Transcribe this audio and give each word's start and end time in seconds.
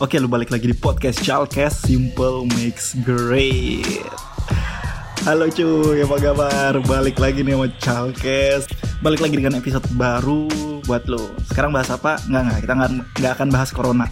Oke, 0.00 0.16
lu 0.16 0.32
balik 0.32 0.48
lagi 0.48 0.64
di 0.64 0.72
podcast 0.72 1.20
Chalkes 1.20 1.84
Simple 1.84 2.48
Makes 2.56 2.96
Great. 3.04 3.84
Halo 5.28 5.52
cuy, 5.52 6.00
apa 6.00 6.16
kabar? 6.16 6.72
Balik 6.88 7.20
lagi 7.20 7.44
nih 7.44 7.52
sama 7.52 7.68
Chalkes. 7.84 8.64
Balik 9.04 9.20
lagi 9.20 9.36
dengan 9.36 9.60
episode 9.60 9.84
baru 10.00 10.48
buat 10.88 11.04
lo. 11.04 11.36
Sekarang 11.52 11.76
bahas 11.76 11.92
apa? 11.92 12.16
Nggak 12.32 12.42
nggak, 12.48 12.58
kita 12.64 12.72
nggak 12.80 12.90
nggak 13.20 13.32
akan 13.36 13.48
bahas 13.52 13.70
corona. 13.76 14.08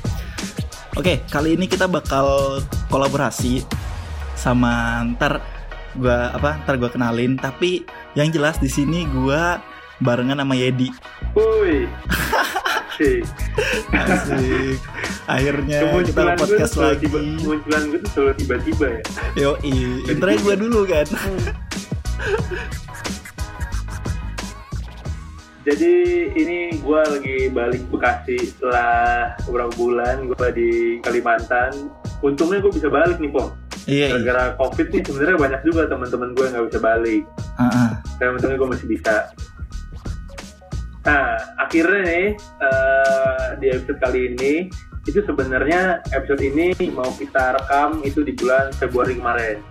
Oke, 0.92 1.24
kali 1.32 1.56
ini 1.56 1.64
kita 1.64 1.88
bakal 1.88 2.60
kolaborasi 2.92 3.64
sama 4.36 5.00
ntar 5.16 5.40
gua 5.96 6.36
apa? 6.36 6.68
Ntar 6.68 6.76
gua 6.76 6.92
kenalin. 6.92 7.40
Tapi 7.40 7.88
yang 8.12 8.28
jelas 8.28 8.60
di 8.60 8.68
sini 8.68 9.08
gua 9.08 9.64
barengan 10.04 10.36
sama 10.36 10.52
Yedi. 10.52 10.92
Woi. 11.32 11.88
Asik. 12.98 13.22
Asik. 13.94 14.78
Akhirnya 15.30 15.78
kita 15.86 16.18
Kemunculan 16.18 16.34
gue 16.34 16.42
podcast 16.42 16.72
selalu 16.74 16.90
lagi. 16.90 16.98
tiba, 17.06 17.18
kemunculan 17.22 17.82
gue 17.86 17.98
tuh 18.02 18.10
selalu 18.10 18.32
tiba-tiba 18.42 18.86
ya. 18.90 19.02
Yo, 19.38 19.50
intro 20.10 20.30
gue 20.34 20.54
dulu 20.58 20.80
kan. 20.82 21.06
Jadi 25.62 25.92
ini 26.34 26.58
gue 26.82 27.00
lagi 27.06 27.38
balik 27.54 27.86
Bekasi 27.86 28.50
setelah 28.50 29.30
beberapa 29.46 29.70
bulan 29.78 30.26
gue 30.34 30.46
di 30.58 30.70
Kalimantan. 30.98 31.94
Untungnya 32.18 32.58
gue 32.58 32.74
bisa 32.74 32.90
balik 32.90 33.22
nih, 33.22 33.30
Pong. 33.30 33.54
Iya, 33.86 34.10
iya. 34.10 34.18
Gara-gara 34.18 34.58
COVID 34.58 34.86
nih 34.90 35.02
sebenarnya 35.06 35.38
banyak 35.38 35.60
juga 35.62 35.86
teman-teman 35.86 36.34
gue 36.34 36.44
yang 36.50 36.54
nggak 36.58 36.66
bisa 36.66 36.80
balik. 36.82 37.22
Heeh. 37.62 37.90
Dan 38.18 38.34
untungnya 38.34 38.58
gue 38.58 38.68
masih 38.74 38.90
bisa. 38.90 39.30
Nah, 41.08 41.40
akhirnya 41.56 42.04
nih 42.04 42.26
eh, 42.36 43.46
di 43.64 43.66
episode 43.72 43.96
kali 43.96 44.20
ini 44.36 44.68
itu 45.08 45.24
sebenarnya 45.24 46.04
episode 46.12 46.44
ini 46.44 46.76
mau 46.92 47.08
kita 47.16 47.56
rekam 47.56 48.04
itu 48.04 48.20
di 48.20 48.36
bulan 48.36 48.68
Februari 48.76 49.16
kemarin. 49.16 49.64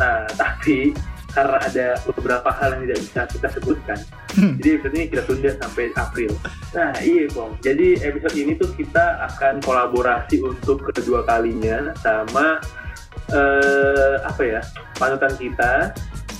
Nah, 0.00 0.24
tapi 0.40 0.96
karena 1.36 1.60
ada 1.60 1.88
beberapa 2.16 2.48
hal 2.48 2.76
yang 2.76 2.82
tidak 2.88 3.00
bisa 3.04 3.20
kita 3.28 3.48
sebutkan, 3.56 4.00
Hmm. 4.32 4.56
jadi 4.56 4.80
episode 4.80 4.94
ini 4.96 5.04
kita 5.12 5.22
tunda 5.28 5.50
sampai 5.60 5.92
April. 5.92 6.32
Nah, 6.72 6.92
iya 7.04 7.28
Bang. 7.36 7.52
Jadi 7.60 8.00
episode 8.00 8.32
ini 8.32 8.56
tuh 8.56 8.72
kita 8.72 9.28
akan 9.28 9.60
kolaborasi 9.60 10.40
untuk 10.40 10.80
kedua 10.88 11.20
kalinya 11.28 11.92
sama 12.00 12.56
eh, 13.28 14.16
apa 14.24 14.40
ya 14.40 14.60
panutan 14.96 15.36
kita 15.36 15.92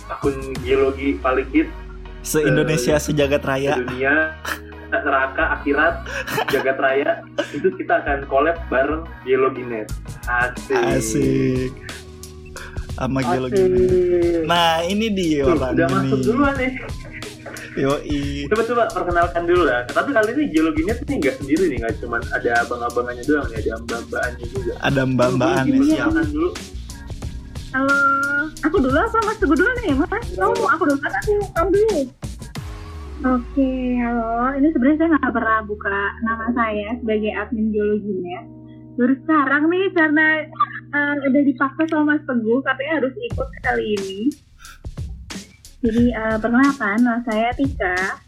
akun 0.08 0.56
geologi 0.64 1.20
paling 1.20 1.48
hit 2.22 2.28
Se-Indonesia 2.28 2.94
Eh, 2.94 3.02
sejagat 3.02 3.42
raya. 3.42 3.74
dunia 3.76 4.14
neraka 4.92 5.58
akhirat 5.58 5.94
jagat 6.46 6.76
raya 6.76 7.10
itu 7.50 7.68
kita 7.72 7.98
akan 7.98 8.22
collab 8.26 8.60
bareng 8.68 9.02
Geologinet 9.22 9.88
asik, 10.22 10.76
Asik. 10.76 11.72
Sama 12.92 13.18
geologi. 13.20 13.56
Nah, 14.44 14.84
ini 14.84 15.08
dia 15.08 15.42
Tuh, 15.42 15.56
orang 15.56 15.72
udah 15.72 15.86
ini. 15.86 15.94
masuk 15.96 16.18
duluan 16.22 16.54
nih 16.54 16.72
Yoi. 17.72 18.44
coba 18.46 18.62
coba 18.62 18.82
perkenalkan 18.86 19.42
dulu 19.42 19.64
lah 19.64 19.80
tapi 19.88 20.12
kali 20.12 20.28
ini 20.30 20.44
Geologinet 20.46 20.98
nih 21.02 21.16
nggak 21.18 21.36
sendiri 21.40 21.64
nih 21.66 21.78
nggak 21.80 21.94
cuman 21.98 22.20
ada 22.30 22.50
abang-abangannya 22.60 23.24
doang 23.24 23.48
nih 23.48 23.58
ada 23.58 23.72
mbak-mbakannya 23.80 24.44
juga 24.46 24.72
Ada 24.78 25.02
mbak-mbakan 25.02 25.64
Dulu, 25.64 25.72
nih 25.72 25.72
dulu, 25.74 25.88
siap. 25.88 25.98
perkenalkan 26.04 26.28
dulu 26.30 26.48
Halo, 27.72 28.52
aku 28.68 28.84
dulu 28.84 29.00
apa 29.00 29.16
Mas 29.24 29.40
Teguh 29.40 29.56
dulu 29.56 29.72
nih, 29.80 29.96
Mas? 29.96 30.28
Kamu 30.36 30.60
mau 30.60 30.68
aku 30.76 30.92
dulu 30.92 31.00
kan 31.00 31.12
aku 31.24 31.32
kamu 31.56 31.68
dulu. 31.72 32.00
Oke, 33.24 33.72
halo. 33.96 34.52
Ini 34.60 34.68
sebenarnya 34.76 34.98
saya 35.00 35.08
nggak 35.16 35.32
pernah 35.32 35.58
buka 35.64 35.98
nama 36.20 36.52
saya 36.52 37.00
sebagai 37.00 37.32
admin 37.32 37.72
geologinya. 37.72 38.44
Baru 39.00 39.16
sekarang 39.24 39.72
nih 39.72 39.88
karena 39.96 40.26
eh, 40.84 41.14
udah 41.32 41.42
dipaksa 41.48 41.82
sama 41.88 42.12
Mas 42.12 42.22
Teguh, 42.28 42.60
katanya 42.60 42.92
harus 43.00 43.14
ikut 43.16 43.48
kali 43.64 43.84
ini. 43.96 44.20
Jadi 45.80 46.04
eh, 46.12 46.36
perkenalkan, 46.44 46.98
nama 47.00 47.24
saya 47.24 47.56
Tika. 47.56 48.20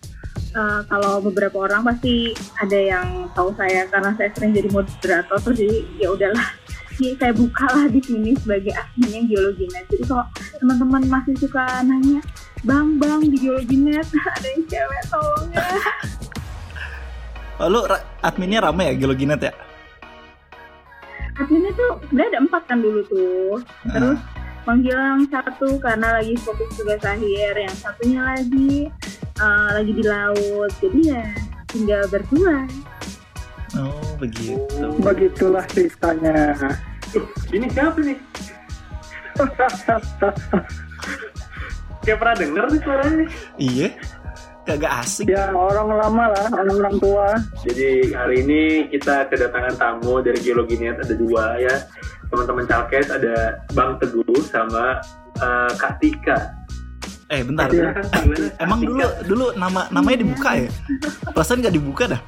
Eh, 0.56 0.80
kalau 0.88 1.20
beberapa 1.20 1.68
orang 1.68 1.84
pasti 1.84 2.32
ada 2.64 2.78
yang 2.80 3.28
tahu 3.36 3.52
saya 3.60 3.84
karena 3.92 4.16
saya 4.16 4.32
sering 4.32 4.56
jadi 4.56 4.72
moderator, 4.72 5.36
terus 5.36 5.56
jadi 5.60 5.78
ya 6.00 6.08
udahlah 6.16 6.63
Jadi 6.94 7.18
saya 7.18 7.32
bukalah 7.34 7.86
di 7.90 7.98
sini 7.98 8.38
sebagai 8.38 8.70
adminnya 8.70 9.22
Geologinet. 9.26 9.84
Jadi 9.90 10.04
kalau 10.06 10.26
teman-teman 10.62 11.02
masih 11.10 11.34
suka 11.42 11.82
nanya, 11.82 12.22
Bang, 12.62 13.02
Bang 13.02 13.26
di 13.26 13.34
Geologinet 13.34 14.06
ada 14.38 14.46
yang 14.46 14.62
cewek 14.70 15.02
tolong 15.10 15.48
ya. 15.50 15.66
Oh, 17.58 17.70
ra- 17.86 18.06
adminnya 18.22 18.62
rame 18.62 18.90
ya 18.90 18.94
Geologinet 18.94 19.40
ya? 19.42 19.52
Adminnya 21.34 21.74
tuh 21.74 21.98
sebenarnya 22.06 22.30
ada 22.30 22.40
empat 22.46 22.62
kan 22.70 22.78
dulu 22.78 23.00
tuh. 23.10 23.58
Terus 23.90 24.18
manggil 24.64 24.94
yang 24.94 25.26
satu 25.28 25.76
karena 25.82 26.22
lagi 26.22 26.38
fokus 26.40 26.78
tugas 26.78 27.02
akhir, 27.02 27.52
yang 27.58 27.74
satunya 27.74 28.20
lagi 28.22 28.86
eh, 29.42 29.68
lagi 29.74 29.92
di 29.92 30.04
laut. 30.06 30.70
Jadi 30.78 31.00
ya 31.10 31.26
tinggal 31.74 32.06
berdua. 32.06 32.70
Oh, 33.74 33.90
begitu. 34.16 34.86
Begitulah 34.98 35.66
ceritanya. 35.66 36.54
Tuh, 37.10 37.26
ini 37.50 37.66
siapa 37.68 37.98
nih 37.98 38.18
kayak 42.04 42.18
pernah 42.20 42.36
denger 42.36 42.64
nih 42.68 42.80
suaranya 42.80 43.14
nih 43.16 43.28
Iya. 43.56 43.88
Kagak 44.64 44.92
asik. 45.04 45.28
ya 45.28 45.52
orang 45.52 45.92
lama 45.92 46.24
lah, 46.32 46.46
orang-orang 46.48 46.96
tua. 46.96 47.28
Jadi 47.60 48.14
hari 48.16 48.40
ini 48.40 48.62
kita 48.88 49.28
kedatangan 49.28 49.76
tamu 49.76 50.24
dari 50.24 50.40
Geologinet 50.40 50.96
ada 50.96 51.12
dua 51.12 51.60
ya 51.60 51.84
teman-teman 52.30 52.64
Calkes 52.64 53.12
ada 53.12 53.60
Bang 53.76 54.00
Teguh 54.00 54.24
sama 54.40 55.04
eh, 55.36 55.70
Kak 55.76 56.00
Tika. 56.00 56.38
Eh, 57.28 57.44
bentar. 57.44 57.68
Kak 57.68 58.24
Emang 58.56 58.80
Tika? 58.80 58.88
dulu 58.88 59.04
dulu 59.28 59.46
nama 59.52 59.84
namanya 59.90 60.24
dibuka 60.24 60.56
ya? 60.56 60.70
Perasaan 61.28 61.60
nggak 61.60 61.76
dibuka 61.76 62.04
dah. 62.08 62.20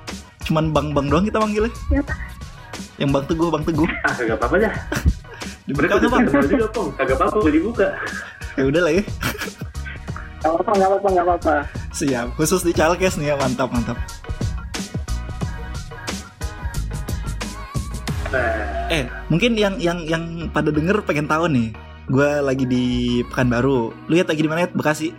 Cuman 0.46 0.70
Bang-bang 0.70 1.06
doang 1.10 1.24
kita 1.26 1.42
manggilnya. 1.42 1.72
Siapa? 1.90 2.14
Yang 2.96 3.10
Bang 3.12 3.24
Teguh, 3.26 3.48
Bang 3.50 3.64
Teguh. 3.66 3.88
ah 4.06 4.12
kagak 4.14 4.36
apa-apa 4.38 4.56
dah. 4.62 4.74
Dibuka 5.66 5.98
nggak, 5.98 6.06
Bang? 6.06 6.24
juga 6.46 6.68
pong, 6.70 6.88
kagak 6.94 7.16
apa-apa 7.18 7.36
boleh 7.42 7.54
dibuka. 7.58 7.86
Ya 8.54 8.64
udah 8.70 8.80
lah 8.86 8.92
ya. 8.94 9.02
Gak 10.38 10.50
apa-apa, 10.54 10.70
gak 10.72 10.88
apa-apa, 10.88 11.08
gak 11.10 11.24
apa-apa. 11.26 11.54
Siap. 11.90 12.26
Khusus 12.38 12.62
di 12.62 12.70
Chalkes 12.70 13.18
nih 13.18 13.34
ya, 13.34 13.36
mantap 13.36 13.74
mantap. 13.74 13.98
Nah, 18.30 18.86
Eh, 18.86 19.10
mungkin 19.26 19.58
yang 19.58 19.74
yang 19.82 20.06
yang 20.06 20.22
pada 20.54 20.70
denger 20.70 21.02
pengen 21.02 21.26
tahu 21.26 21.50
nih. 21.50 21.74
Gue 22.06 22.30
lagi 22.38 22.62
di 22.62 22.84
Pekanbaru. 23.26 23.90
Lu 24.06 24.14
ya 24.14 24.22
lagi 24.22 24.38
di 24.38 24.46
mana 24.46 24.62
ya? 24.62 24.70
Bekasi. 24.70 25.10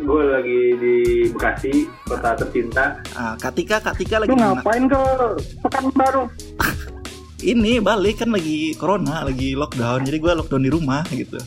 Gue 0.00 0.22
lagi 0.26 0.60
di 0.76 0.94
Bekasi, 1.30 1.72
kota 2.02 2.34
tercinta. 2.34 2.84
Ah, 3.12 3.34
Katika, 3.36 3.78
Katika 3.80 4.18
lagi 4.18 4.30
Lu 4.30 4.36
ngapain 4.36 4.84
ke 4.84 5.02
Pekanbaru? 5.60 6.24
Ini 7.52 7.80
balik 7.80 8.20
kan 8.20 8.30
lagi 8.30 8.76
corona, 8.76 9.24
lagi 9.24 9.56
lockdown. 9.56 10.04
Jadi 10.04 10.16
gue 10.18 10.32
lockdown 10.34 10.60
di 10.60 10.70
rumah 10.70 11.00
gitu. 11.08 11.40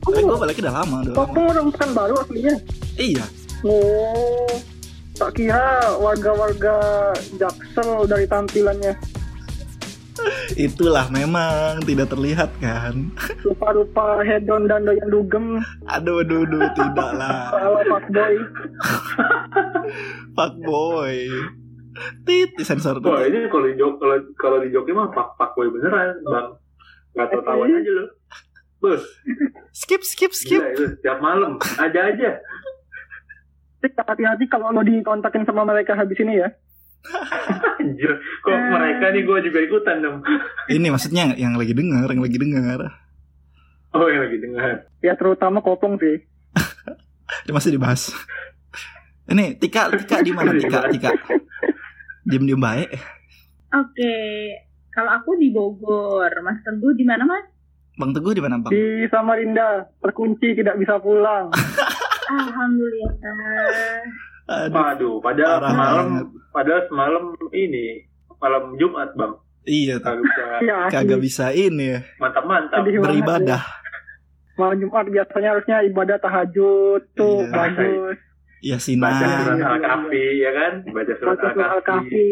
Tapi 0.00 0.22
gue 0.22 0.38
balik 0.38 0.56
udah 0.58 0.74
lama, 0.74 0.96
udah 1.02 1.12
Oh, 1.12 1.26
lama. 1.26 1.40
orang 1.50 1.66
Pekanbaru 1.70 2.14
aslinya? 2.18 2.54
Iya. 2.96 3.24
Oh, 3.60 4.48
tak 5.12 5.36
kira 5.36 5.66
warga-warga 5.98 6.76
Jaksel 7.36 8.06
dari 8.06 8.24
tampilannya. 8.24 8.94
Itulah 10.52 11.06
memang 11.08 11.80
tidak 11.82 12.10
terlihat 12.10 12.50
kan. 12.58 13.10
Rupa-rupa 13.40 14.20
hedon 14.20 14.66
dan 14.66 14.84
doyan 14.84 15.08
dugem. 15.08 15.46
Aduh, 15.86 16.20
aduh, 16.20 16.44
aduh, 16.44 16.62
tidak 16.78 17.10
lah. 17.14 17.54
Ala 17.54 17.80
fuckboy. 17.86 18.34
Fuck 20.36 20.54
boy. 20.60 21.16
Tit, 22.24 22.50
disensor 22.54 23.02
Wah 23.02 23.18
tuh. 23.20 23.28
ini 23.28 23.50
kalau 23.50 23.66
di 23.66 23.74
jok 23.74 23.92
kalau 23.98 24.16
kalau 24.38 24.58
di 24.62 24.70
Jogja 24.70 24.94
mah 24.94 25.10
pak 25.10 25.36
pak 25.36 25.50
boy 25.52 25.68
beneran 25.68 26.16
bang. 26.22 26.48
Gak 27.12 27.26
tau 27.28 27.42
tawan 27.42 27.66
aja 27.68 27.90
lo. 27.90 28.04
Bos, 28.80 29.02
Skip, 29.76 30.00
skip, 30.00 30.32
skip. 30.32 30.56
gila 30.56 30.72
itu 30.72 30.84
tiap 31.02 31.20
malam 31.20 31.60
ada 31.76 32.00
aja. 32.08 32.40
Tik, 33.80 33.92
hati-hati 33.92 34.44
kalau 34.48 34.72
lo 34.72 34.80
dikontakin 34.80 35.44
sama 35.44 35.68
mereka 35.68 35.92
habis 35.92 36.16
ini 36.16 36.40
ya. 36.40 36.48
Anjir, 37.80 38.12
kok 38.44 38.52
mereka 38.52 39.12
nih 39.12 39.22
gue 39.24 39.38
juga 39.48 39.58
ikutan 39.64 39.96
dong. 40.04 40.16
Ini 40.76 40.88
maksudnya 40.92 41.32
yang 41.34 41.56
lagi 41.56 41.72
denger, 41.72 42.06
yang 42.06 42.22
lagi 42.22 42.38
denger. 42.38 42.80
Oh 43.90 44.06
yang 44.06 44.22
lagi 44.28 44.38
dengar. 44.38 44.86
Ya 45.02 45.12
terutama 45.16 45.64
kopong 45.64 45.98
sih. 45.98 46.22
Dia 47.48 47.52
masih 47.56 47.74
dibahas. 47.74 48.12
Ini 49.30 49.56
Tika, 49.58 49.90
Tika 49.94 50.22
di 50.22 50.34
mana 50.34 50.54
Tika, 50.54 50.90
Tika? 50.90 51.10
Diem-diem 52.26 52.60
baik. 52.60 52.90
Oke, 53.70 54.14
kalau 54.90 55.14
aku 55.14 55.38
di 55.38 55.54
Bogor, 55.54 56.30
Mas 56.42 56.58
Teguh 56.66 56.92
di 56.98 57.06
mana 57.06 57.22
Mas? 57.22 57.46
Bang 57.94 58.10
Teguh 58.10 58.34
di 58.34 58.42
mana 58.42 58.58
bang? 58.58 58.72
Di 58.74 59.06
Samarinda, 59.12 59.86
terkunci 60.02 60.56
tidak 60.58 60.74
bisa 60.80 60.98
pulang. 60.98 61.52
Alhamdulillah. 62.30 63.18
Aduh. 64.50 64.74
Waduh, 64.74 65.14
padahal 65.20 65.56
Parah 65.56 65.70
semalam, 65.70 66.06
banget. 66.08 66.26
padahal 66.50 66.82
semalam 66.84 67.24
ini 67.52 67.84
malam 68.36 68.64
Jumat 68.76 69.14
bang. 69.14 69.32
Iya 69.62 69.94
kagak 69.96 70.24
bisa 70.24 70.42
Iya. 70.58 70.76
Kagak 70.90 71.20
bisa 71.20 71.44
ini 71.52 71.84
ya. 71.88 72.00
mantap-mantap 72.16 72.80
Sedih 72.80 72.92
banget 72.96 73.04
Beribadah. 73.06 73.62
Malam 74.52 74.76
Jumat 74.78 75.06
biasanya 75.06 75.48
harusnya 75.50 75.76
ibadah 75.84 76.16
tahajud 76.18 77.02
tuh 77.14 77.38
Iya. 77.40 77.52
bagus. 77.52 78.16
Ya 78.60 78.76
baca 78.76 78.82
sinar. 78.82 79.12
surat 79.14 79.54
Iya, 79.54 79.66
al-kahfi 79.70 80.24
ya 80.36 80.50
kan 80.50 80.72
baca 80.86 81.12
surat 81.14 81.32
Baca 81.32 81.48
surat 81.50 81.70
al-kahfi. 81.72 82.28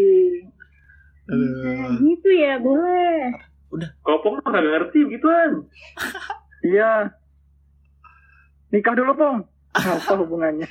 Nah, 1.25 1.37
Aduh. 1.37 1.93
gitu 2.03 2.29
ya 2.33 2.55
boleh. 2.59 3.21
kopong 4.01 4.35
mah 4.35 4.43
kagak 4.43 4.65
ngerti 4.67 4.99
gituan 5.09 5.51
Iya. 6.61 7.13
Nikah 8.69 8.93
dulu, 8.93 9.13
Pong. 9.15 9.39
Apa 9.73 10.13
hubungannya? 10.17 10.69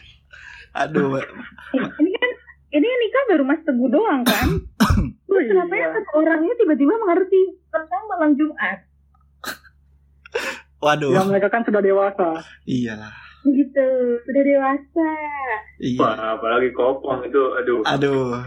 Aduh. 0.78 1.18
Eh, 1.18 1.26
ini 2.02 2.12
kan 2.14 2.32
ini 2.78 2.88
nikah 2.88 3.24
baru 3.34 3.44
Mas 3.48 3.62
Teguh 3.66 3.90
doang 3.90 4.22
kan? 4.22 4.50
Terus 5.28 5.46
kenapa 5.50 5.74
ya 5.74 5.80
iya. 5.82 5.88
satu 5.94 6.12
orangnya 6.22 6.54
tiba-tiba 6.58 6.94
mengerti 6.98 7.42
tentang 7.70 8.04
malam 8.10 8.32
Jumat? 8.38 8.78
Waduh. 10.78 11.10
Ya 11.14 11.22
mereka 11.26 11.50
kan 11.50 11.66
sudah 11.66 11.82
dewasa. 11.82 12.46
Iyalah. 12.70 13.14
Gitu, 13.48 13.88
sudah 14.26 14.44
dewasa. 14.44 15.10
Iya. 15.82 16.00
Wah, 16.02 16.38
apalagi 16.38 16.70
kopong 16.74 17.26
itu 17.26 17.42
aduh 17.58 17.82
Aduh. 17.86 18.42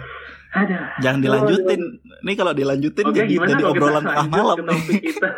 ada 0.50 0.78
Jangan 0.98 1.20
dilanjutin. 1.22 1.80
Nih 2.26 2.34
kalau 2.34 2.52
dilanjutin 2.54 3.06
Oke, 3.06 3.16
jadi 3.22 3.30
gimana 3.30 3.50
jadi 3.54 3.64
obrolan 3.70 4.02
tengah 4.02 4.28
malam 4.30 4.56
nih. 4.66 4.98
kita 4.98 5.30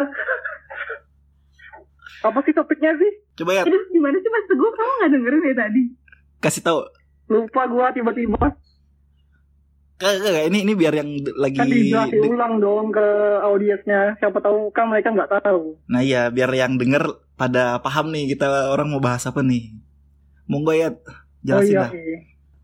Apa 2.22 2.38
sih 2.48 2.54
topiknya 2.56 2.96
sih? 2.96 3.12
Coba 3.40 3.60
ya 3.60 3.62
Aduh, 3.68 3.82
gimana 3.92 4.16
sih 4.16 4.30
Mas 4.32 4.46
Teguh? 4.48 4.70
Kamu 4.72 4.92
nggak 5.00 5.10
dengerin 5.16 5.42
ya 5.48 5.54
tadi? 5.58 5.82
Kasih 6.42 6.62
tahu. 6.66 6.82
Lupa 7.30 7.70
gua 7.70 7.94
tiba-tiba. 7.94 8.58
Kagak, 10.02 10.50
ini 10.50 10.66
ini 10.66 10.72
biar 10.74 10.98
yang 10.98 11.14
lagi 11.38 11.62
Kan 11.62 11.70
dijelasin 11.70 12.26
ulang 12.26 12.58
dong 12.58 12.90
ke 12.90 13.06
audiensnya. 13.46 14.18
Siapa 14.18 14.42
tahu 14.42 14.74
kan 14.74 14.90
mereka 14.90 15.14
nggak 15.14 15.30
tahu. 15.46 15.78
Nah 15.86 16.02
iya, 16.02 16.26
biar 16.26 16.50
yang 16.50 16.74
denger 16.74 17.06
pada 17.38 17.78
paham 17.78 18.10
nih 18.10 18.34
kita 18.34 18.74
orang 18.74 18.90
mau 18.90 18.98
bahas 18.98 19.22
apa 19.30 19.46
nih. 19.46 19.70
Monggo 20.50 20.74
ya 20.74 20.90
jelasin 21.46 21.62
oh 21.62 21.70
iya. 21.70 21.82
dah. 21.86 21.90
iya. 21.94 22.18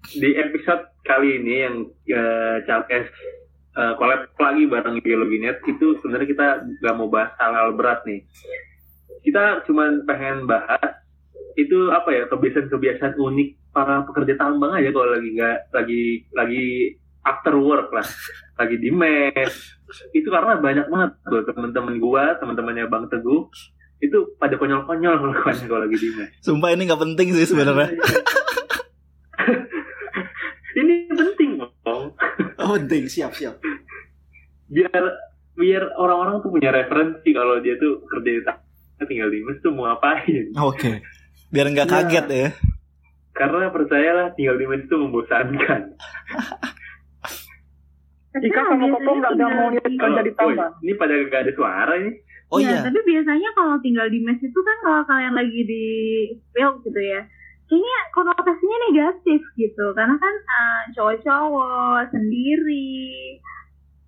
di 0.08 0.30
episode 0.40 0.82
kali 1.04 1.28
ini 1.42 1.54
yang 1.62 1.76
uh, 2.14 2.56
Chalkes 2.64 3.06
uh, 3.78 3.94
collab 3.98 4.30
lagi 4.38 4.64
bareng 4.66 4.98
Geologi 5.02 5.38
Net 5.42 5.62
itu 5.66 5.98
sebenarnya 6.00 6.28
kita 6.30 6.46
nggak 6.82 6.94
mau 6.96 7.10
bahas 7.10 7.34
hal-hal 7.38 7.74
berat 7.74 8.00
nih 8.06 8.24
kita 9.26 9.66
cuman 9.66 10.06
pengen 10.06 10.46
bahas 10.46 10.97
itu 11.58 11.90
apa 11.90 12.14
ya 12.14 12.22
kebiasaan-kebiasaan 12.30 13.18
unik 13.18 13.74
para 13.74 14.06
pekerja 14.06 14.38
tambang 14.38 14.78
aja 14.78 14.94
kalau 14.94 15.10
lagi 15.10 15.28
nggak 15.34 15.58
lagi 15.74 16.02
lagi 16.30 16.64
after 17.26 17.54
work 17.58 17.90
lah. 17.90 18.06
Lagi 18.54 18.78
di 18.78 18.94
mes. 18.94 19.54
Itu 20.14 20.30
karena 20.30 20.62
banyak 20.62 20.86
banget 20.86 21.10
tuh 21.26 21.42
teman-teman 21.50 21.98
gua 21.98 22.38
teman-temannya 22.38 22.86
Bang 22.86 23.10
Teguh. 23.10 23.50
Itu 23.98 24.38
pada 24.38 24.54
konyol-konyol 24.54 25.18
melakukannya 25.18 25.66
kalau 25.66 25.82
lagi 25.90 25.98
di 25.98 26.08
mes. 26.14 26.30
Sumpah 26.46 26.70
ini 26.70 26.86
nggak 26.86 27.02
penting 27.02 27.34
sih 27.34 27.46
sebenarnya. 27.50 27.90
ini 30.78 31.10
penting 31.10 31.58
dong 31.58 32.14
Oh, 32.58 32.74
penting, 32.78 33.10
siap 33.10 33.34
siap. 33.34 33.58
biar 34.68 35.02
biar 35.56 35.82
orang-orang 35.96 36.44
tuh 36.44 36.52
punya 36.52 36.70
referensi 36.70 37.32
kalau 37.32 37.58
dia 37.64 37.74
tuh 37.80 38.04
kerja 38.04 38.30
di 38.30 38.42
tinggal 39.08 39.32
di 39.32 39.40
mes 39.42 39.58
tuh 39.64 39.72
mau 39.74 39.90
ngapain. 39.90 40.54
Oke. 40.54 41.02
Biar 41.48 41.66
nggak 41.66 41.88
Iya. 41.88 41.94
kaget 41.96 42.26
ya. 42.28 42.50
karena 43.32 43.70
percayalah 43.70 44.34
tinggal 44.34 44.58
di 44.58 44.66
mes 44.66 44.82
itu 44.82 44.96
membosankan 44.98 45.94
Ika 48.38 48.60
sama 48.66 48.86
Kopo 48.90 49.10
nggak 49.14 49.32
ada 49.34 49.46
mau 49.48 49.68
lihat 49.70 49.86
kerja 49.86 50.22
di 50.22 50.32
Woi, 50.32 50.38
tambang. 50.54 50.72
ini 50.82 50.92
pada 50.94 51.14
gak 51.26 51.42
ada 51.46 51.52
suara 51.54 51.94
ini 51.96 52.12
Oh 52.48 52.58
ya, 52.58 52.66
iya. 52.72 52.80
tapi 52.80 52.96
biasanya 53.04 53.50
kalau 53.52 53.76
tinggal 53.78 54.08
di 54.08 54.24
mes 54.24 54.40
itu 54.40 54.56
kan 54.56 54.76
kalau 54.80 55.04
kalian 55.04 55.36
lagi 55.36 55.60
di 55.68 55.84
spill 56.32 56.80
gitu 56.80 56.96
ya, 56.96 57.20
kayaknya 57.68 57.96
konotasinya 58.10 58.78
negatif 58.88 59.44
gitu, 59.52 59.86
karena 59.92 60.16
kan 60.16 60.32
eh, 60.32 60.82
cowok-cowok 60.96 62.08
sendiri 62.08 62.96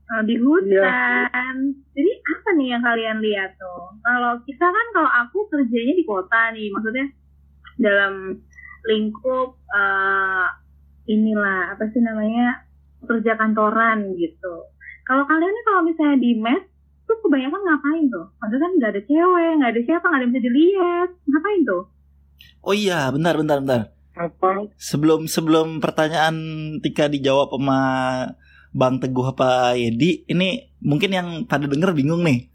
eh, 0.08 0.22
di 0.25 0.36
hutan. 0.40 1.54
Jadi 1.93 2.10
apa 2.16 2.48
nih 2.56 2.69
yang 2.72 2.81
kalian 2.81 3.19
lihat 3.20 3.60
tuh? 3.60 3.93
Kalau 4.00 4.40
kita 4.43 4.66
kan 4.72 4.86
kalau 4.96 5.10
aku 5.20 5.38
kerjanya 5.52 5.93
di 5.93 6.04
kota 6.08 6.40
nih, 6.56 6.72
maksudnya 6.72 7.12
dalam 7.81 8.37
lingkup 8.85 9.56
eh, 9.73 10.47
inilah 11.11 11.75
apa 11.75 11.88
sih 11.91 12.00
namanya 12.05 12.65
kerja 13.05 13.35
kantoran 13.41 14.15
gitu. 14.21 14.69
Kalau 15.09 15.25
kalian 15.27 15.50
nih 15.50 15.65
kalau 15.67 15.81
misalnya 15.82 16.19
di 16.21 16.32
mes 16.38 16.62
tuh 17.09 17.19
kebanyakan 17.27 17.61
ngapain 17.67 18.05
tuh? 18.12 18.27
Maksudnya 18.38 18.62
kan 18.62 18.73
nggak 18.79 18.93
ada 18.94 19.03
cewek, 19.09 19.50
nggak 19.59 19.73
ada 19.75 19.82
siapa, 19.82 20.05
nggak 20.06 20.19
ada 20.21 20.25
yang 20.25 20.32
bisa 20.32 20.44
dilihat. 20.47 21.09
Ngapain 21.27 21.61
tuh? 21.67 21.82
Oh 22.61 22.75
iya, 22.77 23.09
bentar 23.11 23.35
bentar 23.35 23.59
bentar. 23.59 23.82
Apa? 24.15 24.69
Sebelum 24.77 25.27
sebelum 25.27 25.81
pertanyaan 25.81 26.37
Tika 26.85 27.09
dijawab 27.09 27.56
sama 27.56 27.81
Bang 28.71 29.00
Teguh 29.00 29.32
apa 29.32 29.75
Yedi, 29.75 30.29
ini 30.29 30.71
mungkin 30.85 31.11
yang 31.11 31.29
pada 31.49 31.67
denger 31.67 31.97
bingung 31.97 32.23
nih. 32.23 32.47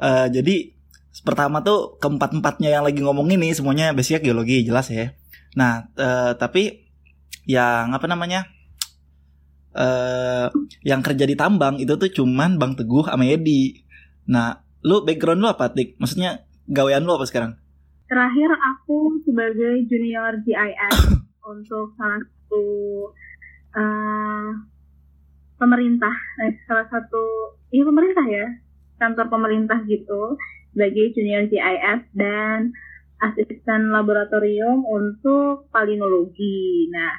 Eh, 0.00 0.26
jadi 0.32 0.56
pertama 1.18 1.58
tuh 1.66 1.98
keempat 1.98 2.38
empatnya 2.38 2.70
yang 2.70 2.86
lagi 2.86 3.02
ngomong 3.02 3.26
ini 3.34 3.50
semuanya 3.50 3.90
basicnya 3.90 4.22
geologi 4.22 4.62
jelas 4.62 4.86
ya. 4.94 5.10
Nah 5.58 5.90
eh, 5.98 6.32
tapi 6.38 6.86
yang 7.50 7.90
apa 7.90 8.06
namanya 8.06 8.46
eh 9.74 10.46
yang 10.86 11.02
kerja 11.02 11.26
di 11.26 11.34
tambang 11.34 11.82
itu 11.82 11.94
tuh 11.98 12.10
cuman 12.10 12.62
Bang 12.62 12.78
Teguh 12.78 13.10
sama 13.10 13.26
Yedi. 13.26 13.82
Nah 14.30 14.62
lu 14.86 15.02
background 15.02 15.42
lu 15.42 15.48
apa 15.50 15.74
Tik? 15.74 15.98
Maksudnya 15.98 16.46
gawean 16.70 17.02
lu 17.02 17.18
apa 17.18 17.26
sekarang? 17.26 17.58
Terakhir 18.06 18.50
aku 18.54 19.22
sebagai 19.22 19.86
junior 19.86 20.38
GIS 20.46 20.96
untuk 21.52 21.94
salah 21.98 22.22
satu 22.22 22.66
eh, 23.74 24.48
pemerintah, 25.58 26.14
eh, 26.46 26.54
salah 26.66 26.86
satu 26.90 27.54
iya 27.70 27.82
pemerintah 27.86 28.26
ya, 28.26 28.46
kantor 28.98 29.26
pemerintah 29.30 29.78
gitu 29.86 30.38
sebagai 30.70 31.12
junior 31.12 31.44
GIS 31.46 32.00
dan 32.12 32.70
asisten 33.20 33.92
laboratorium 33.92 34.82
untuk 34.82 35.68
palinologi. 35.68 36.88
Nah, 36.90 37.12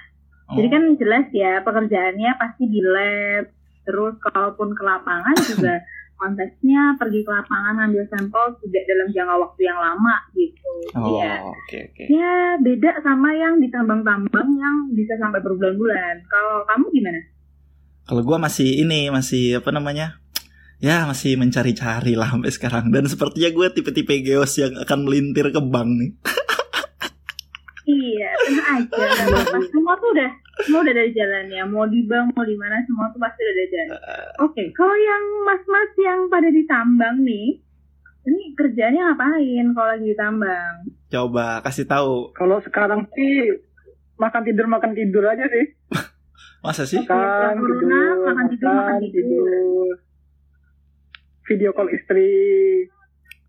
Jadi 0.51 0.67
kan 0.67 0.84
jelas 1.00 1.25
ya 1.31 1.63
pekerjaannya 1.63 2.31
pasti 2.36 2.67
di 2.67 2.84
lab. 2.84 3.48
Terus 3.81 4.20
kalaupun 4.22 4.75
ke 4.75 4.84
lapangan 4.84 5.36
juga 5.50 5.79
konteksnya 6.20 7.01
pergi 7.01 7.25
ke 7.25 7.31
lapangan 7.34 7.89
ambil 7.89 8.05
sampel 8.05 8.46
tidak 8.62 8.84
dalam 8.86 9.08
jangka 9.10 9.36
waktu 9.41 9.62
yang 9.65 9.79
lama 9.81 10.15
gitu. 10.38 10.70
Oh, 10.93 11.17
Iya. 11.17 11.34
oke 11.41 11.77
oke. 11.89 12.03
Ya 12.05 12.34
beda 12.62 13.01
sama 13.01 13.34
yang 13.34 13.58
di 13.58 13.74
tambang-tambang 13.74 14.50
yang 14.53 14.77
bisa 14.93 15.17
sampai 15.17 15.41
berbulan-bulan. 15.41 16.22
Kalau 16.29 16.62
kamu 16.70 16.86
gimana? 16.93 17.22
Kalau 18.05 18.22
gua 18.22 18.38
masih 18.38 18.86
ini 18.86 19.10
masih 19.10 19.62
apa 19.63 19.74
namanya? 19.74 20.21
Ya 20.81 21.05
masih 21.05 21.38
mencari-cari 21.38 22.17
lah 22.17 22.33
sampai 22.33 22.50
sekarang 22.50 22.89
dan 22.89 23.05
sepertinya 23.05 23.53
gue 23.53 23.67
tipe-tipe 23.69 24.17
geos 24.25 24.57
yang 24.57 24.73
akan 24.81 25.05
melintir 25.05 25.53
ke 25.53 25.61
bank 25.61 25.89
nih. 25.93 26.11
Iya, 27.85 28.29
tenang 28.50 28.89
aja. 28.89 29.25
Semua 29.73 29.93
tuh 30.01 30.09
udah, 30.09 30.29
semua 30.65 30.81
udah 30.81 30.93
ada 30.97 31.05
jalannya. 31.05 31.61
Mau 31.69 31.85
di 31.85 32.01
bank, 32.09 32.33
mau 32.33 32.45
di 32.45 32.57
mana, 32.57 32.81
semua 32.89 33.13
tuh 33.13 33.21
pasti 33.21 33.45
udah 33.45 33.53
ada 33.53 33.65
jalan. 33.69 33.97
Oke, 34.41 34.63
kalau 34.73 34.97
yang 34.97 35.23
mas-mas 35.45 35.91
yang 36.01 36.19
pada 36.33 36.50
ditambang 36.50 37.15
nih, 37.25 37.61
ini 38.25 38.43
kerjanya 38.57 39.13
ngapain 39.13 39.65
kalau 39.77 39.89
lagi 39.93 40.05
ditambang? 40.17 40.73
Coba 41.13 41.61
kasih 41.61 41.85
tahu. 41.85 42.33
Kalau 42.33 42.57
sekarang 42.61 43.05
sih 43.13 43.53
makan 44.17 44.41
tidur 44.45 44.65
makan 44.65 44.97
tidur 44.97 45.29
aja 45.29 45.45
sih. 45.45 45.65
Masa 46.65 46.89
sih? 46.89 47.01
Makan 47.01 47.57
corona, 47.57 47.69
tidur, 47.69 48.25
makan 48.25 48.45
tidur, 48.50 48.69
makan 48.73 48.97
tidur. 49.09 49.93
Video 51.51 51.70
call 51.72 51.91
istri, 51.91 52.31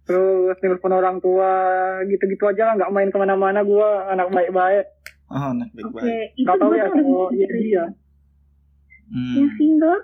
terus 0.02 0.58
telepon 0.58 0.92
orang 0.92 1.16
tua, 1.18 1.52
gitu-gitu 2.04 2.44
aja 2.44 2.66
lah. 2.66 2.74
Nggak 2.76 2.90
main 2.90 3.08
ke 3.08 3.16
mana-mana 3.16 3.62
gua 3.62 4.10
anak 4.10 4.26
baik-baik. 4.28 4.86
Oh, 5.28 5.54
anak 5.54 5.70
baik-baik. 5.70 6.34
Nggak 6.36 6.56
tahu 6.56 6.68
gue 6.68 6.76
ya 6.76 6.86
kalau 6.88 7.30
dia 7.30 7.38
mikirin. 7.38 7.62
dia. 7.62 7.84
Hmm. 9.06 9.34
Yang 9.36 9.50
single, 9.54 9.98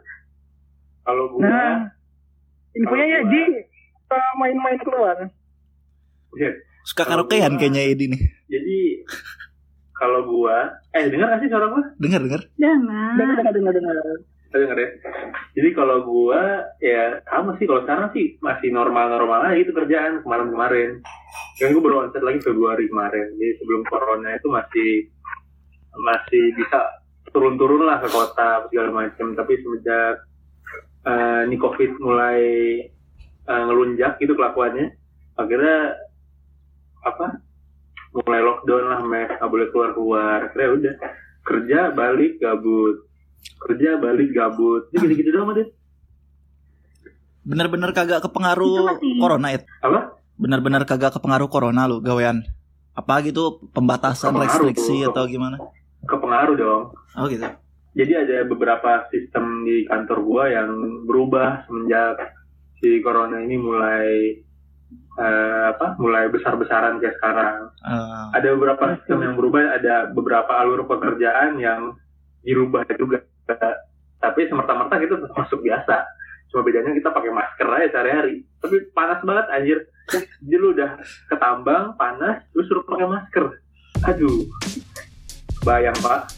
kalau 1.03 1.25
gua 1.29 1.43
Nah, 1.43 1.73
infonya 2.73 3.07
ya 3.09 3.21
Ji 3.25 3.43
suka 3.99 4.21
main-main 4.37 4.79
keluar. 4.79 5.17
ya, 6.35 6.51
Suka 6.83 7.03
karaokean 7.05 7.57
kayaknya 7.57 7.83
Edi 7.85 8.07
nih. 8.07 8.23
jadi 8.47 8.79
kalau 9.93 10.23
gua 10.25 10.71
eh 10.93 11.11
dengar 11.11 11.29
gak 11.29 11.41
sih 11.43 11.51
suara 11.51 11.67
gua 11.67 11.83
Dengar 11.99 12.21
dengar. 12.23 12.41
Dengar 12.55 13.35
dengar 13.35 13.53
dengar 13.53 13.73
dengar. 13.75 13.97
Dengar 14.49 14.81
ya 14.81 14.89
jadi 15.59 15.75
kalau 15.75 16.07
gua 16.07 16.71
ya 16.79 17.19
sama 17.27 17.59
sih. 17.59 17.67
Kalau 17.67 17.83
sekarang 17.83 18.15
sih 18.15 18.39
masih 18.39 18.71
normal-normal 18.71 19.51
aja 19.51 19.59
itu 19.59 19.75
kerjaan 19.75 20.23
kemarin-kemarin 20.23 21.03
kan 21.59 21.75
gua 21.75 21.83
baru 21.83 21.97
onset 22.07 22.23
lagi 22.23 22.41
Februari 22.47 22.87
kemarin. 22.87 23.35
Jadi 23.35 23.53
sebelum 23.59 23.83
corona 23.91 24.39
itu 24.39 24.47
masih 24.47 24.91
masih 25.99 26.45
bisa 26.55 26.79
turun-turun 27.35 27.85
lah 27.85 27.99
ke 27.99 28.09
kota 28.09 28.71
segala 28.71 29.05
macam 29.05 29.35
tapi 29.35 29.59
semenjak 29.61 30.23
eh, 31.05 31.41
ini 31.51 31.57
covid 31.59 31.91
mulai 31.99 32.41
eh, 33.51 33.63
ngelunjak 33.67 34.23
gitu 34.23 34.39
kelakuannya 34.39 34.95
akhirnya 35.35 35.99
apa 37.03 37.43
mulai 38.15 38.41
lockdown 38.41 38.85
lah 38.89 39.01
mes 39.05 39.31
boleh 39.43 39.69
keluar 39.75 39.91
keluar 39.93 40.39
akhirnya 40.49 40.71
udah 40.71 40.95
kerja 41.45 41.79
balik 41.93 42.39
gabut 42.41 43.08
kerja 43.59 43.97
balik 43.97 44.31
gabut 44.31 44.87
ini 44.91 45.05
gitu 45.09 45.15
gitu 45.19 45.31
doang 45.33 45.53
deh 45.53 45.69
Bener-bener 47.41 47.91
kagak 47.91 48.21
Itu 48.21 48.29
kepengaruh 48.29 48.77
masih- 48.93 49.19
corona 49.19 49.49
it. 49.51 49.63
apa 49.81 50.01
Bener-bener 50.35 50.83
kagak 50.85 51.11
kepengaruh 51.13 51.49
corona 51.49 51.83
lu 51.85 51.99
gawean. 51.99 52.45
Apa 52.93 53.23
gitu 53.23 53.43
pembatasan 53.71 54.31
Kepengaruh, 54.31 54.45
restriksi 54.69 54.97
tuh. 55.01 55.11
atau 55.11 55.25
gimana? 55.25 55.57
kepengaruh 56.01 56.55
dong 56.55 56.83
Oh 57.13 57.27
gitu. 57.27 57.43
jadi 57.91 58.23
ada 58.23 58.47
beberapa 58.47 59.03
sistem 59.09 59.61
di 59.61 59.83
kantor 59.85 60.19
gua 60.23 60.45
yang 60.47 60.71
berubah 61.05 61.67
semenjak 61.67 62.15
si 62.77 63.01
corona 63.01 63.39
ini 63.39 63.59
mulai 63.59 64.39
eh, 65.17 65.65
apa 65.69 65.99
mulai 65.99 66.29
besar-besaran 66.29 66.97
kayak 66.97 67.19
sekarang 67.19 67.75
Eh, 67.81 68.25
ada 68.31 68.47
beberapa 68.53 68.95
sistem 68.95 69.19
yang 69.21 69.35
berubah 69.35 69.75
ada 69.75 70.07
beberapa 70.09 70.53
alur 70.55 70.87
pekerjaan 70.87 71.59
yang 71.59 71.99
dirubah 72.43 72.83
juga 72.97 73.23
tapi 74.19 74.41
semerta-merta 74.51 74.95
kita 74.99 75.15
tetap 75.19 75.37
masuk 75.37 75.61
biasa 75.63 75.97
cuma 76.49 76.61
bedanya 76.65 76.91
kita 76.97 77.13
pakai 77.13 77.31
masker 77.33 77.67
aja 77.69 77.89
sehari-hari 77.93 78.37
tapi 78.59 78.77
panas 78.97 79.21
banget 79.23 79.47
anjir 79.53 79.79
jadi 80.43 80.57
lu 80.57 80.73
udah 80.73 80.91
ketambang 81.29 81.93
panas 82.01 82.41
lu 82.57 82.65
suruh 82.65 82.85
pakai 82.89 83.07
masker 83.07 83.45
aduh 84.07 84.43
bayang 85.63 85.97
pak 86.01 86.31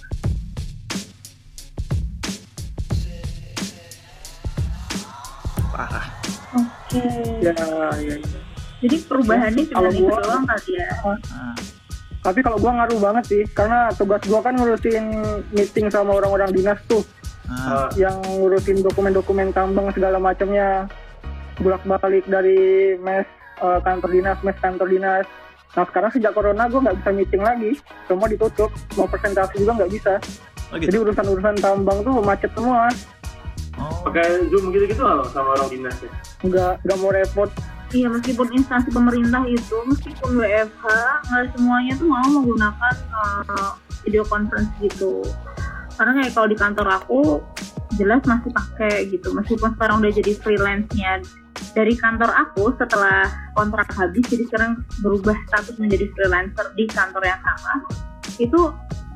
parah. 5.81 6.07
Oke. 6.51 7.05
ya 7.41 7.55
ya, 7.57 8.17
ya. 8.21 8.39
Jadi 8.81 8.97
perubahannya 9.05 9.63
cuma 9.69 9.77
Kalau 9.77 9.91
itu 9.93 10.05
doang 10.09 10.45
kali 10.49 10.73
ya. 10.77 10.89
Nah, 11.05 11.55
tapi 12.21 12.45
kalau 12.45 12.61
gua 12.61 12.73
ngaruh 12.81 13.01
banget 13.01 13.25
sih 13.29 13.43
karena 13.57 13.89
tugas 13.97 14.21
gua 14.29 14.45
kan 14.45 14.57
ngurusin 14.57 15.05
meeting 15.57 15.89
sama 15.89 16.21
orang-orang 16.21 16.53
dinas 16.53 16.81
tuh. 16.85 17.01
Nah, 17.51 17.91
Eh, 17.91 18.07
yang 18.07 18.15
ngurusin 18.23 18.85
dokumen-dokumen 18.85 19.51
tambang 19.51 19.91
segala 19.91 20.23
macamnya. 20.23 20.87
Bolak-balik 21.61 22.25
dari 22.31 22.95
mes 23.01 23.27
eh, 23.61 23.81
kantor 23.83 24.11
dinas 24.13 24.39
mes 24.45 24.57
kantor 24.61 24.89
dinas. 24.89 25.27
Nah 25.71 25.87
sekarang 25.87 26.11
sejak 26.11 26.35
corona 26.35 26.67
gue 26.67 26.81
nggak 26.83 26.99
bisa 27.03 27.11
meeting 27.11 27.43
lagi. 27.43 27.73
Semua 28.07 28.27
ditutup. 28.31 28.71
Mau 28.95 29.07
presentasi 29.11 29.63
juga 29.63 29.83
nggak 29.83 29.93
bisa. 29.93 30.15
Oh 30.71 30.79
jadi 30.79 30.95
gitu. 30.95 31.03
urusan-urusan 31.03 31.57
tambang 31.59 31.99
tuh 32.07 32.23
macet 32.23 32.51
semua 32.55 32.87
Oh, 33.81 34.05
pakai 34.05 34.45
zoom 34.53 34.69
gitu-gitu 34.77 35.01
loh 35.01 35.25
sama 35.33 35.57
orang 35.57 35.73
dinas 35.73 35.97
ya? 36.05 36.13
Nggak 36.45 36.73
nggak 36.85 36.99
mau 37.01 37.11
repot. 37.11 37.51
Iya 37.91 38.07
meskipun 38.07 38.55
instansi 38.55 38.93
pemerintah 38.95 39.43
itu 39.51 39.77
meskipun 39.89 40.39
WFH 40.39 40.85
nggak 41.27 41.45
semuanya 41.59 41.93
tuh 41.99 42.07
mau 42.07 42.29
menggunakan 42.29 42.95
uh, 43.11 43.75
video 44.05 44.23
conference 44.29 44.71
gitu. 44.79 45.25
Karena 45.99 46.23
kayak 46.23 46.33
kalau 46.37 46.49
di 46.49 46.57
kantor 46.57 46.87
aku 46.87 47.21
jelas 47.99 48.23
masih 48.29 48.53
pakai 48.53 49.11
gitu. 49.11 49.35
Meskipun 49.35 49.75
sekarang 49.75 50.05
udah 50.05 50.13
jadi 50.13 50.33
freelance-nya. 50.39 51.25
Dari 51.75 51.95
kantor 51.99 52.31
aku 52.31 52.73
setelah 52.79 53.27
kontrak 53.59 53.91
habis 53.95 54.25
jadi 54.27 54.47
sekarang 54.49 54.81
berubah 55.03 55.37
status 55.51 55.77
menjadi 55.77 56.09
freelancer 56.15 56.67
di 56.79 56.85
kantor 56.87 57.23
yang 57.27 57.41
sama. 57.43 57.75
Itu 58.39 58.61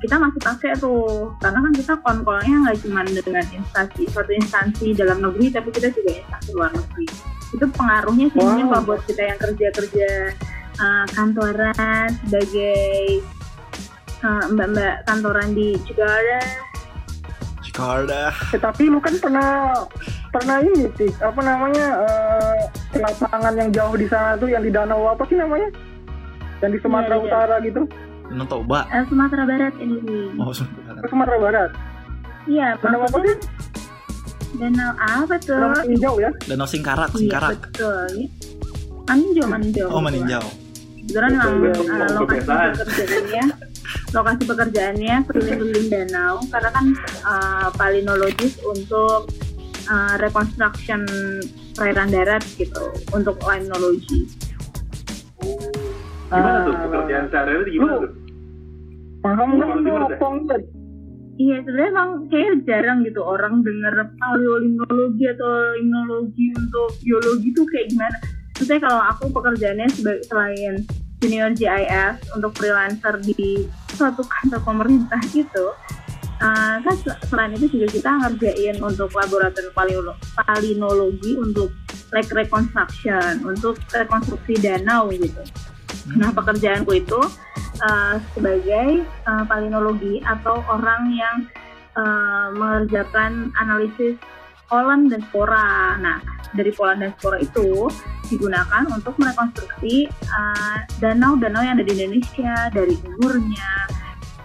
kita 0.05 0.21
masih 0.21 0.41
pakai 0.45 0.73
tuh 0.77 1.33
karena 1.41 1.59
kan 1.65 1.73
kita 1.73 1.93
konkolnya 2.05 2.55
nggak 2.69 2.77
cuma 2.85 3.01
dengan 3.09 3.47
instansi 3.49 4.03
suatu 4.13 4.33
instansi 4.37 4.87
dalam 4.93 5.25
negeri 5.25 5.49
tapi 5.49 5.69
kita 5.73 5.89
juga 5.97 6.11
instansi 6.21 6.51
luar 6.53 6.71
negeri 6.77 7.07
itu 7.55 7.65
pengaruhnya 7.73 8.27
sih 8.29 8.41
mungkin 8.45 8.67
Wow. 8.69 8.73
kalau 8.77 8.85
buat 8.85 9.03
kita 9.09 9.23
yang 9.25 9.39
kerja 9.41 9.67
kerja 9.73 10.11
uh, 10.77 11.05
kantoran 11.17 12.09
sebagai 12.27 13.25
uh, 14.21 14.45
mbak-mbak 14.53 14.95
kantoran 15.09 15.49
di 15.57 15.69
Jakarta 15.89 16.41
Jakarta. 17.65 18.31
Eh, 18.55 18.61
tapi 18.63 18.87
lu 18.87 19.03
kan 19.03 19.19
pernah 19.19 19.75
pernah 20.31 20.63
ini 20.63 20.87
sih 20.95 21.11
apa 21.19 21.41
namanya 21.43 21.87
eh, 22.07 22.59
lapangan 23.03 23.55
yang 23.59 23.71
jauh 23.75 23.97
di 23.99 24.07
sana 24.07 24.39
tuh 24.39 24.47
yang 24.47 24.63
di 24.63 24.71
danau 24.71 25.11
apa 25.11 25.27
sih 25.27 25.35
namanya 25.35 25.75
yang 26.63 26.71
di 26.71 26.79
Sumatera 26.79 27.19
Iya, 27.19 27.23
iya. 27.23 27.27
Utara 27.27 27.57
gitu 27.67 27.83
Danau 28.35 28.51
Toba. 28.51 28.83
uh, 28.91 29.05
Sumatera 29.07 29.47
Barat 29.47 29.75
ini. 29.79 29.95
Oh, 30.43 30.51
Sumatera. 30.51 30.99
ke 30.99 31.07
Sumatera 31.07 31.39
Barat? 31.39 31.71
Iya 32.45 32.67
danau 32.83 33.07
apa 33.07 33.19
sih? 33.23 33.37
Danau 34.59 34.91
apa 34.99 35.35
tuh? 35.39 35.55
Danau 35.55 35.87
hijau 35.87 36.15
ya? 36.19 36.31
Danau 36.45 36.67
Singkarak, 36.67 37.15
iya 37.15 37.19
Singkarak. 37.23 37.51
betul. 37.63 38.11
Maninjau 39.07 39.47
Maninjau 39.47 39.87
Oh, 39.87 40.03
meninjau. 40.03 40.43
Kebetulan 41.05 41.31
memang 41.31 41.55
uh, 41.55 41.63
betul, 41.63 42.09
lokasi 42.17 42.43
pekerjaannya. 42.75 43.45
lokasi 44.11 44.43
pekerjaannya 44.43 45.15
keliling-keliling 45.31 45.89
danau. 45.89 46.35
Karena 46.51 46.71
kan 46.75 46.87
uh, 47.23 47.69
palinologis 47.79 48.59
untuk 48.67 49.31
uh, 49.87 50.15
reconstruction 50.19 51.07
perairan 51.79 52.11
darat 52.11 52.43
gitu 52.59 52.83
untuk 53.15 53.39
limnology. 53.47 54.27
gimana 56.25 56.67
tuh 56.67 56.75
pekerjaan 56.75 57.25
sehari-hari 57.31 57.71
gimana 57.71 57.95
tuh 58.03 58.11
kalau 59.25 59.57
tuh 59.57 59.81
gimana, 59.81 60.07
apa 60.13 60.27
enggak 60.29 60.61
Iya 61.35 61.67
sebenarnya 61.67 61.91
emang 61.91 62.11
kayak 62.31 62.63
jarang 62.63 62.99
gitu 63.03 63.19
orang 63.19 63.67
denger 63.67 64.07
paleolimnologi 64.23 65.25
atau 65.35 65.51
limnologi 65.75 66.55
untuk 66.55 66.95
biologi 67.03 67.49
tuh 67.51 67.67
kayak 67.67 67.91
gimana. 67.91 68.17
Maksudnya 68.55 68.81
kalau 68.87 69.03
aku 69.03 69.25
pekerjaannya 69.35 69.89
sebagai 69.91 70.23
selain 70.31 70.75
junior 71.19 71.51
GIS 71.59 72.23
untuk 72.39 72.55
freelancer 72.55 73.19
di 73.19 73.67
suatu 73.99 74.23
kantor 74.23 74.63
pemerintah 74.63 75.19
itu, 75.35 75.67
uh, 76.39 76.79
kan 76.79 76.95
sel- 77.03 77.23
selain 77.27 77.59
itu 77.59 77.67
juga 77.67 77.87
kita 77.91 78.11
ngerjain 78.15 78.77
untuk 78.79 79.11
laboratorium 79.11 79.75
palinologi 80.39 81.35
untuk 81.35 81.75
like 82.15 82.31
reconstruction, 82.31 83.43
untuk 83.43 83.75
rekonstruksi 83.91 84.55
danau 84.63 85.11
gitu. 85.11 85.43
Nah 86.13 86.31
pekerjaanku 86.37 86.93
itu 87.01 87.21
uh, 87.81 88.15
sebagai 88.37 89.09
uh, 89.25 89.45
palinologi 89.49 90.21
atau 90.21 90.61
orang 90.69 91.09
yang 91.17 91.37
uh, 91.97 92.53
mengerjakan 92.53 93.55
analisis 93.57 94.21
kolam 94.69 95.09
dan 95.09 95.25
spora. 95.33 95.97
Nah 96.01 96.21
dari 96.53 96.71
kolam 96.77 97.01
dan 97.01 97.17
spora 97.17 97.41
itu 97.41 97.89
digunakan 98.29 98.85
untuk 98.93 99.17
merekonstruksi 99.17 100.09
uh, 100.29 100.79
danau-danau 101.01 101.61
yang 101.65 101.81
ada 101.81 101.85
di 101.85 101.93
Indonesia 101.97 102.73
dari 102.73 102.97
umurnya, 103.17 103.89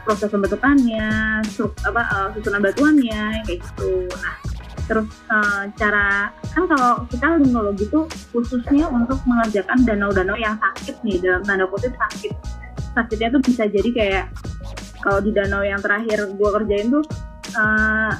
proses 0.03 0.31
pembentukannya, 0.31 1.43
struk, 1.47 1.75
apa 1.83 2.01
uh, 2.07 2.27
susunan 2.35 2.63
batuannya 2.63 3.43
kayak 3.47 3.59
gitu. 3.59 4.07
Nah 4.19 4.35
terus 4.89 5.05
uh, 5.29 5.69
cara 5.77 6.33
kan 6.57 6.65
kalau 6.65 7.05
kita 7.13 7.37
limnologi 7.37 7.85
itu 7.85 8.09
khususnya 8.33 8.89
untuk 8.89 9.21
mengerjakan 9.29 9.85
danau-danau 9.85 10.33
yang 10.33 10.57
sakit 10.57 10.97
nih 11.05 11.21
dalam 11.21 11.45
tanda 11.45 11.69
kutip 11.69 11.93
sakit. 11.93 12.33
Sakitnya 12.97 13.29
tuh 13.37 13.41
bisa 13.45 13.69
jadi 13.69 13.89
kayak 13.93 14.25
kalau 15.05 15.21
di 15.21 15.29
danau 15.29 15.61
yang 15.61 15.77
terakhir 15.77 16.25
gua 16.41 16.57
kerjain 16.57 16.89
tuh 16.89 17.05
uh, 17.53 18.11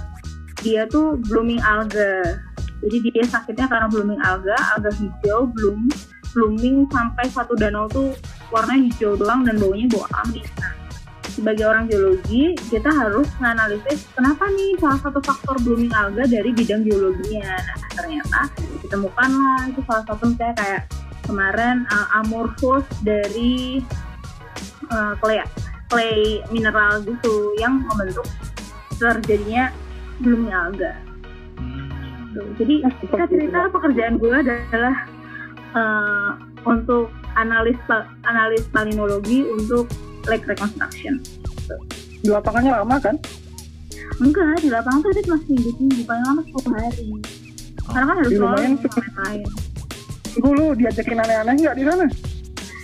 dia 0.62 0.86
tuh 0.86 1.18
blooming 1.26 1.60
alga. 1.66 2.38
Jadi 2.80 3.12
dia 3.12 3.26
sakitnya 3.26 3.66
karena 3.68 3.90
blooming 3.90 4.22
alga 4.22 4.56
alga 4.78 4.94
hijau 4.94 5.50
bloom 5.50 5.90
blooming 6.34 6.86
sampai 6.94 7.26
satu 7.28 7.58
danau 7.58 7.90
tuh 7.90 8.14
warnanya 8.54 8.90
hijau 8.94 9.18
doang 9.18 9.46
dan 9.46 9.58
baunya 9.58 9.90
bau 9.90 10.06
amis 10.26 10.46
nah 10.62 10.79
sebagai 11.30 11.66
orang 11.70 11.86
geologi 11.88 12.58
kita 12.74 12.90
harus 12.90 13.30
menganalisis 13.38 14.10
kenapa 14.18 14.50
nih 14.50 14.76
salah 14.82 15.00
satu 15.00 15.20
faktor 15.22 15.56
blooming 15.62 15.94
alga 15.94 16.26
dari 16.26 16.50
bidang 16.52 16.84
geologinya 16.84 17.56
nah 17.56 17.78
ternyata 17.94 18.42
ditemukan 18.84 19.30
lah 19.30 19.62
itu 19.70 19.82
salah 19.86 20.04
satu 20.10 20.24
misalnya 20.26 20.56
kayak 20.58 20.82
kemarin 21.30 21.86
uh, 21.94 22.08
amorphous 22.26 22.86
dari 23.06 23.86
uh, 24.90 25.14
clay 25.22 25.46
clay 25.90 26.42
mineral 26.50 27.02
gitu 27.06 27.54
yang 27.58 27.82
membentuk 27.86 28.26
terjadinya 29.00 29.74
blooming 30.22 30.54
alga. 30.54 30.94
Tuh, 32.30 32.46
jadi 32.62 32.86
kita 33.02 33.26
cerita 33.26 33.60
pekerjaan 33.74 34.22
gue 34.22 34.30
adalah 34.30 34.96
uh, 35.74 36.32
untuk 36.68 37.10
analis 37.34 37.80
analis 38.28 38.68
palinologi 38.70 39.48
untuk 39.50 39.90
lake 40.28 40.46
reconstruction. 40.50 41.24
Di 42.20 42.28
lapangannya 42.28 42.84
lama 42.84 42.96
kan? 43.00 43.16
Enggak 44.20 44.60
di 44.60 44.68
lapangan 44.68 45.00
tuh 45.00 45.12
dia 45.16 45.24
cuma 45.24 45.40
seminggu 45.48 45.72
seminggu 45.80 46.04
paling 46.04 46.26
lama 46.28 46.42
10 46.44 46.76
hari. 46.76 47.08
Karena 47.90 48.06
kan 48.06 48.16
harus 48.20 48.32
selalu 48.36 48.60
lain. 49.24 49.44
Gue 50.40 50.52
lu 50.54 50.66
diajakin 50.76 51.20
aneh-aneh 51.24 51.54
nggak 51.58 51.76
di 51.80 51.84
sana? 51.88 52.06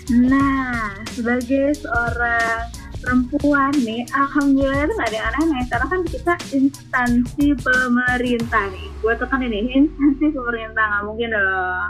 Nah, 0.06 1.02
sebagai 1.12 1.76
seorang 1.82 2.72
perempuan 3.04 3.74
nih, 3.86 4.02
alhamdulillah 4.14 4.88
itu 4.88 4.94
nggak 4.98 5.10
ada 5.12 5.18
yang 5.18 5.28
aneh-aneh. 5.30 5.64
Karena 5.70 5.88
kan 5.92 6.02
kita 6.08 6.34
instansi 6.56 7.48
pemerintah 7.60 8.66
nih. 8.72 8.88
Gue 9.04 9.14
tekan 9.20 9.42
ini 9.44 9.60
instansi 9.76 10.26
pemerintah 10.32 10.84
nggak 10.88 11.04
mungkin 11.04 11.30
dong. 11.36 11.90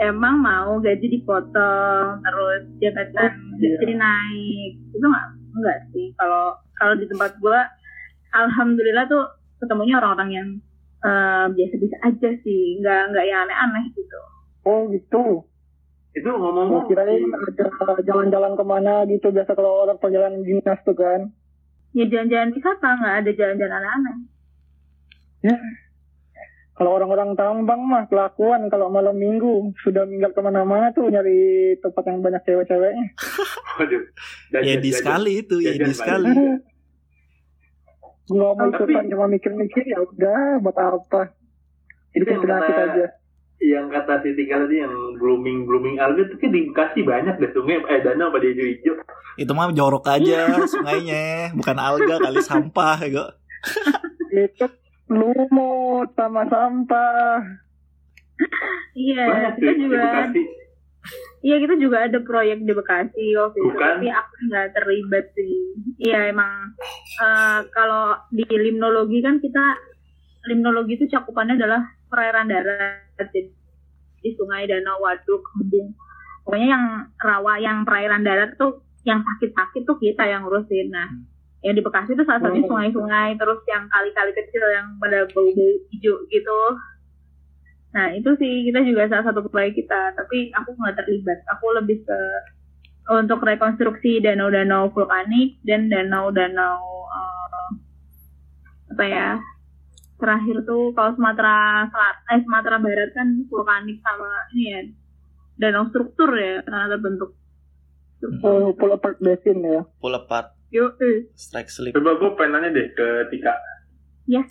Emang 0.00 0.40
mau 0.40 0.80
gaji 0.80 1.06
dipotong, 1.12 2.24
terus 2.24 2.62
jabatan 2.80 3.30
Oh, 3.36 3.60
iya. 3.60 3.76
jadi 3.84 3.94
naik, 4.00 4.72
itu 4.96 5.04
nggak 5.04 5.26
enggak 5.52 5.78
sih. 5.92 6.08
Kalau 6.16 6.56
kalau 6.72 6.96
di 6.96 7.04
tempat 7.04 7.36
gue, 7.36 7.60
alhamdulillah 8.32 9.04
tuh 9.04 9.28
ketemunya 9.60 10.00
orang-orang 10.00 10.30
yang 10.32 10.48
eh, 11.04 11.46
biasa-biasa 11.52 11.96
aja 12.08 12.30
sih, 12.40 12.80
nggak 12.80 13.12
nggak 13.12 13.24
yang 13.28 13.44
aneh-aneh 13.44 13.84
gitu. 13.92 14.20
Oh 14.64 14.88
gitu. 14.88 15.44
Itu 16.16 16.26
ngomong-ngomong, 16.26 16.88
kirain 16.88 17.22
ada 17.84 18.00
jalan-jalan 18.02 18.56
ke 18.56 18.64
mana 18.64 19.04
gitu 19.04 19.30
biasa 19.30 19.52
kalau 19.52 19.84
orang 19.84 20.00
perjalanan 20.00 20.40
dinas 20.40 20.80
tuh 20.82 20.96
kan. 20.96 21.28
Ya 21.92 22.08
jalan-jalan 22.08 22.56
wisata 22.56 22.88
nggak 22.96 23.16
ada 23.20 23.30
jalan-jalan 23.36 23.76
aneh-aneh. 23.76 24.16
Ya. 25.44 25.56
Kalau 26.80 26.96
orang-orang 26.96 27.36
tambang 27.36 27.84
mah 27.84 28.08
kelakuan 28.08 28.72
kalau 28.72 28.88
malam 28.88 29.12
minggu 29.12 29.68
sudah 29.78 30.08
minggat 30.08 30.32
ke 30.32 30.40
mana-mana 30.40 30.88
tuh 30.90 31.12
nyari 31.12 31.36
tempat 31.76 32.08
yang 32.08 32.24
banyak 32.24 32.40
cewek-ceweknya. 32.40 33.04
waduh. 33.76 34.00
Ya 34.48 34.64
jajan- 34.64 34.80
di 34.80 34.88
jajan- 34.88 34.96
sekali 34.96 35.32
itu, 35.36 35.56
ya 35.60 35.72
di 35.76 35.92
sekali. 35.92 36.32
Gua 38.26 38.54
mau 38.54 38.70
Tapi- 38.70 38.88
ikutan 38.88 39.04
cuma 39.08 39.26
mikir-mikir 39.26 39.84
ya 39.84 39.98
udah 40.00 40.40
buat 40.60 40.72
apa. 40.72 41.36
Itu 42.10 42.24
yang 42.24 42.40
penyakit 42.40 42.72
kata, 42.72 42.84
aja. 42.88 43.06
yang 43.60 43.86
kata 43.86 44.24
si 44.24 44.32
Tika 44.32 44.56
tadi 44.56 44.80
yang 44.80 44.94
blooming 45.20 45.68
blooming 45.68 46.00
alga 46.00 46.24
itu 46.24 46.34
kayak 46.34 46.48
di 46.48 46.60
Bekasi 46.64 47.00
banyak 47.04 47.34
deh 47.36 47.52
sungai 47.52 47.76
eh 47.84 48.00
danau 48.00 48.32
pada 48.32 48.46
hijau-hijau. 48.46 48.94
Itu 49.36 49.52
mah 49.52 49.68
jorok 49.70 50.08
aja 50.08 50.48
sungainya, 50.64 51.52
bukan 51.52 51.76
alga 51.76 52.16
kali 52.18 52.40
sampah 52.40 52.98
ya. 53.04 53.24
Itu 54.32 54.64
lumut 55.10 56.14
sama 56.14 56.46
sampah. 56.46 57.42
Iya, 58.96 59.52
kita 59.58 59.72
juga. 59.76 60.30
Iya 61.40 61.56
kita 61.56 61.74
juga 61.80 62.04
ada 62.04 62.20
proyek 62.20 62.68
di 62.68 62.72
Bekasi 62.76 63.32
waktu 63.32 63.58
itu, 63.64 63.72
Bukan. 63.72 63.80
tapi 63.80 64.08
aku 64.12 64.32
nggak 64.52 64.68
terlibat 64.76 65.24
sih. 65.32 65.52
Iya 65.96 66.28
emang 66.28 66.76
eh, 67.16 67.58
kalau 67.72 68.20
di 68.28 68.44
limnologi 68.44 69.24
kan 69.24 69.40
kita 69.40 69.64
limnologi 70.52 71.00
itu 71.00 71.08
cakupannya 71.08 71.56
adalah 71.56 71.80
perairan 72.12 72.52
darat, 72.52 73.28
di 74.20 74.30
sungai, 74.36 74.68
danau, 74.68 75.00
waduk, 75.00 75.40
embung. 75.56 75.96
Pokoknya 76.44 76.68
yang 76.76 76.84
rawa, 77.16 77.56
yang 77.56 77.88
perairan 77.88 78.20
darat 78.20 78.56
tuh 78.60 78.84
yang 79.08 79.24
sakit-sakit 79.24 79.88
tuh 79.88 79.96
kita 79.96 80.28
yang 80.28 80.44
ngurusin. 80.44 80.92
Nah, 80.92 81.08
yang 81.60 81.76
di 81.76 81.82
Bekasi 81.84 82.16
itu 82.16 82.24
salah 82.24 82.40
satunya 82.40 82.64
Oh. 82.64 82.70
sungai-sungai, 82.72 83.36
terus 83.36 83.60
yang 83.68 83.84
kali-kali 83.92 84.32
kecil 84.32 84.64
yang 84.72 84.96
pada 84.96 85.28
bau-bau 85.28 85.68
hijau 85.92 86.14
gitu. 86.32 86.60
Nah 87.92 88.06
itu 88.16 88.30
sih 88.40 88.70
kita 88.70 88.80
juga 88.86 89.10
salah 89.12 89.28
satu 89.28 89.44
proyek 89.50 89.76
kita, 89.76 90.16
tapi 90.16 90.48
aku 90.56 90.72
nggak 90.72 90.96
terlibat. 91.04 91.38
Aku 91.58 91.64
lebih 91.76 92.00
ke 92.06 92.20
untuk 93.10 93.42
rekonstruksi 93.42 94.22
danau-danau 94.22 94.94
vulkanik 94.94 95.58
dan 95.66 95.90
danau-danau 95.90 96.78
eh, 97.10 97.68
apa 98.94 99.04
ya 99.06 99.28
terakhir 100.20 100.62
tuh 100.68 100.92
kalau 100.92 101.16
Sumatera 101.16 101.88
Selatan, 101.88 102.24
eh 102.36 102.40
Sumatera 102.44 102.76
Barat 102.78 103.10
kan 103.16 103.28
vulkanik 103.48 103.98
sama 104.04 104.30
ini 104.54 104.64
ya 104.68 104.80
danau 105.60 105.88
struktur 105.92 106.30
ya 106.36 106.64
karena 106.64 106.88
terbentuk. 106.88 107.30
Oh, 108.44 108.76
pull 108.76 108.92
apart 108.92 109.16
basin 109.16 109.64
ya. 109.64 109.80
Pull 109.96 110.12
apart, 110.12 110.52
Yo, 110.70 110.94
eh. 111.02 111.26
strike 111.34 111.70
slip. 111.70 111.92
Coba 111.98 112.14
gue 112.14 112.30
pengen 112.38 112.62
nanya 112.62 112.70
deh 112.70 112.86
ke 112.94 113.06
Tika. 113.34 113.54
Ya. 114.30 114.46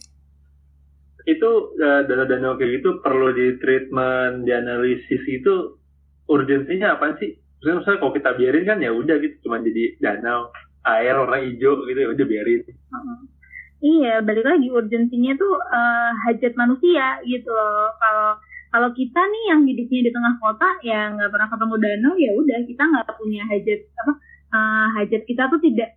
Itu 1.23 1.75
eh, 1.79 2.01
danau-danau 2.08 2.60
kayak 2.60 2.84
gitu 2.84 2.99
perlu 2.99 3.32
di 3.32 3.55
treatment, 3.63 4.43
dianalisis 4.43 5.23
itu 5.32 5.79
urgensinya 6.27 6.99
apa 6.99 7.15
sih? 7.23 7.39
Misalnya, 7.60 7.75
misalnya 7.84 7.99
kalau 8.03 8.13
kita 8.15 8.29
biarin 8.36 8.65
kan 8.67 8.77
ya 8.84 8.91
udah 8.91 9.15
gitu 9.19 9.36
cuma 9.47 9.60
jadi 9.60 9.99
danau 9.99 10.51
air 10.88 11.15
warna 11.15 11.43
hijau 11.43 11.88
gitu 11.88 11.99
ya 11.99 12.10
udah 12.12 12.25
biarin. 12.27 12.62
Iya, 13.79 14.13
balik 14.27 14.43
lagi 14.43 14.67
urgensinya 14.67 15.39
tuh 15.39 15.55
eh, 15.55 16.12
hajat 16.27 16.53
manusia 16.60 17.23
gitu 17.23 17.47
loh. 17.47 17.95
Kalau 17.95 18.29
kalau 18.69 18.89
kita 18.93 19.17
nih 19.17 19.43
yang 19.55 19.62
hidupnya 19.65 20.01
di 20.08 20.12
tengah 20.13 20.36
kota 20.38 20.69
ya 20.86 21.10
nggak 21.15 21.32
pernah 21.34 21.49
ketemu 21.49 21.75
danau 21.82 22.13
ya 22.19 22.32
udah 22.38 22.60
kita 22.69 22.84
nggak 22.86 23.08
punya 23.17 23.41
hajat 23.49 23.79
apa 23.82 24.13
eh, 24.53 24.88
hajat 24.99 25.21
kita 25.25 25.43
tuh 25.49 25.60
tidak 25.63 25.89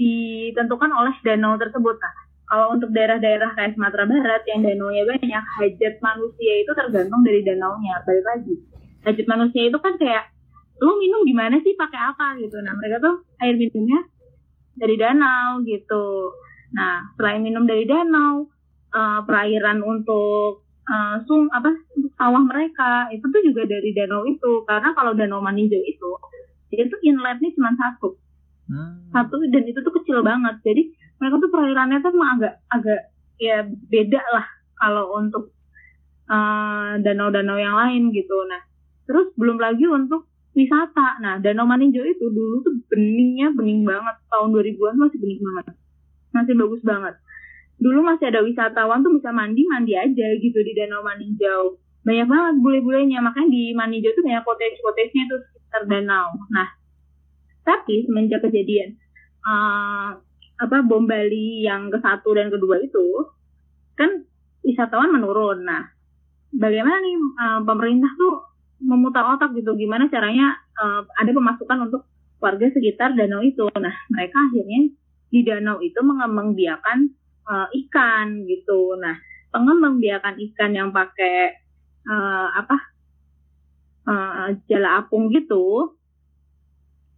ditentukan 0.00 0.88
oleh 0.88 1.12
danau 1.20 1.60
tersebut. 1.60 1.96
Nah, 2.00 2.14
kalau 2.48 2.66
untuk 2.74 2.90
daerah-daerah 2.96 3.52
kayak 3.52 3.76
Sumatera 3.76 4.08
Barat 4.08 4.42
yang 4.48 4.64
danaunya 4.64 5.04
banyak, 5.04 5.44
hajat 5.60 5.94
manusia 6.00 6.52
itu 6.64 6.72
tergantung 6.72 7.20
dari 7.20 7.44
danaunya. 7.44 8.00
Balik 8.08 8.24
lagi, 8.24 8.54
hajat 9.04 9.26
manusia 9.28 9.62
itu 9.68 9.78
kan 9.78 9.94
kayak 10.00 10.32
lu 10.80 10.96
minum 10.96 11.20
gimana 11.28 11.60
sih 11.60 11.76
pakai 11.76 12.00
apa 12.00 12.40
gitu. 12.40 12.56
Nah, 12.64 12.72
mereka 12.80 12.96
tuh 13.04 13.14
air 13.44 13.54
minumnya 13.60 14.00
dari 14.80 14.96
danau 14.96 15.60
gitu. 15.68 16.32
Nah, 16.72 17.12
selain 17.20 17.44
minum 17.44 17.68
dari 17.68 17.84
danau, 17.84 18.48
eh, 18.96 19.20
perairan 19.28 19.84
untuk 19.84 20.64
eh, 20.90 21.16
sung 21.28 21.46
apa 21.52 21.70
sawah 22.18 22.42
mereka 22.42 23.06
itu 23.14 23.22
tuh 23.28 23.42
juga 23.44 23.68
dari 23.68 23.92
danau 23.92 24.24
itu. 24.24 24.64
Karena 24.64 24.96
kalau 24.96 25.12
danau 25.12 25.44
Maninjau 25.44 25.84
itu 25.84 26.10
itu 26.70 26.94
inletnya 27.02 27.50
cuma 27.58 27.74
satu, 27.74 28.14
Hmm. 28.70 29.10
satu 29.10 29.34
dan 29.50 29.66
itu 29.66 29.82
tuh 29.82 29.94
kecil 29.98 30.22
banget. 30.22 30.62
Jadi 30.62 30.94
mereka 31.18 31.42
tuh 31.42 31.50
perairannya 31.50 31.98
tuh 31.98 32.10
emang 32.14 32.30
agak 32.38 32.54
agak 32.70 33.00
ya 33.42 33.66
beda 33.66 34.22
lah 34.30 34.46
kalau 34.78 35.18
untuk 35.18 35.50
eh, 36.30 36.92
danau-danau 37.02 37.58
yang 37.58 37.74
lain 37.74 38.14
gitu. 38.14 38.36
Nah, 38.46 38.62
terus 39.10 39.34
belum 39.34 39.58
lagi 39.58 39.84
untuk 39.90 40.30
wisata. 40.54 41.22
Nah, 41.22 41.38
Danau 41.38 41.66
Maninjau 41.66 42.02
itu 42.02 42.26
dulu 42.30 42.62
tuh 42.62 42.74
beningnya 42.90 43.54
bening 43.54 43.86
banget. 43.86 44.16
Tahun 44.30 44.48
2000-an 44.50 44.96
masih 44.98 45.18
bening 45.18 45.40
banget. 45.42 45.66
Masih 46.30 46.54
bagus 46.58 46.82
banget. 46.82 47.14
Dulu 47.80 47.98
masih 48.04 48.28
ada 48.28 48.44
wisatawan 48.44 49.00
tuh 49.00 49.12
bisa 49.16 49.32
mandi-mandi 49.32 49.96
aja 49.96 50.26
gitu 50.38 50.58
di 50.62 50.72
Danau 50.74 51.02
Maninjau. 51.06 51.78
Banyak 52.02 52.26
banget 52.26 52.54
bule-bulenya. 52.60 53.18
Makanya 53.22 53.48
di 53.50 53.62
Maninjau 53.74 54.14
tuh 54.14 54.24
banyak 54.26 54.42
cottage-cottage-nya 54.42 55.24
tuh 55.30 55.38
sekitar. 55.48 55.82
Nah, 56.50 56.68
tapi 57.64 58.06
semenjak 58.08 58.40
kejadian 58.44 58.96
eh, 59.44 60.10
apa 60.60 60.76
bom 60.84 61.08
Bali 61.08 61.64
yang 61.64 61.88
ke 61.88 61.98
satu 62.04 62.36
dan 62.36 62.52
kedua 62.52 62.76
itu 62.84 63.24
kan 63.96 64.24
wisatawan 64.60 65.12
menurun. 65.12 65.64
Nah, 65.64 65.88
bagaimana 66.52 67.00
nih 67.00 67.16
eh, 67.16 67.60
pemerintah 67.64 68.12
tuh 68.20 68.34
memutar 68.80 69.24
otak 69.36 69.52
gitu 69.56 69.76
gimana 69.76 70.08
caranya 70.12 70.56
eh, 70.76 71.02
ada 71.04 71.30
pemasukan 71.32 71.88
untuk 71.88 72.02
warga 72.40 72.68
sekitar 72.72 73.16
danau 73.16 73.40
itu. 73.40 73.68
Nah, 73.76 73.94
mereka 74.12 74.36
akhirnya 74.48 74.80
di 75.30 75.40
danau 75.46 75.80
itu 75.80 76.00
mengembangbiakan 76.00 76.98
eh, 77.48 77.68
ikan 77.86 78.44
gitu. 78.44 79.00
Nah, 79.00 79.16
pengembangbiakan 79.52 80.36
ikan 80.52 80.70
yang 80.76 80.92
pakai 80.92 81.56
eh, 82.04 82.48
apa 82.52 82.76
eh, 84.08 84.48
jala 84.68 85.04
apung 85.04 85.32
gitu 85.32 85.96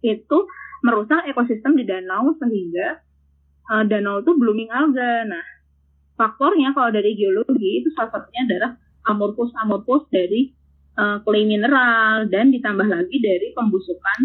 itu 0.03 0.37
merusak 0.83 1.23
ekosistem 1.31 1.79
di 1.79 1.87
danau 1.87 2.35
sehingga 2.37 2.99
eh, 3.71 3.83
danau 3.87 4.19
itu 4.19 4.35
blooming 4.35 4.69
alga. 4.69 5.23
Nah, 5.31 5.45
faktornya 6.19 6.75
kalau 6.75 6.91
dari 6.91 7.15
geologi 7.15 7.81
itu 7.81 7.89
salah 7.95 8.11
satunya 8.11 8.41
adalah 8.51 8.71
amorphous 9.07 10.05
dari 10.11 10.51
eh, 10.99 11.17
clay 11.23 11.43
mineral 11.47 12.27
dan 12.27 12.51
ditambah 12.51 12.85
lagi 12.85 13.17
dari 13.23 13.55
pembusukan 13.55 14.19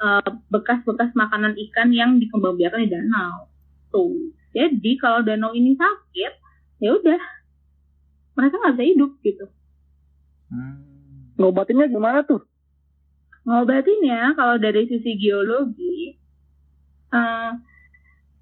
eh, 0.00 0.30
bekas-bekas 0.48 1.12
makanan 1.12 1.52
ikan 1.68 1.92
yang 1.92 2.16
dikembangbiakan 2.16 2.80
di 2.82 2.90
danau. 2.90 3.52
Tuh. 3.92 4.32
Jadi 4.56 4.96
kalau 4.96 5.20
danau 5.20 5.52
ini 5.52 5.76
sakit, 5.76 6.32
ya 6.80 6.96
udah 6.96 7.20
mereka 8.32 8.54
nggak 8.56 8.74
bisa 8.80 8.86
hidup 8.86 9.10
gitu. 9.20 9.46
Hmm. 10.48 10.80
Ngobatinnya 11.36 11.86
gimana 11.92 12.24
tuh? 12.24 12.47
Ngobatinnya 13.48 14.36
kalau 14.36 14.60
dari 14.60 14.84
sisi 14.84 15.16
geologi, 15.16 16.12
eh, 17.08 17.52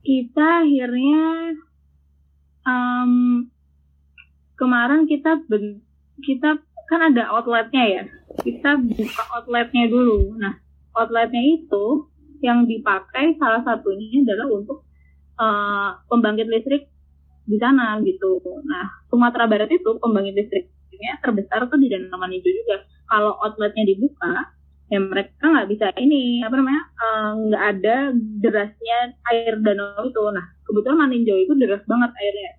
kita 0.02 0.66
akhirnya 0.66 1.54
em, 2.66 3.12
kemarin 4.58 5.06
kita 5.06 5.46
ben- 5.46 5.86
kita 6.26 6.58
kan 6.90 7.00
ada 7.14 7.30
outletnya 7.38 7.84
ya, 7.86 8.04
kita 8.42 8.82
buka 8.82 9.22
outletnya 9.38 9.86
dulu. 9.86 10.34
Nah, 10.42 10.58
outletnya 10.98 11.42
itu 11.54 12.10
yang 12.42 12.66
dipakai 12.66 13.38
salah 13.38 13.62
satunya 13.62 14.26
adalah 14.26 14.50
untuk 14.50 14.82
eh, 15.38 15.90
pembangkit 16.10 16.48
listrik 16.50 16.90
di 17.46 17.56
sana 17.62 18.02
gitu. 18.02 18.42
Nah, 18.66 19.06
Sumatera 19.06 19.46
Barat 19.46 19.70
itu 19.70 19.90
pembangkit 20.02 20.34
listriknya 20.34 21.22
terbesar 21.22 21.70
tuh 21.70 21.78
di 21.78 21.86
Danau 21.86 22.18
Maninjau 22.18 22.50
juga. 22.50 22.82
Kalau 23.06 23.38
outletnya 23.38 23.86
dibuka, 23.86 24.55
ya 24.86 25.02
mereka 25.02 25.42
nggak 25.42 25.68
bisa 25.70 25.86
ini 25.98 26.46
apa 26.46 26.54
namanya 26.54 26.82
eh, 26.94 27.30
nggak 27.50 27.64
ada 27.74 27.96
derasnya 28.42 28.98
air 29.34 29.58
danau 29.58 30.06
itu. 30.06 30.22
Nah 30.30 30.46
kebetulan 30.62 30.98
Maninjau 31.06 31.36
itu 31.42 31.52
deras 31.58 31.82
banget 31.90 32.10
airnya. 32.14 32.52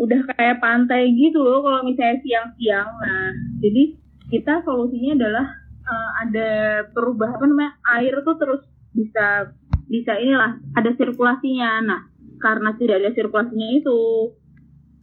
Udah 0.00 0.20
kayak 0.34 0.58
pantai 0.58 1.12
gitu 1.14 1.38
loh 1.44 1.62
kalau 1.62 1.86
misalnya 1.86 2.18
siang-siang. 2.26 2.88
Nah 2.98 3.30
jadi 3.62 3.82
kita 4.30 4.66
solusinya 4.66 5.22
adalah 5.22 5.46
eh, 5.86 6.10
ada 6.26 6.48
perubahan 6.90 7.38
apa 7.38 7.46
namanya 7.46 7.72
air 7.98 8.14
tuh 8.26 8.36
terus 8.38 8.62
bisa 8.90 9.54
bisa 9.86 10.18
inilah 10.18 10.58
ada 10.74 10.90
sirkulasinya. 10.98 11.70
Nah 11.86 12.00
karena 12.42 12.74
tidak 12.74 13.06
ada 13.06 13.10
sirkulasinya 13.14 13.68
itu 13.70 14.00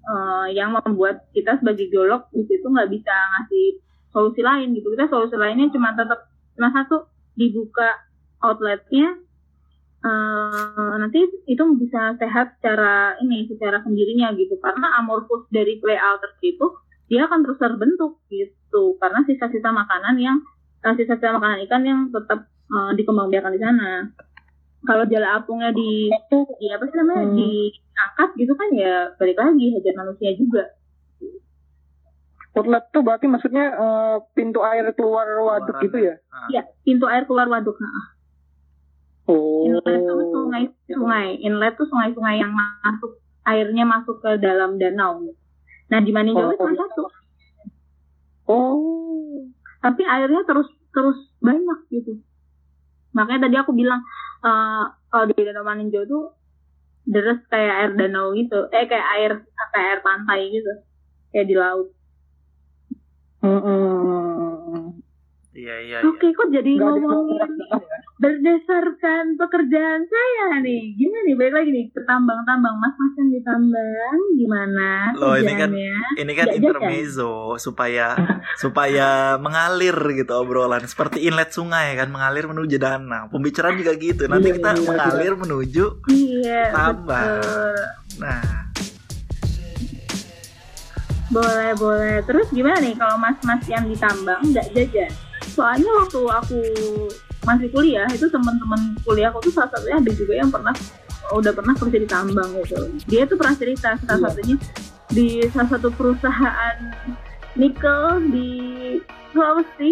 eh, 0.03 0.47
yang 0.59 0.75
membuat 0.75 1.31
kita 1.31 1.55
sebagai 1.63 1.87
geolog 1.87 2.27
di 2.35 2.43
situ 2.51 2.67
nggak 2.67 2.91
bisa 2.91 3.15
ngasih 3.15 3.87
solusi 4.17 4.41
lain 4.41 4.73
gitu. 4.73 4.89
Kita 4.97 5.06
solusi 5.06 5.38
lainnya 5.38 5.69
cuma 5.69 5.93
tetap 5.93 6.25
nah 6.58 6.73
satu 6.73 7.06
dibuka 7.38 7.86
outletnya 8.41 9.13
eh, 10.01 10.93
nanti 10.97 11.21
itu 11.45 11.63
bisa 11.77 12.17
sehat 12.17 12.58
secara 12.58 13.13
ini 13.21 13.45
secara 13.45 13.86
sendirinya 13.86 14.34
gitu. 14.34 14.58
Karena 14.58 14.97
amorphous 14.97 15.45
dari 15.53 15.77
clay 15.77 16.01
alters 16.01 16.34
itu 16.41 16.65
dia 17.06 17.30
akan 17.30 17.45
terus 17.45 17.62
terbentuk 17.62 18.17
gitu. 18.34 18.97
Karena 18.97 19.21
sisa-sisa 19.30 19.69
makanan 19.69 20.17
yang 20.17 20.41
eh, 20.82 20.93
sisa-sisa 20.97 21.38
makanan 21.38 21.62
ikan 21.69 21.84
yang 21.86 21.99
tetap 22.10 22.49
eh, 22.49 22.91
dikembangbiakan 22.97 23.53
di 23.53 23.62
sana. 23.62 24.10
Kalau 24.88 25.03
jala 25.10 25.41
apungnya 25.41 25.69
di, 25.73 26.10
di 26.62 26.67
apa 26.73 26.86
sih 26.89 26.97
namanya 26.97 27.25
Hmm. 27.27 27.36
diangkat 27.36 28.30
gitu 28.39 28.53
kan 28.53 28.69
ya 28.77 29.10
balik 29.17 29.36
lagi 29.36 29.65
hajar 29.73 29.93
manusia 29.97 30.32
juga 30.38 30.63
Outlet 32.53 32.83
tuh 32.89 33.01
berarti 33.01 33.25
maksudnya 33.27 33.65
eh, 33.69 34.17
pintu 34.31 34.62
air 34.62 34.88
keluar 34.93 35.27
waduk 35.41 35.75
Keluaran. 35.77 35.86
gitu 35.86 35.97
ya? 35.99 36.15
Ah. 36.29 36.47
ya 36.49 36.62
pintu 36.81 37.05
air 37.05 37.25
keluar 37.25 37.47
waduk 37.47 37.75
nah, 37.77 38.15
Oh. 39.27 39.67
inlet 39.67 39.99
tuh 39.99 40.23
sungai 40.31 40.63
sungai 40.88 41.27
inlet 41.38 41.75
tuh 41.75 41.83
sungai-sungai 41.83 42.39
yang 42.39 42.55
masuk 42.55 43.19
airnya 43.43 43.83
masuk 43.83 44.23
ke 44.23 44.39
dalam 44.39 44.79
danau 44.79 45.19
nah 45.88 45.99
di 45.99 46.15
Maninjau 46.15 46.47
Oh, 46.47 46.51
itu 46.51 46.63
cuma 46.63 46.71
oh. 46.71 46.79
satu 46.79 47.01
Oh. 48.47 49.43
tapi 49.83 50.07
airnya 50.07 50.47
terus 50.47 50.71
terus 50.95 51.19
banyak 51.39 51.79
gitu 51.91 52.15
makanya 53.12 53.45
tadi 53.45 53.55
aku 53.60 53.75
bilang 53.75 53.99
eh 54.39 54.83
kalau 55.12 55.25
di 55.27 55.36
danau 55.43 55.67
Maninjau 55.67 56.07
tuh 56.07 56.31
deres 57.03 57.43
kayak 57.47 57.75
air 57.75 57.91
danau 57.93 58.31
gitu 58.31 58.71
eh 58.71 58.88
kayak 58.88 59.07
air 59.19 59.31
kayak 59.75 59.88
air 59.91 59.99
pantai 60.01 60.39
gitu 60.49 60.71
kayak 61.36 61.51
di 61.51 61.55
laut 61.55 61.91
Iya 65.57 65.75
iya. 65.81 65.97
oke 66.01 66.27
kok 66.31 66.47
jadi 66.49 66.69
Nggak 66.69 66.86
ada 66.88 67.01
ngomongin 67.01 67.38
yang- 67.41 67.86
berdasarkan 68.17 69.38
pekerjaan 69.38 70.01
saya 70.03 70.57
nih 70.57 70.93
gimana 70.93 71.21
nih 71.23 71.36
balik 71.36 71.53
lagi 71.55 71.69
nih 71.71 71.86
ke 71.88 72.01
tambang-tambang 72.03 72.73
mas-mas 72.75 73.13
yang 73.15 73.29
ditambang 73.31 74.19
gimana 74.36 74.89
Loh, 75.13 75.33
ini 75.33 75.53
kan-? 75.53 75.73
Ini 76.15 76.31
kan 76.31 76.45
Nggak 76.47 76.57
intermezzo 76.57 77.33
supaya 77.57 78.17
supaya 78.55 79.07
mengalir 79.38 79.93
gitu 80.15 80.33
obrolan 80.36 80.81
seperti 80.83 81.25
inlet 81.25 81.49
sungai 81.49 81.93
kan 81.93 82.10
mengalir 82.10 82.45
menuju 82.45 82.75
danau. 82.75 83.29
Pembicaraan 83.29 83.75
juga 83.75 83.93
gitu. 83.95 84.25
Nanti 84.25 84.49
Iya, 84.49 84.55
kita 84.55 84.69
iya, 84.71 84.81
mengalir 84.83 85.33
menuju 85.36 85.86
iya 86.07 86.62
Tambang. 86.69 87.38
betul. 87.38 87.75
nah 88.17 88.41
Boleh, 91.27 91.75
boleh. 91.75 92.15
Terus 92.23 92.47
gimana 92.55 92.79
nih 92.79 92.95
kalau 92.95 93.19
mas-mas 93.19 93.63
yang 93.67 93.83
ditambang 93.87 94.39
nggak 94.47 94.67
jajan? 94.71 95.11
Soalnya 95.51 95.89
waktu 96.03 96.19
aku 96.23 96.59
masih 97.43 97.67
kuliah, 97.71 98.07
itu 98.11 98.27
teman-teman 98.27 98.95
kuliah 99.03 99.31
aku 99.31 99.47
tuh 99.47 99.53
salah 99.55 99.71
satunya 99.71 99.99
ada 99.99 100.11
juga 100.15 100.33
yang 100.35 100.49
pernah 100.51 100.75
udah 101.35 101.51
pernah 101.51 101.75
kerja 101.75 101.97
di 101.99 102.07
tambang 102.07 102.49
gitu. 102.63 102.79
Dia 103.11 103.27
tuh 103.27 103.35
pernah 103.35 103.55
cerita 103.59 103.99
salah 103.99 104.15
Iya. 104.15 104.27
satunya 104.31 104.55
di 105.11 105.27
salah 105.51 105.69
satu 105.75 105.87
perusahaan 105.91 106.75
nikel 107.55 108.03
di 108.31 108.51
Sulawesi. 109.31 109.91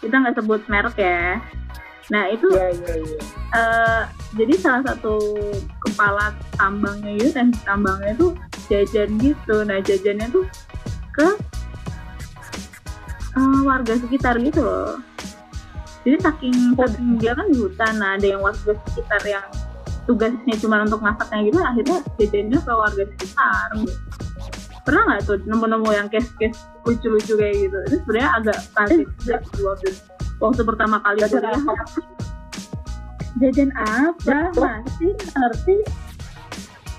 Kita 0.00 0.14
nggak 0.20 0.36
sebut 0.40 0.60
merek 0.68 0.96
ya. 0.96 1.40
Nah 2.12 2.28
itu 2.28 2.48
Iya, 2.52 2.68
iya, 2.76 2.94
iya. 3.00 3.18
eh, 3.56 4.02
jadi 4.36 4.54
salah 4.60 4.82
satu 4.92 5.16
kepala 5.88 6.36
tambangnya 6.56 7.16
itu 7.16 7.32
dan 7.32 7.48
tambangnya 7.64 8.12
itu 8.12 8.36
jajan 8.68 9.16
gitu. 9.20 9.56
Nah 9.64 9.78
jajannya 9.80 10.26
tuh 10.32 10.44
ke 11.14 11.28
eh, 13.34 13.60
warga 13.62 13.94
sekitar 13.98 14.38
gitu 14.42 14.60
loh. 14.62 14.98
Jadi 16.04 16.16
saking 16.20 16.56
saking 16.76 17.08
dia 17.16 17.32
kan 17.32 17.48
di 17.48 17.56
hutan 17.56 17.94
nah 17.96 18.20
ada 18.20 18.26
yang 18.28 18.44
warga 18.44 18.76
sekitar 18.88 19.22
yang 19.24 19.44
tugasnya 20.04 20.54
cuma 20.60 20.84
untuk 20.84 21.00
masaknya 21.00 21.48
gitu 21.48 21.58
akhirnya 21.64 21.98
jajannya 22.20 22.58
ke 22.60 22.72
warga 22.72 23.02
sekitar. 23.16 23.68
Gitu. 23.80 23.96
pernah 24.84 25.02
nggak 25.08 25.20
tuh 25.24 25.40
nemu-nemu 25.48 25.90
yang 25.96 26.08
case-case 26.12 26.60
lucu-lucu 26.84 27.40
kayak 27.40 27.56
gitu? 27.56 27.76
Itu 27.88 27.96
sebenarnya 28.04 28.30
agak 28.36 28.58
kaget 28.76 29.08
juga 29.16 29.36
sih 29.40 29.62
waktu 29.64 29.88
waktu 30.44 30.60
pertama 30.60 30.96
kali 31.00 31.18
Jajan 31.24 31.40
kuliah. 31.40 31.62
jajan 33.40 33.70
apa? 33.80 34.38
Masih 34.60 35.12
ngerti. 35.16 35.76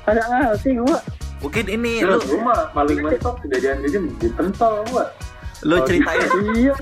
Ada 0.10 0.58
sih 0.58 0.74
gua? 0.82 0.98
Mungkin 1.46 1.66
ini 1.70 2.02
Terus 2.02 2.26
lu 2.26 2.30
gue 2.32 2.40
mah 2.42 2.74
paling 2.74 3.00
mentok 3.00 3.38
jajan-jajan 3.46 4.04
di 4.18 4.28
pentol 4.34 4.82
gua. 4.90 5.06
lu 5.62 5.78
ceritain. 5.84 6.26
Iya. 6.54 6.74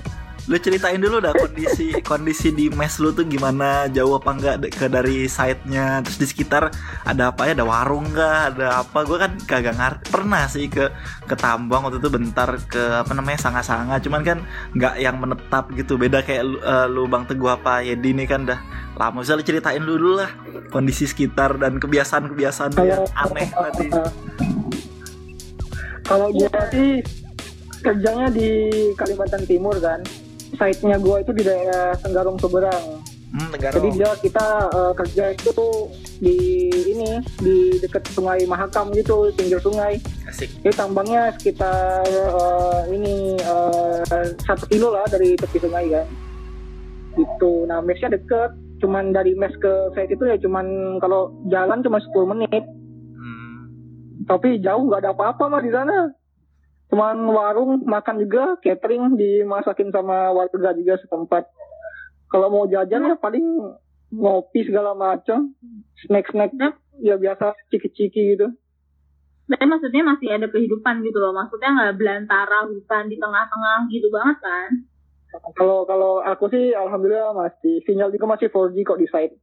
lu 0.44 0.60
ceritain 0.60 1.00
dulu 1.00 1.24
dah 1.24 1.32
kondisi 1.32 1.96
kondisi 2.04 2.52
di 2.52 2.68
mes 2.68 3.00
lu 3.00 3.12
tuh 3.12 3.24
gimana? 3.24 3.88
Jauh 3.88 4.20
apa 4.20 4.28
enggak 4.30 4.56
de- 4.60 4.72
ke 4.72 4.88
dari 4.88 5.24
site-nya? 5.26 6.04
Terus 6.04 6.20
di 6.20 6.28
sekitar 6.28 6.68
ada 7.04 7.32
apa 7.32 7.48
ya? 7.48 7.56
Ada 7.56 7.64
warung 7.64 8.12
nggak 8.12 8.40
ada 8.52 8.84
apa? 8.84 9.04
Gue 9.04 9.18
kan 9.20 9.40
kagak 9.40 9.72
ngerti 9.74 10.12
pernah 10.12 10.44
sih 10.46 10.68
ke 10.68 10.92
ke 11.24 11.36
tambang 11.38 11.88
waktu 11.88 11.96
itu 11.96 12.12
bentar 12.12 12.60
ke 12.68 12.84
apa 13.00 13.16
namanya 13.16 13.40
sanga-sanga. 13.40 13.96
Cuman 14.04 14.20
kan 14.20 14.44
nggak 14.76 14.96
yang 15.00 15.16
menetap 15.16 15.72
gitu. 15.76 15.96
Beda 15.96 16.20
kayak 16.20 16.44
lu, 16.44 16.60
eh, 16.60 16.88
lu 16.92 17.08
bang 17.08 17.24
teguh 17.24 17.48
apa 17.48 17.80
Yedi 17.80 18.12
ini 18.12 18.28
kan 18.28 18.44
dah. 18.44 18.60
Lama 18.94 19.24
bisa 19.24 19.40
lu 19.40 19.48
ceritain 19.48 19.80
dulu 19.80 20.20
lah 20.20 20.28
kondisi 20.70 21.08
sekitar 21.08 21.56
dan 21.56 21.80
kebiasaan-kebiasaan 21.80 22.76
yang 22.84 23.08
aneh 23.16 23.48
tadi 23.48 23.88
Kalau 26.04 26.28
gua 26.36 26.52
sih 26.70 27.00
kerjanya 27.84 28.28
di 28.32 28.50
Kalimantan 28.96 29.44
Timur 29.48 29.76
kan. 29.80 30.04
Site-nya 30.54 31.02
gua 31.02 31.24
itu 31.24 31.32
di 31.34 31.44
daerah 31.44 31.98
Tenggarong 32.00 32.38
Seberang. 32.38 33.02
hmm, 33.34 33.58
Jadi 33.58 33.90
dia 33.98 34.14
kita 34.22 34.48
eh, 34.70 34.94
kerja 34.94 35.24
itu 35.34 35.68
di 36.22 36.38
ini 36.70 37.18
di 37.42 37.82
dekat 37.82 38.06
Sungai 38.14 38.46
Mahakam 38.46 38.94
gitu, 38.94 39.34
pinggir 39.34 39.58
sungai. 39.58 39.98
asik 40.30 40.54
Jadi 40.62 40.76
tambangnya 40.78 41.34
sekitar 41.36 42.06
eh, 42.06 42.80
ini 42.94 43.34
eh, 43.42 44.28
satu 44.46 44.70
kilo 44.70 44.94
lah 44.94 45.10
dari 45.10 45.34
tepi 45.34 45.58
sungai 45.58 45.90
kan. 45.90 46.08
Gitu. 47.18 47.54
Nah, 47.66 47.82
mesnya 47.82 48.14
deket. 48.14 48.54
Cuman 48.84 49.16
dari 49.16 49.32
mes 49.32 49.56
ke 49.64 49.74
site 49.96 50.12
itu 50.12 50.28
ya 50.28 50.36
cuman 50.44 51.00
kalau 51.00 51.32
jalan 51.48 51.80
cuma 51.82 52.04
10 52.04 52.32
menit. 52.36 52.64
Tapi 54.24 54.62
jauh 54.62 54.84
nggak 54.88 55.02
ada 55.04 55.12
apa-apa 55.12 55.44
mah 55.50 55.62
di 55.62 55.72
sana. 55.74 56.14
Cuman 56.94 57.18
warung 57.34 57.82
makan 57.90 58.22
juga, 58.22 58.58
catering 58.62 59.18
dimasakin 59.18 59.90
sama 59.90 60.30
warga 60.30 60.78
juga 60.78 61.02
setempat. 61.02 61.50
Kalau 62.30 62.54
mau 62.54 62.70
jajan 62.70 63.10
ya 63.10 63.16
paling 63.18 63.46
ngopi 64.14 64.66
segala 64.70 64.94
macam, 64.94 65.58
snack-snack 66.06 66.54
ya 67.02 67.18
biasa 67.18 67.58
ciki-ciki 67.74 68.38
gitu. 68.38 68.54
Tapi 69.50 69.66
maksudnya 69.68 70.06
masih 70.06 70.30
ada 70.32 70.48
kehidupan 70.48 71.04
gitu 71.04 71.18
loh. 71.20 71.34
Maksudnya 71.34 71.74
nggak 71.74 71.96
belantara 71.98 72.70
hutan 72.70 73.10
di 73.10 73.18
tengah-tengah 73.18 73.90
gitu 73.92 74.08
banget 74.14 74.38
kan? 74.40 74.70
Kalau 75.58 75.84
kalau 75.90 76.22
aku 76.22 76.46
sih 76.54 76.78
alhamdulillah 76.78 77.34
masih 77.34 77.82
sinyal 77.90 78.14
juga 78.14 78.38
masih 78.38 78.54
4G 78.54 78.78
kok 78.86 79.02
di 79.02 79.08
site. 79.10 79.36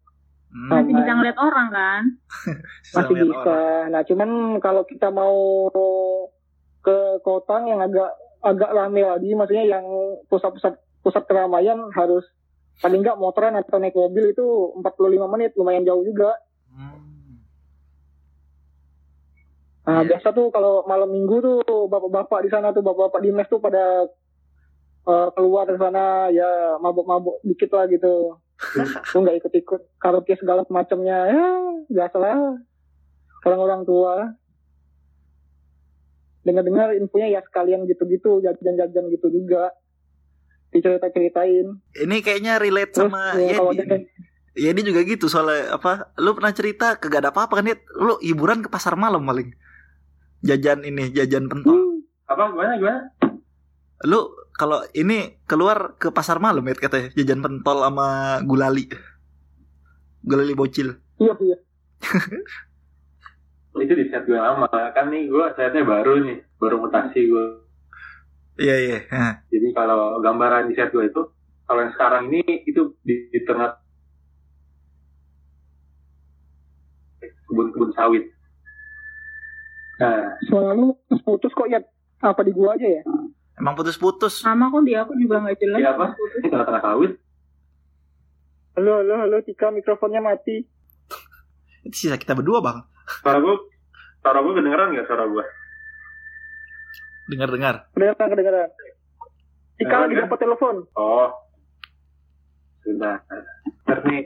Hmm, 0.50 0.66
Masih 0.66 0.94
bisa 0.98 1.10
ngeliat 1.14 1.38
orang 1.38 1.68
kan? 1.70 2.02
Masih 2.98 3.14
bisa. 3.22 3.58
Nah, 3.86 4.02
cuman 4.02 4.30
kalau 4.58 4.82
kita 4.82 5.06
mau 5.14 5.70
ke 6.82 6.98
kota 7.22 7.62
yang 7.70 7.78
agak 7.78 8.10
agak 8.42 8.70
rame 8.74 9.06
lagi, 9.06 9.30
maksudnya 9.38 9.78
yang 9.78 9.86
pusat-pusat 10.26 10.74
pusat 11.06 11.22
keramaian 11.30 11.78
harus 11.94 12.26
paling 12.82 13.04
nggak 13.04 13.20
motoran 13.20 13.54
atau 13.54 13.78
naik 13.78 13.94
mobil 13.94 14.32
itu 14.34 14.74
45 14.80 15.30
menit, 15.30 15.54
lumayan 15.54 15.86
jauh 15.86 16.02
juga. 16.02 16.34
Hmm. 16.72 16.98
Nah, 19.86 20.02
Iya. 20.02 20.08
biasa 20.14 20.34
tuh 20.34 20.50
kalau 20.50 20.82
malam 20.84 21.10
minggu 21.10 21.40
tuh 21.42 21.86
bapak-bapak 21.86 22.46
di 22.46 22.50
sana 22.50 22.74
tuh 22.74 22.82
bapak-bapak 22.82 23.20
di 23.22 23.30
mes 23.30 23.48
tuh 23.48 23.62
pada 23.62 24.06
eh, 25.00 25.28
keluar 25.32 25.64
dari 25.66 25.78
sana 25.80 26.28
ya 26.28 26.74
mabuk-mabuk 26.82 27.38
dikit 27.46 27.70
lah 27.70 27.86
gitu. 27.86 28.34
Tuh 29.10 29.18
nggak 29.24 29.36
ikut-ikut 29.40 29.80
karaoke 29.96 30.36
segala 30.36 30.62
macamnya 30.68 31.32
ya 31.32 31.44
biasa 31.88 32.16
lah. 32.20 32.38
Orang-orang 33.42 33.82
tua. 33.88 34.14
Dengar-dengar 36.40 36.96
infonya 36.96 37.28
ya 37.28 37.40
sekalian 37.44 37.84
gitu-gitu 37.84 38.40
jajan-jajan 38.40 39.04
gitu 39.12 39.28
juga. 39.28 39.72
dicerita 40.70 41.10
ceritain 41.10 41.82
Ini 41.98 42.22
kayaknya 42.22 42.62
relate 42.62 42.94
terus 42.94 43.10
sama 43.10 43.34
ya, 43.34 43.58
kalau 43.58 43.74
Yedi. 43.74 43.82
ada 43.90 43.96
Yedi 44.54 44.80
juga 44.86 45.00
gitu 45.02 45.26
soalnya 45.26 45.74
apa? 45.74 46.14
Lu 46.22 46.30
pernah 46.38 46.54
cerita 46.54 46.94
kagak 46.94 47.26
ada 47.26 47.30
apa-apa 47.34 47.58
kan 47.58 47.74
Yed? 47.74 47.82
Lu 47.98 48.22
hiburan 48.22 48.62
ke 48.62 48.70
pasar 48.70 48.94
malam 48.94 49.26
paling. 49.26 49.50
Jajan 50.46 50.86
ini, 50.86 51.10
jajan 51.10 51.50
pentol. 51.50 51.74
Hmm, 51.74 51.98
Apa 52.30 52.54
gimana 52.54 52.78
gimana? 52.78 53.00
Lu 54.06 54.30
kalau 54.60 54.84
ini 54.92 55.40
keluar 55.48 55.96
ke 55.96 56.12
pasar 56.12 56.36
malam 56.36 56.60
ya 56.68 56.76
katanya 56.76 57.08
jajan 57.16 57.40
pentol 57.40 57.80
sama 57.80 58.36
gulali. 58.44 58.84
Gulali 60.20 60.52
bocil. 60.52 61.00
iya 61.16 61.32
iya 61.40 61.56
Itu 63.80 63.96
di 63.96 64.12
set 64.12 64.28
gue 64.28 64.36
lama. 64.36 64.68
Kan 64.92 65.08
nih 65.08 65.32
gue 65.32 65.44
setnya 65.56 65.80
baru 65.80 66.20
nih, 66.20 66.44
baru 66.60 66.76
mutasi 66.84 67.20
gue. 67.24 67.46
Iya 68.60 68.76
iya. 68.76 68.98
Jadi 69.48 69.72
kalau 69.72 70.20
gambaran 70.20 70.68
di 70.68 70.76
set 70.76 70.92
gue 70.92 71.08
itu, 71.08 71.24
kalau 71.64 71.80
yang 71.80 71.92
sekarang 71.96 72.28
ini 72.28 72.44
itu 72.68 72.92
di, 73.00 73.32
di 73.32 73.40
tengah 73.48 73.80
kebun-kebun 77.48 77.96
sawit. 77.96 78.28
Nah, 80.04 80.36
suara 80.44 80.76
lu 80.76 80.92
putus 81.24 81.56
kok 81.56 81.68
ya 81.72 81.80
apa 82.20 82.40
di 82.44 82.52
gua 82.52 82.76
aja 82.76 83.00
ya 83.00 83.02
Emang 83.60 83.76
putus-putus. 83.76 84.40
Sama 84.40 84.72
kok 84.72 84.88
di 84.88 84.96
aku 84.96 85.12
juga 85.20 85.44
nggak 85.44 85.56
jelas. 85.60 85.78
Iya, 85.84 85.90
apa? 85.92 86.06
ini 86.16 86.48
tengah-tengah 86.48 86.82
sawit. 86.82 87.12
halo 88.80 88.92
halo 89.04 89.14
halo 89.20 89.36
Tika 89.44 89.68
mikrofonnya 89.68 90.24
mati 90.24 90.64
Itu 91.84 91.92
sisa 91.92 92.16
kita 92.16 92.32
berdua 92.32 92.64
bang. 92.64 92.78
Suara 93.20 93.36
gue, 93.36 93.54
suara 94.24 94.40
gue 94.40 94.52
kedengeran 94.56 94.88
nggak 94.96 95.04
suara 95.04 95.24
gue? 95.28 95.44
Dengar-dengar. 97.28 97.74
kedengeran 97.92 98.28
kedengeran 98.32 98.68
Tika 99.76 99.96
lagi 100.00 100.14
dapat 100.16 100.38
telepon 100.40 100.76
Oh, 100.96 101.28
sudah. 102.80 103.20
Ntar 103.84 103.98
nih, 104.08 104.24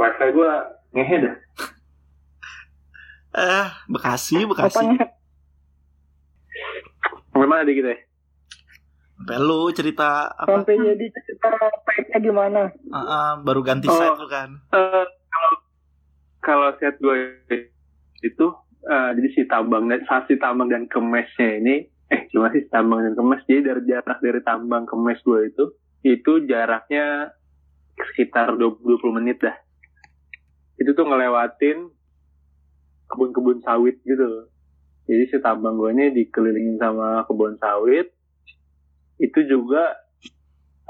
wifi 0.00 0.26
gue 0.32 0.50
ngehe 0.96 1.16
dah. 1.20 1.36
Eh, 3.32 3.66
Bekasi, 3.92 4.44
Bekasi. 4.48 4.76
apanya 4.80 5.04
Gimana 7.32 7.64
deh 7.64 7.76
kita? 7.76 8.11
Sampai 9.22 9.38
lu 9.38 9.70
cerita 9.70 10.26
apa? 10.34 10.50
sampai 10.50 10.74
jadi 10.74 11.06
cerita 11.14 11.48
packnya 11.86 12.18
gimana 12.18 12.62
Ah, 12.90 12.98
ah, 12.98 13.28
baru 13.38 13.62
ganti 13.62 13.86
Oh. 13.86 13.94
site 13.94 14.18
lu 14.18 14.26
kan. 14.26 14.50
Eh, 14.74 15.04
kalau 15.30 15.52
kalau 16.42 16.68
set 16.82 16.98
gue 16.98 17.38
itu 18.18 18.46
eh, 18.82 19.10
jadi 19.14 19.28
si 19.30 19.42
tambang 19.46 19.86
dan 19.86 20.02
si 20.26 20.34
tambang 20.36 20.66
dan 20.66 20.90
kemesnya 20.90 21.62
ini 21.62 21.86
eh 22.12 22.28
cuma 22.28 22.52
sih 22.52 22.60
si 22.60 22.68
tambang 22.68 23.00
dan 23.00 23.16
kemes 23.16 23.40
jadi 23.48 23.72
dari 23.72 23.82
jarak 23.88 24.18
dari 24.20 24.40
tambang 24.44 24.84
ke 24.84 24.94
mes 25.00 25.16
gue 25.24 25.48
itu 25.48 25.64
itu 26.02 26.32
jaraknya 26.44 27.32
sekitar 27.96 28.52
20, 28.60 28.84
20 28.84 29.16
menit 29.16 29.40
dah 29.40 29.56
itu 30.76 30.92
tuh 30.92 31.08
ngelewatin 31.08 31.88
kebun-kebun 33.08 33.64
sawit 33.64 33.96
gitu 34.04 34.50
jadi 35.08 35.24
si 35.30 35.36
tambang 35.40 35.80
gue 35.80 35.88
ini 35.88 36.12
dikelilingin 36.12 36.76
sama 36.76 37.24
kebun 37.24 37.56
sawit 37.56 38.12
itu 39.22 39.38
juga 39.46 39.94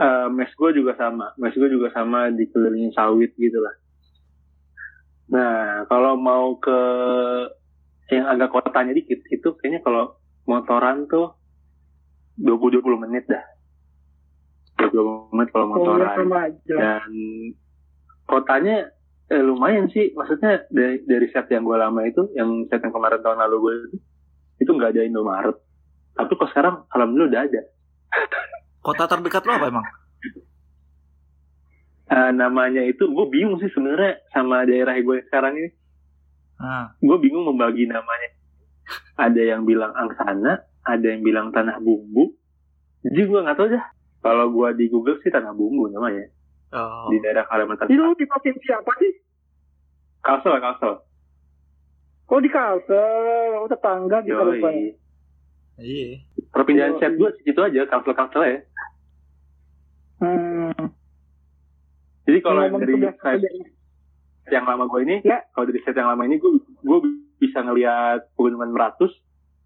eh, 0.01 0.27
mes 0.33 0.49
gue 0.49 0.71
juga 0.73 0.97
sama 0.97 1.37
mes 1.37 1.53
gue 1.53 1.69
juga 1.69 1.93
sama 1.93 2.33
dikelilingin 2.33 2.97
sawit 2.97 3.37
gitu 3.37 3.61
lah 3.61 3.77
Nah, 5.33 5.89
kalau 5.89 6.21
mau 6.21 6.61
ke 6.61 6.79
yang 8.13 8.29
agak 8.29 8.53
kotanya 8.53 8.93
dikit, 8.93 9.25
itu 9.33 9.49
kayaknya 9.57 9.81
kalau 9.81 10.21
motoran 10.45 11.09
tuh 11.09 11.33
20-20 12.37 13.05
menit 13.09 13.25
dah. 13.25 13.41
20 14.77 15.33
menit 15.33 15.49
kalau 15.57 15.67
motoran. 15.73 16.13
Dan 16.69 17.11
kotanya 18.29 18.93
eh, 19.33 19.41
lumayan 19.41 19.89
sih. 19.89 20.13
Maksudnya 20.13 20.69
dari, 20.69 21.01
dari 21.09 21.27
set 21.33 21.49
yang 21.49 21.65
gue 21.65 21.81
lama 21.81 22.05
itu, 22.05 22.29
yang 22.37 22.69
set 22.69 22.85
yang 22.85 22.93
kemarin 22.93 23.25
tahun 23.25 23.41
lalu 23.49 23.57
gue 23.57 23.73
itu, 23.89 23.97
itu 24.69 24.71
nggak 24.77 24.93
ada 24.93 25.03
Indomaret. 25.09 25.57
Tapi 26.13 26.33
kok 26.37 26.51
sekarang 26.53 26.85
alhamdulillah 26.93 27.31
udah 27.33 27.43
ada. 27.49 27.63
Kota 28.83 29.05
terdekat 29.07 29.43
lu 29.47 29.53
apa 29.55 29.67
emang? 29.71 29.87
Eh, 32.13 32.31
namanya 32.37 32.83
itu 32.85 33.09
gue 33.09 33.27
bingung 33.33 33.57
sih 33.63 33.71
sebenarnya 33.73 34.21
sama 34.35 34.69
daerah 34.69 34.99
gue 34.99 35.17
sekarang 35.31 35.57
ini. 35.57 35.71
Ah, 36.61 36.93
gue 37.01 37.17
bingung 37.19 37.49
membagi 37.49 37.89
namanya. 37.89 38.31
Ada 39.17 39.57
yang 39.57 39.65
bilang 39.65 39.95
angsana, 39.97 40.67
ada 40.85 41.07
yang 41.07 41.25
bilang 41.25 41.55
tanah 41.55 41.81
bumbu. 41.81 42.37
Jadi 43.03 43.21
gue 43.23 43.41
nggak 43.41 43.57
tahu 43.57 43.69
dah. 43.73 43.85
Kalau 44.23 44.53
gue 44.55 44.69
di 44.79 44.87
Google 44.93 45.19
sih 45.25 45.33
tanah 45.33 45.55
bumbu 45.57 45.91
namanya 45.91 46.31
oh. 46.73 47.09
di 47.13 47.17
daerah 47.21 47.45
Kalimantan 47.47 47.89
itu 47.93 48.03
di 48.17 48.27
provinsi 48.27 48.69
apa 48.73 48.93
sih 48.99 49.13
Kalsel, 50.23 50.57
Kalsel. 50.59 50.95
oh 52.33 52.41
di 52.41 52.51
Kalsel 52.51 53.51
oh 53.61 53.69
tetangga 53.69 54.25
gitu 54.25 54.41
Yoi. 54.41 54.59
rupanya 54.59 54.91
Iya. 55.77 56.21
Perpindahan 56.49 56.97
set 56.97 57.17
gue 57.17 57.31
segitu 57.39 57.61
aja, 57.61 57.89
Kalsel 57.89 58.43
ya. 58.43 58.59
hmm. 60.21 60.85
Jadi 62.23 62.39
kalau 62.41 62.63
Ngomong 62.63 62.81
dari 62.81 62.95
sudah- 62.95 63.17
set 63.19 63.41
yang 64.49 64.65
lama 64.65 64.85
gue 64.87 65.01
ini, 65.03 65.17
Ya. 65.23 65.43
kalau 65.51 65.67
dari 65.67 65.81
set 65.81 65.95
yang 65.95 66.07
lama 66.07 66.23
ini 66.23 66.37
gue 66.37 66.51
gue 66.79 66.99
bisa 67.39 67.59
ngelihat 67.61 68.31
pegunungan 68.33 68.71
Meratus. 68.71 69.11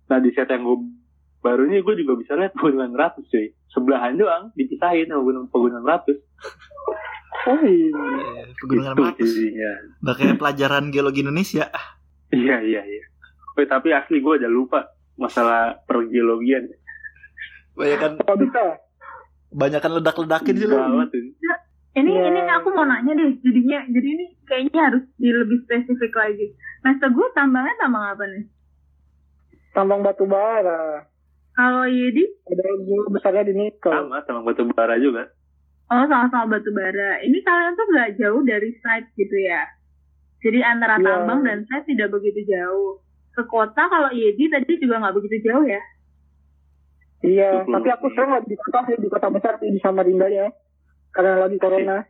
Nah 0.07 0.19
di 0.19 0.33
set 0.33 0.49
yang 0.49 0.65
gue 0.65 0.79
baru 1.41 1.67
ini 1.67 1.81
gue 1.81 1.95
juga 1.97 2.17
bisa 2.17 2.33
lihat 2.35 2.55
pegunungan 2.55 2.91
Meratus 2.91 3.25
cuy. 3.27 3.53
Sebelahan 3.69 4.17
doang 4.17 4.49
dipisahin 4.53 5.05
sama 5.07 5.21
pegunungan, 5.21 5.49
pegunungan 5.51 5.85
Meratus. 5.85 6.19
oh 7.47 7.61
iya 7.61 7.93
Iya, 7.93 8.43
Pegunungan 8.57 8.95
Itu 8.95 9.03
Meratus. 9.03 9.31
kayak 10.17 10.37
pelajaran 10.37 10.85
geologi 10.89 11.21
Indonesia. 11.21 11.69
Iya 12.29 12.57
iya 12.59 12.83
iya. 12.83 13.05
Tapi 13.55 13.89
asli 13.91 14.19
gue 14.19 14.35
udah 14.35 14.49
lupa 14.49 14.81
masalah 15.17 15.81
pergeologian. 15.85 16.71
Banyak 17.73 17.99
kan 17.99 18.13
apa 18.17 18.35
bisa 18.37 18.63
banyak 19.51 19.81
kan 19.81 19.93
ledak-ledakin 19.93 20.55
sih 20.55 20.67
lu. 20.67 20.77
Gawat 20.77 21.09
tuh. 21.09 21.21
Ini 21.97 22.13
Ya. 22.13 22.29
ini 22.29 22.41
aku 22.45 22.69
mau 22.71 22.85
nanya 22.85 23.09
deh, 23.11 23.41
jadinya 23.41 23.81
jadi 23.89 24.09
ini 24.11 24.25
kayaknya 24.45 24.81
harus 24.85 25.05
di 25.17 25.33
lebih 25.33 25.65
spesifik 25.65 26.13
lagi. 26.13 26.53
Mas 26.81 27.01
Teguh 27.01 27.25
tambangnya 27.33 27.73
tambang 27.77 28.05
apa 28.07 28.25
nih? 28.27 28.45
tambang 29.73 30.01
batu 30.01 30.25
bara 30.25 31.05
Kalau 31.53 31.85
Yedi, 31.85 32.25
ada 32.49 32.65
gua 32.81 33.09
besarnya 33.09 33.45
di 33.45 33.53
nikel 33.53 33.89
Sama 33.89 34.21
sama 34.25 34.41
batu 34.43 34.65
bara 34.69 34.97
juga. 34.97 35.25
oh 35.89 36.05
sama-sama 36.05 36.57
batu 36.57 36.69
bara. 36.71 37.21
Ini 37.21 37.39
kalian 37.41 37.73
tuh 37.73 37.87
nggak 37.89 38.11
jauh 38.17 38.41
dari 38.43 38.71
site 38.77 39.09
gitu 39.17 39.37
ya? 39.37 39.65
Jadi 40.41 40.61
antara 40.61 40.97
Iya. 40.97 41.05
tambang 41.07 41.41
dan 41.43 41.65
site 41.65 41.89
tidak 41.89 42.13
begitu 42.13 42.45
jauh. 42.45 43.01
Ke 43.37 43.45
kota 43.45 43.83
kalau 43.93 44.09
Yedi 44.11 44.49
tadi 44.49 44.81
juga 44.81 44.97
nggak 45.05 45.15
begitu 45.21 45.53
jauh 45.53 45.69
ya? 45.69 45.81
iya 47.25 47.65
20 47.65 47.75
tapi 47.75 47.89
aku 47.91 48.07
sering 48.13 48.33
lagi 48.39 48.49
di 48.53 48.57
kota 48.61 48.79
sih 48.87 48.97
di 49.01 49.09
kota 49.09 49.29
besar 49.33 49.53
sih 49.59 49.73
di 49.73 49.81
Samarinda 49.81 50.29
ya 50.29 50.47
karena 51.11 51.49
lagi 51.49 51.59
corona 51.59 52.05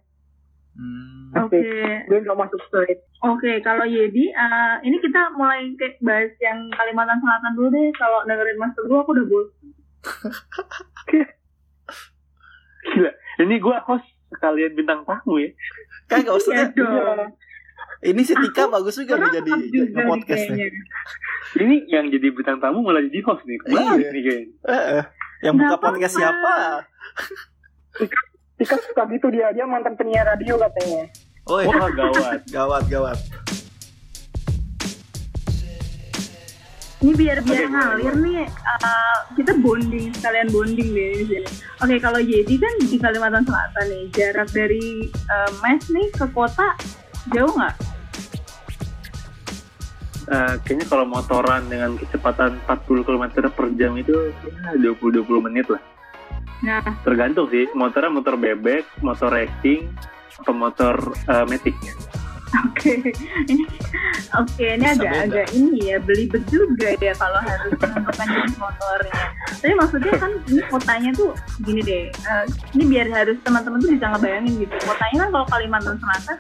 Hmm. 0.77 1.33
Oke, 1.33 1.57
gue 2.05 2.19
nggak 2.21 2.37
masuk 2.37 2.61
site 2.69 3.01
oke. 3.25 3.53
Kalau 3.65 3.89
Yedi, 3.89 4.29
eh, 4.29 4.75
ini 4.85 5.01
kita 5.01 5.33
mulai 5.33 5.73
kayak 5.73 5.97
bahas 6.05 6.29
yang 6.37 6.69
Kalimantan 6.69 7.17
Selatan 7.17 7.57
dulu 7.57 7.73
deh. 7.73 7.89
Kalau 7.97 8.21
dengerin 8.29 8.61
Mas 8.61 8.77
Teguh, 8.77 9.01
aku 9.01 9.17
udah 9.17 9.25
bosan. 9.25 9.73
Gila. 12.93 13.13
Ini 13.41 13.57
gue 13.57 13.77
host 13.89 14.05
sekalian 14.37 14.77
bintang 14.77 15.01
tamu 15.09 15.41
ya. 15.41 15.49
Kan 16.13 16.29
gak 16.29 16.37
usah. 16.45 16.53
Iya 16.53 16.69
dong. 16.77 17.33
Ini 17.97 18.21
si 18.23 18.35
Tika 18.37 18.69
bagus 18.69 18.95
juga 18.95 19.17
nih 19.17 19.41
jadi 19.41 19.53
podcast 20.05 20.45
nih. 20.53 20.69
Ini 21.57 21.77
yang 21.89 22.13
jadi 22.13 22.29
bintang 22.29 22.61
tamu 22.61 22.85
malah 22.85 23.01
jadi 23.01 23.25
host 23.25 23.43
nih. 23.45 23.57
Kebalik 23.59 23.81
Iya. 23.97 24.11
nih 24.13 24.23
kayaknya. 24.23 24.47
Eh, 24.69 24.85
eh. 25.01 25.05
Yang 25.41 25.55
buka 25.57 25.77
podcast 25.79 26.15
apa-apa. 26.15 26.21
siapa? 26.21 26.57
Tika 28.57 28.77
suka 28.81 29.03
gitu 29.11 29.27
dia 29.29 29.49
dia 29.53 29.65
mantan 29.65 29.97
penyiar 29.97 30.25
radio 30.27 30.57
katanya 30.57 31.09
Oh, 31.47 31.63
iya. 31.63 31.69
Wah 31.71 31.89
gawat. 31.89 32.41
gawat 32.57 32.85
gawat. 32.91 33.19
Ini 36.97 37.13
biar 37.13 37.39
biar 37.45 37.65
Oke, 37.65 37.71
ngalir 37.71 38.15
nih, 38.19 38.45
eh, 38.49 39.17
kita 39.39 39.53
bonding 39.61 40.11
sekalian 40.11 40.49
bonding 40.51 40.89
deh 40.91 41.09
di 41.23 41.25
sini. 41.29 41.49
Oke, 41.79 41.97
kalau 42.03 42.19
Yedi 42.19 42.57
kan 42.59 42.73
di 42.83 42.97
Kalimantan 42.99 43.45
Selatan 43.47 43.85
nih, 43.87 44.05
jarak 44.11 44.49
dari 44.51 45.07
eh, 45.07 45.51
mes 45.63 45.85
nih 45.87 46.09
ke 46.11 46.27
kota 46.35 46.73
jauh 47.31 47.53
nggak? 47.53 47.75
Eh, 50.27 50.55
kayaknya 50.67 50.87
kalau 50.91 51.07
motoran 51.07 51.63
dengan 51.71 51.95
kecepatan 51.95 52.59
40 52.67 53.07
km 53.07 53.25
per 53.47 53.71
jam 53.79 53.95
itu 53.95 54.35
ya 54.43 54.75
20-20 54.99 55.47
menit 55.47 55.71
lah. 55.71 55.79
Nah, 56.67 56.83
Tergantung 57.07 57.47
sih, 57.53 57.71
motornya 57.79 58.11
motor 58.11 58.35
bebek, 58.35 58.83
motor 59.07 59.31
racing, 59.31 59.87
atau 60.43 60.51
motor 60.51 60.95
eh, 61.31 61.45
matic. 61.47 61.75
Oke, 62.65 62.93
ini 63.53 63.65
oke 64.33 64.65
ini 64.65 64.87
Bisa 64.87 64.97
agak 64.97 65.13
beda. 65.13 65.25
agak 65.29 65.47
ini 65.53 65.79
ya 65.93 65.99
belibet 66.01 66.43
juga 66.49 66.89
ya 66.97 67.13
kalau 67.19 67.41
harus 67.43 67.73
menentukan 67.77 68.27
jenis 68.33 68.57
motornya. 68.57 69.25
Tapi 69.61 69.75
maksudnya 69.77 70.13
kan 70.17 70.33
ini 70.49 70.63
kotanya 70.73 71.11
tuh 71.13 71.31
gini 71.65 71.81
deh, 71.85 72.05
eh, 72.09 72.45
ini 72.79 72.85
biar 72.89 73.07
harus 73.13 73.37
teman-teman 73.45 73.79
tuh 73.83 73.91
bisa 73.93 74.07
ngebayangin 74.15 74.53
gitu. 74.65 74.75
Kotanya 74.87 75.17
kan 75.27 75.29
kalau 75.33 75.47
Kalimantan 75.53 75.97
Selatan, 76.01 76.37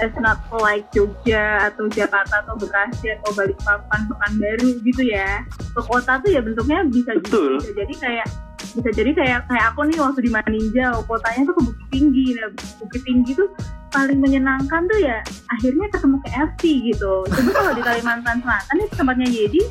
it's 0.00 0.18
not 0.22 0.38
like 0.62 0.86
Jogja 0.94 1.68
atau 1.68 1.84
Jakarta 1.90 2.40
atau 2.46 2.54
Bekasi 2.56 3.06
atau 3.20 3.30
Balikpapan, 3.36 4.00
Pekanbaru 4.08 4.70
gitu 4.82 5.02
ya. 5.04 5.44
Ke 5.76 5.80
kota 5.84 6.22
tuh 6.22 6.30
ya 6.32 6.40
bentuknya 6.40 6.86
bisa 6.88 7.12
Betul. 7.18 7.60
bisa 7.60 7.70
jadi 7.76 7.94
kayak 7.98 8.26
bisa 8.78 8.90
jadi 8.94 9.10
kayak 9.10 9.40
kayak 9.50 9.64
aku 9.74 9.90
nih 9.90 9.98
waktu 9.98 10.20
di 10.22 10.30
Maninjau 10.30 11.02
kotanya 11.10 11.42
tuh 11.50 11.54
ke 11.58 11.62
Bukit 11.66 11.86
Tinggi. 11.90 12.26
Nah 12.38 12.48
Bukit 12.78 13.02
Tinggi 13.02 13.32
tuh 13.34 13.50
paling 13.90 14.18
menyenangkan 14.22 14.86
tuh 14.86 14.98
ya 15.02 15.18
akhirnya 15.50 15.86
ketemu 15.90 16.16
KFC 16.22 16.62
gitu. 16.94 17.12
Coba 17.26 17.50
kalau 17.50 17.72
di 17.74 17.82
Kalimantan 17.82 18.38
Selatan 18.38 18.74
nih 18.78 18.88
tempatnya 18.94 19.26
Yedi 19.26 19.62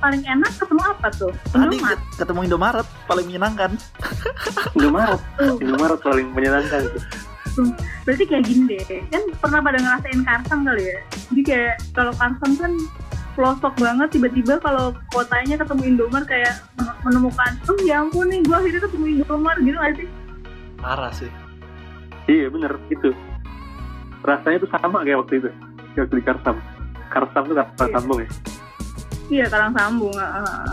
paling 0.00 0.22
enak 0.24 0.52
ketemu 0.56 0.82
apa 0.84 1.08
tuh? 1.12 1.32
Tadi 1.52 1.76
Indomaret 1.76 2.00
ketemu 2.16 2.40
Indomaret 2.48 2.88
paling 3.04 3.24
menyenangkan. 3.28 3.70
Indomaret. 4.76 5.20
Indomaret 5.60 6.00
paling 6.00 6.26
menyenangkan 6.32 6.80
tuh. 6.88 7.04
berarti 8.02 8.24
kayak 8.26 8.44
gini 8.50 8.82
deh. 8.82 9.00
Kan 9.14 9.22
pernah 9.38 9.62
pada 9.62 9.78
ngerasain 9.78 10.20
karsam 10.26 10.66
kali 10.66 10.90
ya? 10.90 10.98
Jadi 11.30 11.42
kayak 11.46 11.74
kalau 11.94 12.12
karsam 12.18 12.50
kan 12.58 12.72
pelosok 13.34 13.74
banget 13.76 14.08
tiba-tiba 14.10 14.56
kalau 14.58 14.90
kotanya 15.10 15.54
ketemu 15.56 15.82
Indomaret 15.90 16.26
kayak 16.26 16.54
menemukan 17.02 17.50
oh 17.66 17.78
ya 17.82 18.00
ampun 18.00 18.26
nih 18.26 18.40
gua 18.42 18.58
akhirnya 18.58 18.82
ketemu 18.82 19.04
Indomaret 19.18 19.60
gitu 19.60 19.76
gak 19.76 19.94
sih 19.94 20.08
Parah 20.78 21.12
sih. 21.12 21.30
iya 22.26 22.46
bener 22.48 22.76
itu 22.88 23.10
rasanya 24.20 24.58
tuh 24.58 24.70
sama 24.70 25.02
kayak 25.02 25.18
waktu 25.20 25.34
itu 25.38 25.48
waktu 25.94 26.14
di 26.14 26.24
Karsam 26.24 26.56
Karsam 27.08 27.42
tuh 27.44 27.56
kata 27.56 27.84
Iya. 27.84 27.94
sambung 27.94 28.18
ya 28.18 28.30
Iya, 29.24 29.48
karang 29.48 29.72
sambung. 29.72 30.12
heeh. 30.12 30.68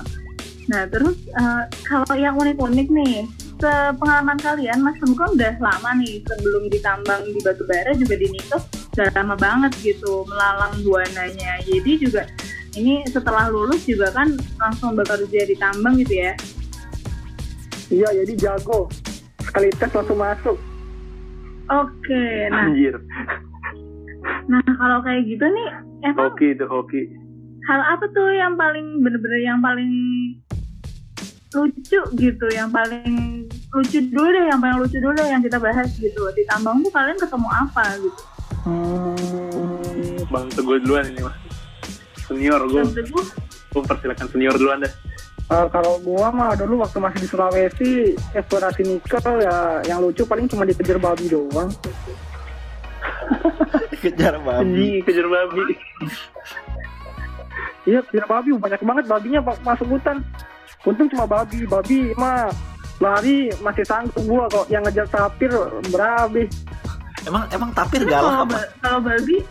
Nah, 0.67 0.83
terus 0.85 1.15
eh, 1.31 1.63
kalau 1.87 2.11
yang 2.13 2.35
unik-unik 2.35 2.87
nih, 2.91 3.23
sepengalaman 3.55 4.35
kalian, 4.35 4.83
Mas 4.83 4.99
Teguh 4.99 5.15
kan 5.15 5.31
udah 5.31 5.55
lama 5.55 5.89
nih 5.95 6.19
sebelum 6.19 6.67
ditambang 6.67 7.23
di 7.23 7.39
batu 7.39 7.63
bara 7.63 7.95
juga 7.95 8.19
di 8.19 8.27
Nito 8.27 8.59
udah 8.91 9.07
lama 9.15 9.35
banget 9.39 9.71
gitu 9.79 10.27
melalang 10.27 10.75
buananya. 10.83 11.63
Jadi 11.63 11.91
juga 11.95 12.27
ini 12.79 13.03
setelah 13.07 13.51
lulus 13.51 13.83
juga 13.83 14.11
kan 14.15 14.35
langsung 14.59 14.95
bekerja 14.95 15.41
di 15.47 15.55
tambang 15.59 15.99
gitu 15.99 16.15
ya. 16.21 16.33
Iya, 17.91 18.23
jadi 18.23 18.33
jago. 18.39 18.87
Sekali 19.43 19.67
tes 19.75 19.91
langsung 19.91 20.19
masuk. 20.19 20.57
Oke, 21.71 22.51
nah, 22.51 22.67
anjir 22.67 22.99
nah 24.49 24.61
kalau 24.77 24.99
kayak 25.01 25.23
gitu 25.25 25.45
nih, 25.47 25.67
emang 26.05 26.29
hoki 26.29 26.53
itu 26.53 26.65
hoki 26.67 27.01
hal 27.69 27.81
apa 27.95 28.05
tuh 28.11 28.27
yang 28.33 28.59
paling 28.59 28.99
bener-bener 28.99 29.41
yang 29.41 29.59
paling 29.63 29.91
lucu 31.51 32.01
gitu 32.19 32.47
yang 32.51 32.67
paling 32.71 33.45
lucu 33.71 33.99
dulu 34.11 34.27
deh 34.27 34.45
yang 34.51 34.59
paling 34.59 34.77
lucu 34.83 34.97
dulu 34.99 35.13
deh 35.15 35.27
yang 35.29 35.41
kita 35.43 35.57
bahas 35.59 35.87
gitu 35.95 36.21
di 36.35 36.43
tambang 36.47 36.83
tuh 36.83 36.91
kalian 36.93 37.17
ketemu 37.17 37.49
apa 37.49 37.85
gitu 38.03 38.23
Hmm, 38.61 40.21
bang 40.29 40.45
teguh 40.53 40.77
duluan 40.85 41.01
ini 41.09 41.25
mas 41.25 41.33
senior 42.31 42.61
gue 42.63 42.83
gue 43.71 43.83
persilakan 43.83 44.27
senior 44.31 44.55
duluan 44.55 44.79
deh 44.79 44.93
eh, 45.51 45.67
kalau 45.67 45.99
gua 45.99 46.31
mah 46.31 46.55
dulu 46.55 46.79
waktu 46.79 46.97
masih 47.03 47.19
di 47.19 47.27
Sulawesi 47.27 47.91
eksplorasi 48.31 48.81
nikel 48.87 49.35
ya 49.43 49.83
yang 49.83 49.99
lucu 49.99 50.23
paling 50.23 50.47
cuma 50.47 50.63
dikejar 50.63 50.95
babi 50.95 51.27
doang. 51.27 51.67
Kejar 54.01 54.39
babi. 54.41 55.03
kejar 55.05 55.27
babi 55.29 55.61
Iya, 57.85 57.99
kejar 58.07 58.25
babi 58.31 58.49
banyak 58.55 58.81
banget 58.81 59.05
babinya 59.11 59.39
masuk 59.61 59.87
hutan. 59.91 60.23
Untung 60.87 61.11
cuma 61.11 61.29
babi, 61.29 61.67
babi 61.69 62.15
mah 62.17 62.49
lari 62.97 63.51
masih 63.61 63.85
sanggup 63.85 64.23
gua 64.25 64.45
kok 64.49 64.65
yang 64.71 64.81
ngejar 64.87 65.05
tapir 65.11 65.51
berabe. 65.91 66.47
Emang 67.27 67.45
emang 67.53 67.69
tapir 67.75 68.01
galak 68.07 68.49
apa? 68.49 68.59
kalau 68.81 68.99
babi 69.05 69.45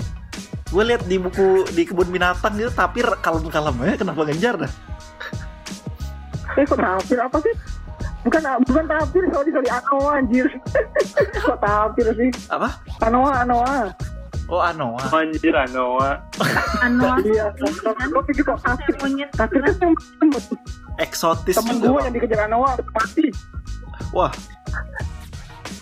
Gue 0.70 0.82
lihat 0.86 1.02
di 1.02 1.18
buku 1.18 1.66
di 1.74 1.82
kebun 1.82 2.14
binatang 2.14 2.54
gitu 2.54 2.70
tapir 2.70 3.02
kalem-kalem 3.18 3.74
ya 3.82 3.94
kenapa 3.98 4.22
ngejar 4.22 4.54
dah? 4.54 4.72
Eh 6.54 6.62
kok 6.62 6.78
tapir 6.78 7.18
apa 7.18 7.36
sih? 7.42 7.54
Bukan 8.20 8.42
bukan 8.68 8.84
tapir, 8.84 9.22
sorry 9.32 9.50
sorry 9.50 9.68
anoa 9.72 10.10
anjir. 10.20 10.46
kok 11.46 11.58
tapir 11.58 12.06
sih? 12.14 12.30
Apa? 12.46 12.78
Anoa 13.02 13.42
anoa. 13.42 13.90
Oh 14.50 14.58
Anoa. 14.58 14.98
anjir 15.14 15.54
Anoa 15.54 16.18
anu 16.82 17.06
Iya, 17.30 17.54
kan 17.54 18.08
lo 18.10 18.20
pikir 18.26 18.42
kok 18.42 18.58
tapir? 18.62 18.94
Tapir 19.34 19.58
kan 19.62 19.74
yang 19.78 19.94
Eksotis 20.98 21.54
temen 21.58 21.78
juga. 21.78 21.86
gue 21.86 22.00
yang 22.06 22.14
dikejar 22.14 22.40
anoa 22.50 22.78
mati. 22.94 23.30
Wah. 24.10 24.30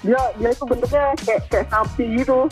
Dia 0.04 0.20
dia 0.36 0.48
itu 0.52 0.64
bentuknya 0.68 1.16
kayak 1.24 1.40
kayak 1.48 1.66
sapi 1.72 2.04
gitu. 2.22 2.44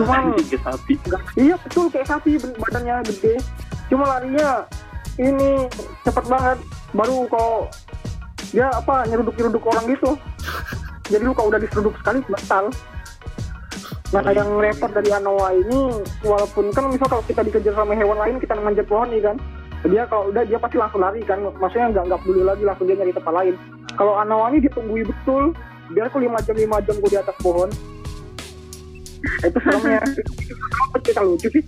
Cuma 0.00 0.32
kayak 0.32 0.62
sapi 0.64 0.94
iya 1.36 1.54
betul 1.60 1.92
kayak 1.92 2.08
sapi 2.08 2.40
badannya 2.40 3.04
gede. 3.04 3.36
Cuma 3.92 4.08
larinya 4.08 4.64
ini 5.20 5.68
cepet 6.04 6.24
banget. 6.24 6.58
Baru 6.96 7.28
kok 7.28 7.72
dia 8.52 8.68
apa 8.72 9.08
nyeruduk-nyeruduk 9.08 9.64
orang 9.64 9.84
gitu. 9.92 10.16
Jadi 11.12 11.22
lu 11.24 11.36
kalau 11.36 11.52
udah 11.52 11.60
diseruduk 11.60 11.92
sekali 12.00 12.24
batal. 12.24 12.72
Nah 14.12 14.20
kayak 14.20 14.44
yang 14.44 14.50
repot 14.60 14.92
dari 14.92 15.08
Anoa 15.08 15.56
ini, 15.56 16.04
walaupun 16.20 16.68
kan 16.76 16.92
misal 16.92 17.08
kalau 17.08 17.24
kita 17.24 17.40
dikejar 17.48 17.72
sama 17.72 17.96
hewan 17.96 18.20
lain, 18.20 18.36
kita 18.36 18.52
manjat 18.60 18.84
pohon 18.84 19.08
nih 19.08 19.24
kan. 19.24 19.36
Dia 19.88 20.04
kalau 20.04 20.28
udah 20.28 20.44
dia 20.44 20.60
pasti 20.60 20.76
langsung 20.76 21.00
lari 21.00 21.24
kan, 21.24 21.40
maksudnya 21.40 21.96
nggak 21.96 22.04
nggak 22.12 22.20
peduli 22.20 22.44
lagi 22.44 22.62
langsung 22.62 22.86
dia 22.86 22.96
nyari 23.00 23.16
tempat 23.16 23.32
lain. 23.32 23.54
Kalau 23.96 24.14
Anoa 24.20 24.52
ini 24.52 24.68
ditunggui 24.68 25.02
betul, 25.08 25.56
biar 25.96 26.12
aku 26.12 26.20
lima 26.20 26.38
jam 26.44 26.56
lima 26.60 26.76
jam 26.84 26.94
gue 27.00 27.10
di 27.10 27.18
atas 27.18 27.36
pohon. 27.40 27.72
Itu 29.48 29.58
seremnya. 29.62 30.00
Apa 30.92 30.98
kita 31.00 31.20
lucu 31.24 31.48
sih? 31.48 31.64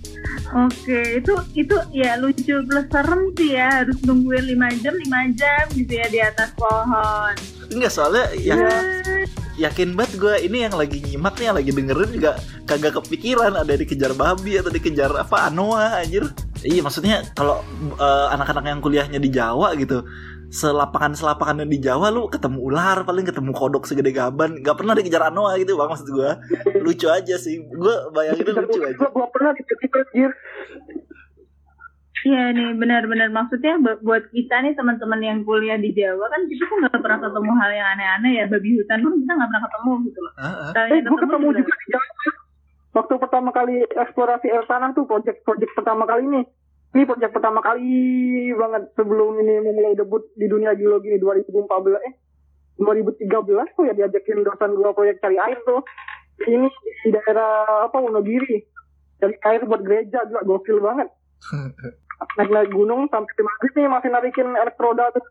oke 0.54 1.00
itu 1.18 1.32
itu 1.56 1.76
ya 1.90 2.14
lucu 2.20 2.54
plus 2.68 2.86
serem 2.92 3.20
sih 3.34 3.56
ya 3.56 3.82
harus 3.82 3.98
nungguin 4.06 4.54
5 4.54 4.82
jam 4.84 4.94
5 4.94 5.38
jam 5.40 5.64
gitu 5.74 5.92
ya 5.92 6.06
di 6.12 6.20
atas 6.22 6.50
pohon 6.54 7.34
Enggak 7.72 7.90
soalnya 7.90 8.28
ya, 8.38 8.54
Eh, 8.54 9.24
yakin 9.56 9.96
banget 9.96 10.20
gue 10.20 10.34
ini 10.46 10.68
yang 10.68 10.76
lagi 10.76 11.00
nyimak 11.00 11.34
nih 11.40 11.46
yang 11.48 11.56
lagi 11.56 11.70
dengerin 11.72 12.10
juga 12.12 12.32
kagak 12.68 12.92
kepikiran 13.02 13.56
ada 13.56 13.72
dikejar 13.74 14.12
babi 14.14 14.60
atau 14.60 14.68
dikejar 14.70 15.10
apa 15.16 15.48
Anoa 15.48 16.04
anjir. 16.04 16.28
Iya 16.60 16.84
maksudnya 16.84 17.24
kalau 17.32 17.64
eh, 17.96 18.26
anak-anak 18.36 18.64
yang 18.68 18.80
kuliahnya 18.84 19.18
di 19.18 19.32
Jawa 19.32 19.72
gitu 19.80 20.04
selapangan 20.54 21.12
selapangan 21.12 21.66
di 21.66 21.76
Jawa 21.76 22.08
lu 22.08 22.26
ketemu 22.26 22.62
ular 22.62 23.02
paling 23.02 23.22
ketemu 23.22 23.50
kodok 23.50 23.84
segede 23.84 24.10
gaban 24.10 24.54
nggak 24.56 24.76
pernah 24.76 24.94
dikejar 24.94 25.26
Anoa 25.26 25.58
gitu 25.58 25.74
bang 25.74 25.90
maksud 25.90 26.06
gue 26.08 26.30
lucu 26.78 27.06
aja 27.08 27.34
sih 27.36 27.58
gue 27.58 27.94
bayangin 28.10 28.46
lucu 28.54 28.78
aja 28.80 28.94
Gue 28.94 29.10
gua 29.10 29.26
pernah 29.28 29.50
dikejar 29.50 29.82
anjir. 30.06 30.30
Iya 32.24 32.42
nih 32.50 32.72
benar-benar 32.74 33.28
maksudnya 33.28 33.76
bu- 33.76 34.00
buat 34.00 34.24
kita 34.30 34.56
nih 34.62 34.72
teman-teman 34.72 35.20
yang 35.20 35.38
kuliah 35.42 35.76
di 35.76 35.92
Jawa 35.92 36.24
kan 36.24 36.40
kita 36.46 36.64
tuh 36.64 36.76
nggak 36.80 36.96
pernah 36.96 37.18
ketemu 37.20 37.52
hal 37.52 37.70
yang 37.70 37.88
aneh-aneh 37.90 38.32
ya 38.34 38.44
babi 38.46 38.70
hutan 38.74 38.98
pun 38.98 39.12
kita 39.18 39.32
nggak 39.34 39.48
pernah 39.50 39.62
ketemu 39.62 39.90
gitu 40.00 40.18
loh. 40.18 40.32
Heeh. 40.38 40.70
Kalian 40.72 40.94
Eh, 40.94 41.02
gue 41.04 41.18
ketemu 41.20 41.46
juga- 41.46 41.58
juga 41.60 41.74
di 41.74 41.86
Jawa. 41.90 42.06
Waktu 42.94 43.14
pertama 43.18 43.50
kali 43.50 43.74
eksplorasi 43.84 44.46
air 44.48 44.64
tanah 44.64 44.90
tuh 44.92 45.04
project-project 45.04 45.72
pertama 45.74 46.06
kali 46.06 46.22
ini. 46.24 46.42
Ini 46.94 47.02
project 47.10 47.34
pertama 47.34 47.58
kali 47.58 48.54
banget 48.54 48.94
sebelum 48.94 49.34
ini 49.42 49.66
memulai 49.66 49.98
debut 49.98 50.30
di 50.38 50.46
dunia 50.46 50.78
geologi 50.78 51.10
ini 51.10 51.18
2014 51.18 52.06
eh 52.06 52.14
2013 52.78 53.26
tuh 53.74 53.84
ya 53.90 53.94
diajakin 53.98 54.46
dosen 54.46 54.78
gua 54.78 54.94
proyek 54.94 55.18
cari 55.18 55.34
air 55.34 55.58
tuh. 55.66 55.82
Ini 56.46 56.70
di 57.02 57.10
daerah 57.10 57.90
apa 57.90 57.98
Wonogiri. 57.98 58.62
Cari 59.18 59.34
air 59.42 59.66
buat 59.66 59.82
gereja 59.82 60.22
juga 60.26 60.46
gokil 60.46 60.78
banget. 60.78 61.10
Naik-naik 62.38 62.70
gunung 62.70 63.10
sampai 63.10 63.42
maghrib 63.42 63.72
nih 63.74 63.90
masih 63.90 64.10
narikin 64.14 64.48
elektroda 64.54 65.10
tuh. 65.10 65.26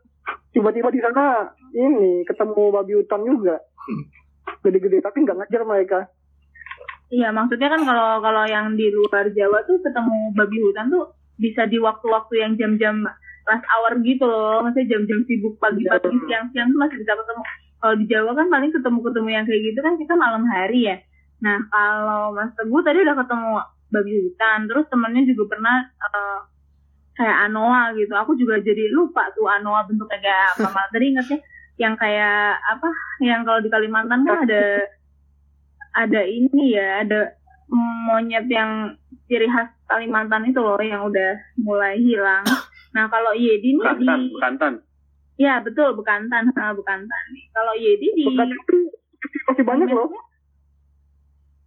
Tiba-tiba 0.51 0.91
di 0.91 0.99
sana 0.99 1.47
ini 1.72 2.28
ketemu 2.28 2.76
babi 2.76 2.93
hutan 2.99 3.24
juga. 3.24 3.55
Gede-gede 4.68 4.99
tapi 4.99 5.24
nggak 5.24 5.39
ngajar 5.39 5.64
mereka. 5.64 5.99
Iya 7.07 7.32
maksudnya 7.32 7.72
kan 7.72 7.88
kalau 7.88 8.20
kalau 8.20 8.43
yang 8.51 8.76
di 8.76 8.91
luar 8.91 9.32
Jawa 9.32 9.64
tuh 9.64 9.80
ketemu 9.80 10.36
babi 10.36 10.59
hutan 10.59 10.91
tuh 10.91 11.22
bisa 11.38 11.65
di 11.65 11.77
waktu-waktu 11.81 12.34
yang 12.39 12.51
jam-jam 12.59 13.03
rush 13.43 13.65
hour 13.69 13.93
gitu 14.01 14.25
loh. 14.25 14.63
Maksudnya 14.63 14.97
jam-jam 14.97 15.19
sibuk 15.27 15.59
pagi-pagi 15.59 16.09
Iya. 16.09 16.23
siang-siang 16.29 16.67
tuh 16.71 16.79
masih 16.79 16.97
bisa 17.01 17.13
ketemu. 17.17 17.43
Kalau 17.84 17.95
di 17.99 18.05
Jawa 18.07 18.31
kan 18.31 18.47
paling 18.47 18.71
ketemu-ketemu 18.71 19.29
yang 19.29 19.43
kayak 19.43 19.61
gitu 19.67 19.79
kan 19.84 19.93
kita 19.99 20.13
malam 20.15 20.43
hari 20.47 20.79
ya. 20.88 20.97
Nah 21.43 21.57
kalau 21.67 22.31
Mas 22.31 22.51
Teguh 22.55 22.79
tadi 22.79 23.03
udah 23.03 23.15
ketemu 23.19 23.51
babi 23.93 24.13
hutan, 24.25 24.59
terus 24.71 24.86
temennya 24.88 25.23
juga 25.27 25.43
pernah 25.53 25.77
eh, 25.84 26.39
kayak 27.19 27.38
anoa 27.51 27.91
gitu. 27.99 28.13
Aku 28.15 28.31
juga 28.39 28.57
jadi 28.63 28.88
lupa 28.89 29.27
tuh 29.36 29.51
anoa 29.51 29.84
bentuknya 29.86 30.19
kayak 30.23 30.43
apa. 30.55 30.67
Malah 30.71 30.89
tadi 30.89 31.05
ingetnya 31.11 31.39
yang 31.75 31.93
kayak 31.99 32.63
apa? 32.63 32.89
Yang 33.19 33.39
kalau 33.43 33.59
di 33.59 33.69
Kalimantan 33.69 34.19
kan 34.23 34.38
ada 34.47 34.63
ada 35.93 36.21
ini 36.25 36.73
ya, 36.73 37.05
ada 37.05 37.38
monyet 37.69 38.47
yang 38.49 38.97
ciri 39.29 39.45
khas 39.45 39.69
Kalimantan 39.93 40.49
itu 40.49 40.57
loh 40.57 40.81
yang 40.81 41.05
udah 41.05 41.37
mulai 41.61 42.01
hilang. 42.01 42.41
Nah 42.93 43.09
kalau 43.09 43.33
Yedi 43.33 43.73
nih 43.73 43.81
di 43.97 44.05
Bekantan, 44.05 44.19
Bekantan. 44.29 44.73
ya 45.33 45.57
betul 45.65 45.97
Bekantan, 45.97 46.45
ah, 46.53 46.77
Bekantan. 46.77 47.25
Kalau 47.49 47.73
Yedi 47.73 48.05
di 48.13 48.21
Bukan 48.29 48.53
itu 48.53 48.77
masih 49.49 49.65
banyak 49.65 49.89
loh. 49.89 50.13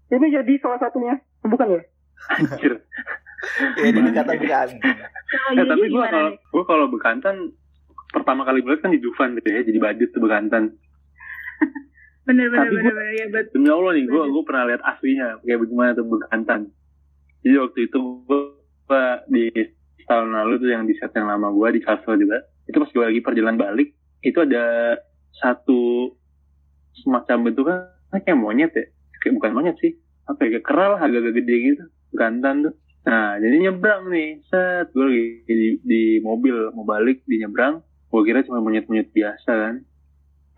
Ini 0.07 0.27
jadi 0.31 0.53
salah 0.63 0.79
satunya. 0.79 1.19
Bukan 1.43 1.67
ya? 1.75 1.83
Anjir. 2.31 2.79
Ya 3.77 3.93
ini 3.93 4.01
kalau 4.11 5.61
Eh, 5.61 5.67
tapi 5.69 5.87
gua 5.93 6.09
gimana 6.09 6.11
kalau 6.11 6.31
gua 6.51 6.65
kalau 6.67 6.87
Bekantan 6.91 7.37
pertama 8.11 8.43
kali 8.49 8.65
gue 8.65 8.73
liat 8.73 8.83
kan 8.83 8.91
di 8.95 9.01
Dufan 9.03 9.37
gitu 9.37 9.49
ya, 9.53 9.61
jadi 9.61 9.79
badut 9.79 10.09
tuh 10.11 10.23
Bekantan. 10.25 10.73
Bener 12.27 12.51
bener 12.51 12.69
bener, 12.75 12.91
bener 12.91 13.15
ya 13.15 13.27
betul. 13.31 13.61
Demi 13.61 13.69
Allah 13.71 13.93
nih, 13.95 14.05
gue 14.09 14.23
gue 14.35 14.43
pernah 14.43 14.63
lihat 14.67 14.83
aslinya 14.83 15.39
kayak 15.47 15.59
bagaimana 15.63 15.91
tuh 15.95 16.07
Bekantan. 16.11 16.61
Jadi 17.47 17.63
waktu 17.63 17.79
itu 17.87 17.99
gue 18.27 18.43
di 19.31 19.47
tahun 20.11 20.35
lalu 20.35 20.67
tuh 20.67 20.71
yang 20.75 20.83
di 20.91 20.99
set 20.99 21.15
yang 21.15 21.31
lama 21.31 21.55
gue 21.55 21.79
di 21.79 21.81
Castle 21.83 22.19
juga. 22.19 22.43
Itu 22.67 22.83
pas 22.83 22.91
gue 22.91 23.05
lagi 23.07 23.23
perjalanan 23.23 23.55
balik, 23.55 23.95
itu 24.27 24.39
ada 24.43 24.99
satu 25.39 26.11
semacam 27.07 27.51
bentukan 27.51 27.79
kayak 28.11 28.35
monyet 28.35 28.73
ya, 28.75 28.85
kayak 29.23 29.39
bukan 29.39 29.53
monyet 29.55 29.77
sih, 29.79 29.95
apa 30.27 30.43
ya, 30.43 30.59
kayak 30.59 30.67
keral 30.67 30.93
agak-agak 30.99 31.39
gede 31.39 31.55
gitu, 31.63 31.85
Bekantan 32.11 32.67
tuh. 32.67 32.75
Nah, 33.07 33.39
jadi 33.39 33.71
nyebrang 33.71 34.11
nih, 34.11 34.43
set 34.51 34.91
gue 34.91 35.05
lagi 35.07 35.25
di, 35.47 35.69
di 35.87 36.03
mobil 36.19 36.75
mau 36.75 36.83
balik 36.83 37.23
di 37.23 37.39
nyebrang, 37.39 37.87
gue 38.11 38.21
kira 38.27 38.43
cuma 38.43 38.59
monyet-monyet 38.59 39.15
biasa 39.15 39.47
kan. 39.55 39.77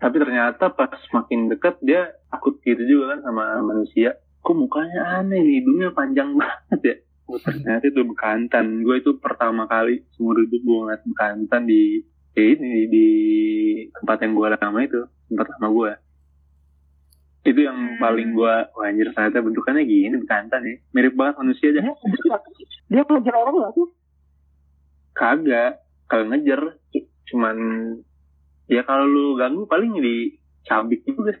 Tapi 0.01 0.15
ternyata 0.17 0.73
pas 0.73 0.97
makin 1.13 1.51
dekat 1.51 1.77
dia 1.85 2.09
takut 2.33 2.57
gitu 2.65 2.81
juga 2.89 3.13
kan 3.13 3.29
sama 3.29 3.61
manusia. 3.61 4.17
Kok 4.39 4.55
mukanya 4.55 5.19
aneh 5.19 5.39
nih, 5.43 5.53
hidungnya 5.61 5.89
panjang 5.91 6.33
banget 6.39 6.79
ya. 6.81 6.95
Oh, 7.29 7.37
ternyata 7.37 7.85
itu 7.85 8.01
bekantan. 8.01 8.81
Gue 8.81 9.05
itu 9.05 9.13
pertama 9.21 9.69
kali 9.69 10.01
seumur 10.17 10.41
hidup 10.41 10.61
gue 10.65 10.77
ngeliat 10.81 11.03
bekantan 11.05 11.69
di 11.69 12.01
di 12.33 12.43
ini 12.55 12.87
di 12.87 13.07
tempat 13.93 14.17
yang 14.23 14.33
gue 14.33 14.47
lama 14.49 14.79
itu, 14.81 15.01
tempat 15.29 15.47
lama 15.57 15.67
gue. 15.69 15.91
Itu 17.45 17.59
yang 17.61 17.77
Hmm. 17.77 17.99
paling 18.01 18.29
gue, 18.33 18.53
wah 18.73 18.85
anjir 18.89 19.13
ternyata 19.13 19.39
bentukannya 19.39 19.83
gini 19.85 20.15
bekantan 20.19 20.61
ya. 20.65 20.75
Mirip 20.91 21.13
banget 21.13 21.35
manusia 21.37 21.69
aja. 21.69 21.81
Dia 22.89 23.01
ngejar 23.05 23.35
orang 23.37 23.55
nggak 23.61 23.73
sih? 23.77 23.87
Kagak, 25.13 25.71
kalau 26.09 26.25
ngejar 26.31 26.61
cuman 27.29 27.57
ya 28.65 28.81
kalau 28.81 29.05
lu 29.05 29.25
ganggu 29.37 29.69
paling 29.69 30.01
dicabik 30.01 31.05
juga. 31.05 31.37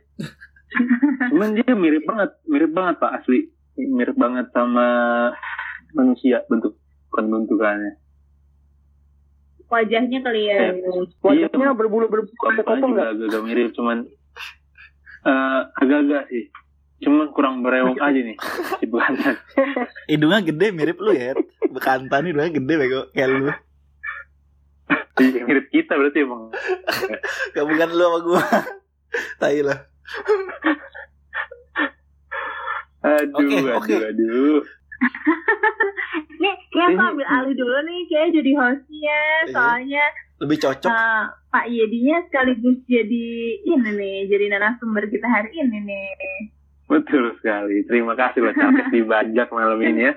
Cuman 1.33 1.49
dia 1.57 1.73
mirip 1.73 2.03
banget, 2.05 2.29
mirip 2.45 2.71
banget 2.71 2.95
pak 3.01 3.21
asli, 3.21 3.49
mirip 3.77 4.15
banget 4.15 4.47
sama 4.53 4.87
manusia 5.97 6.45
bentuk 6.45 6.77
bentukannya. 7.13 7.97
Wajahnya 9.69 10.19
kali 10.25 10.41
ya. 10.49 10.73
Wajahnya 11.21 11.73
berbulu 11.77 12.09
berbulu 12.09 12.33
Bapaknya 12.41 12.63
kopong 12.65 12.91
juga 12.93 13.01
nggak? 13.01 13.09
agak-agak 13.13 13.43
mirip, 13.45 13.69
cuman 13.77 13.97
eh, 15.25 15.61
agak-agak 15.77 16.23
sih. 16.29 16.45
Cuman 16.99 17.31
kurang 17.31 17.63
berewok 17.63 17.95
aja 18.01 18.19
nih 18.19 18.37
si 18.81 18.85
bekantan. 18.89 19.35
Hidungnya 20.11 20.39
gede 20.43 20.67
mirip 20.75 20.97
lu 20.99 21.15
ya. 21.15 21.31
Bekantan 21.69 22.27
hidungnya 22.27 22.51
gede 22.51 22.73
bego 22.75 23.01
kayak 23.15 23.29
lu. 23.29 23.49
Iya, 25.19 25.43
mirip 25.47 25.67
kita 25.71 25.99
berarti 25.99 26.23
emang. 26.23 26.51
Gak 27.55 27.65
bukan 27.67 27.89
lu 27.91 28.03
sama 28.03 28.19
gua. 28.23 28.43
Tai 29.39 29.59
lah. 29.63 29.79
Aduh, 32.99 33.31
Oke, 33.31 33.63
aduh, 33.63 33.77
oke. 33.79 33.95
aduh. 33.95 34.59
Nih, 36.39 36.55
kayak 36.71 36.95
aku 36.95 37.01
ambil 37.03 37.27
alih 37.27 37.55
dulu 37.55 37.77
nih, 37.83 37.99
kayak 38.07 38.29
jadi 38.35 38.51
hostnya. 38.55 39.19
Iya. 39.19 39.51
Soalnya 39.51 40.03
Lebih 40.39 40.57
cocok. 40.63 40.87
eh, 40.87 41.23
Pak 41.51 41.65
Yedinya 41.67 42.17
sekaligus 42.27 42.79
jadi 42.87 43.27
ini 43.67 43.89
nih, 43.91 44.17
jadi 44.31 44.45
narasumber 44.55 45.03
kita 45.11 45.27
hari 45.27 45.51
ini 45.51 45.83
nih. 45.83 46.11
Betul 46.87 47.35
sekali. 47.39 47.83
Terima 47.85 48.15
kasih 48.15 48.39
buat 48.43 48.55
capek 48.55 48.87
dibajak 48.91 49.47
malam 49.51 49.79
ini 49.83 50.09
ya. 50.09 50.13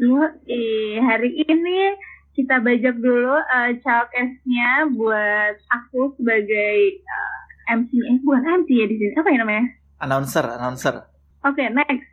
Yo, 0.00 0.22
eh, 0.48 0.96
hari 1.02 1.44
ini 1.44 1.78
kita 2.32 2.62
bajak 2.62 2.96
dulu 2.96 3.36
uh, 3.36 3.70
nya 4.46 4.70
buat 4.88 5.54
aku 5.68 6.14
sebagai 6.16 6.78
eh, 7.02 7.39
MC, 7.70 7.90
eh 7.94 8.18
bukan 8.26 8.42
MC 8.66 8.68
ya 8.74 8.86
di 8.90 8.96
sini, 8.98 9.12
apa 9.14 9.28
ya 9.30 9.38
namanya? 9.40 9.64
Announcer, 10.02 10.44
announcer. 10.44 10.94
Oke, 11.46 11.64
next. 11.70 12.10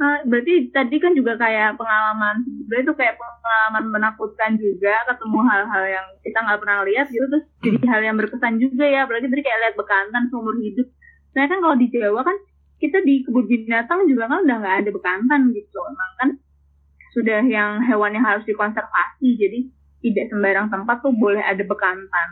Eh, 0.00 0.18
berarti 0.24 0.72
tadi 0.72 0.96
kan 0.96 1.12
juga 1.12 1.36
kayak 1.36 1.76
pengalaman, 1.76 2.40
sebenarnya 2.40 2.84
itu 2.88 2.94
kayak 2.96 3.20
pengalaman 3.20 3.84
menakutkan 3.92 4.56
juga, 4.56 4.96
ketemu 5.04 5.38
hal-hal 5.44 5.84
yang 5.84 6.06
kita 6.24 6.38
nggak 6.40 6.60
pernah 6.64 6.78
lihat 6.88 7.06
gitu, 7.12 7.26
terus 7.28 7.44
jadi 7.60 7.78
hal 7.84 8.00
yang 8.08 8.16
berkesan 8.16 8.56
juga 8.56 8.88
ya, 8.88 9.04
apalagi 9.04 9.28
tadi 9.28 9.42
kayak 9.44 9.60
lihat 9.60 9.74
bekantan 9.76 10.24
seumur 10.32 10.56
hidup. 10.56 10.88
Saya 11.36 11.52
kan 11.52 11.60
kalau 11.60 11.76
di 11.76 11.92
Jawa 11.92 12.20
kan, 12.24 12.36
kita 12.80 13.04
di 13.04 13.20
kebun 13.28 13.44
binatang 13.44 14.08
juga 14.08 14.24
kan 14.32 14.40
udah 14.40 14.56
nggak 14.64 14.76
ada 14.80 14.90
bekantan 14.90 15.40
gitu, 15.52 15.78
emang 15.84 16.12
kan 16.16 16.30
sudah 17.12 17.40
yang 17.44 17.84
hewan 17.84 18.16
yang 18.16 18.24
harus 18.24 18.44
dikonservasi, 18.48 19.28
jadi 19.36 19.68
tidak 20.00 20.32
sembarang 20.32 20.72
tempat 20.72 20.96
tuh 21.04 21.12
boleh 21.12 21.44
ada 21.44 21.60
bekantan. 21.60 22.28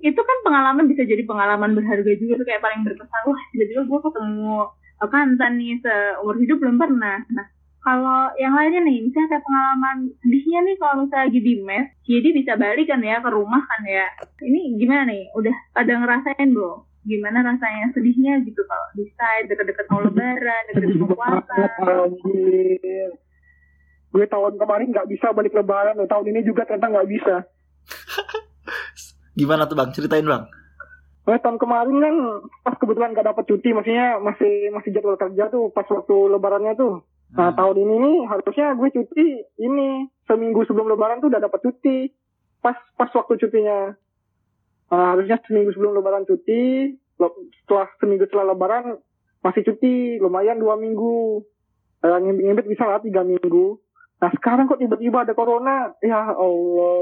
Itu 0.00 0.20
kan 0.20 0.38
pengalaman 0.44 0.88
bisa 0.88 1.04
jadi 1.04 1.22
pengalaman 1.28 1.76
berharga 1.76 2.12
juga 2.16 2.40
tuh 2.40 2.46
kayak 2.48 2.64
paling 2.64 2.80
berkesan. 2.88 3.22
Wah 3.28 3.42
tiba-tiba 3.52 3.82
gue 3.84 4.00
ketemu 4.00 4.52
bekantan 5.00 5.52
nih 5.56 5.76
seumur 5.80 6.36
hidup 6.40 6.56
belum 6.60 6.76
pernah. 6.80 7.20
Nah 7.32 7.46
kalau 7.80 8.28
yang 8.36 8.52
lainnya 8.52 8.84
nih, 8.84 9.08
misalnya 9.08 9.28
kayak 9.32 9.44
pengalaman 9.48 9.96
sedihnya 10.20 10.58
nih 10.68 10.76
kalau 10.76 10.94
misalnya 11.00 11.24
lagi 11.32 11.40
di 11.40 11.54
mes, 11.64 11.88
jadi 12.04 12.28
bisa 12.36 12.52
balik 12.60 12.86
kan 12.92 13.00
ya 13.00 13.24
ke 13.24 13.30
rumah 13.32 13.62
kan 13.64 13.80
ya. 13.88 14.04
Ini 14.36 14.76
gimana 14.76 15.08
nih? 15.08 15.32
Udah 15.32 15.56
pada 15.72 15.92
ngerasain 15.96 16.48
belum? 16.52 16.84
Gimana 17.08 17.40
rasanya 17.40 17.88
sedihnya 17.96 18.44
gitu 18.44 18.60
kalau 18.68 18.86
di 18.92 19.08
site 19.08 19.48
deket-deket 19.48 19.88
mau 19.88 20.04
lebaran, 20.04 20.62
deket-deket 20.68 21.00
mau 21.00 21.16
puasa. 21.16 21.56
Gue 24.12 24.24
tahun 24.28 24.54
kemarin 24.60 24.92
nggak 24.92 25.08
bisa 25.08 25.32
balik 25.32 25.56
lebaran, 25.56 25.96
tahun 26.04 26.26
ini 26.28 26.44
juga 26.44 26.68
ternyata 26.68 26.92
nggak 26.92 27.08
bisa. 27.08 27.48
Gimana 29.40 29.64
tuh 29.64 29.76
bang? 29.80 29.88
Ceritain 29.96 30.28
bang. 30.28 30.44
Gue 31.24 31.36
tahun 31.40 31.56
kemarin 31.56 31.96
kan 32.00 32.14
pas 32.64 32.76
kebetulan 32.76 33.16
gak 33.16 33.28
dapet 33.28 33.44
cuti, 33.48 33.72
maksudnya 33.72 34.20
masih 34.20 34.68
masih 34.72 34.90
jadwal 34.92 35.16
kerja 35.16 35.48
tuh 35.48 35.72
pas 35.72 35.88
waktu 35.88 36.16
lebarannya 36.32 36.76
tuh. 36.76 37.04
Nah 37.30 37.54
Hmm. 37.54 37.56
tahun 37.56 37.76
ini 37.86 37.94
nih 38.02 38.16
harusnya 38.26 38.66
gue 38.74 38.88
cuti 38.90 39.26
ini 39.62 40.10
seminggu 40.26 40.66
sebelum 40.66 40.90
lebaran 40.90 41.22
tuh 41.22 41.30
udah 41.30 41.40
dapat 41.40 41.60
cuti. 41.62 42.10
Pas 42.60 42.76
pas 42.98 43.08
waktu 43.08 43.40
cutinya. 43.40 43.96
Nah, 44.90 45.14
harusnya 45.14 45.38
seminggu 45.46 45.70
sebelum 45.72 45.96
lebaran 45.96 46.26
cuti. 46.26 46.92
Setelah 47.62 47.88
seminggu 48.02 48.26
setelah 48.26 48.52
lebaran 48.52 48.98
masih 49.40 49.62
cuti, 49.64 50.18
lumayan 50.18 50.58
dua 50.58 50.74
minggu. 50.76 51.46
Eh, 52.00 52.18
ngimbit 52.20 52.66
bisa 52.66 52.88
lah 52.88 52.98
tiga 52.98 53.22
minggu. 53.22 53.78
Nah 54.20 54.30
sekarang 54.36 54.68
kok 54.68 54.80
tiba-tiba 54.80 55.24
ada 55.24 55.32
corona, 55.32 55.94
ya 56.04 56.32
Allah. 56.32 57.00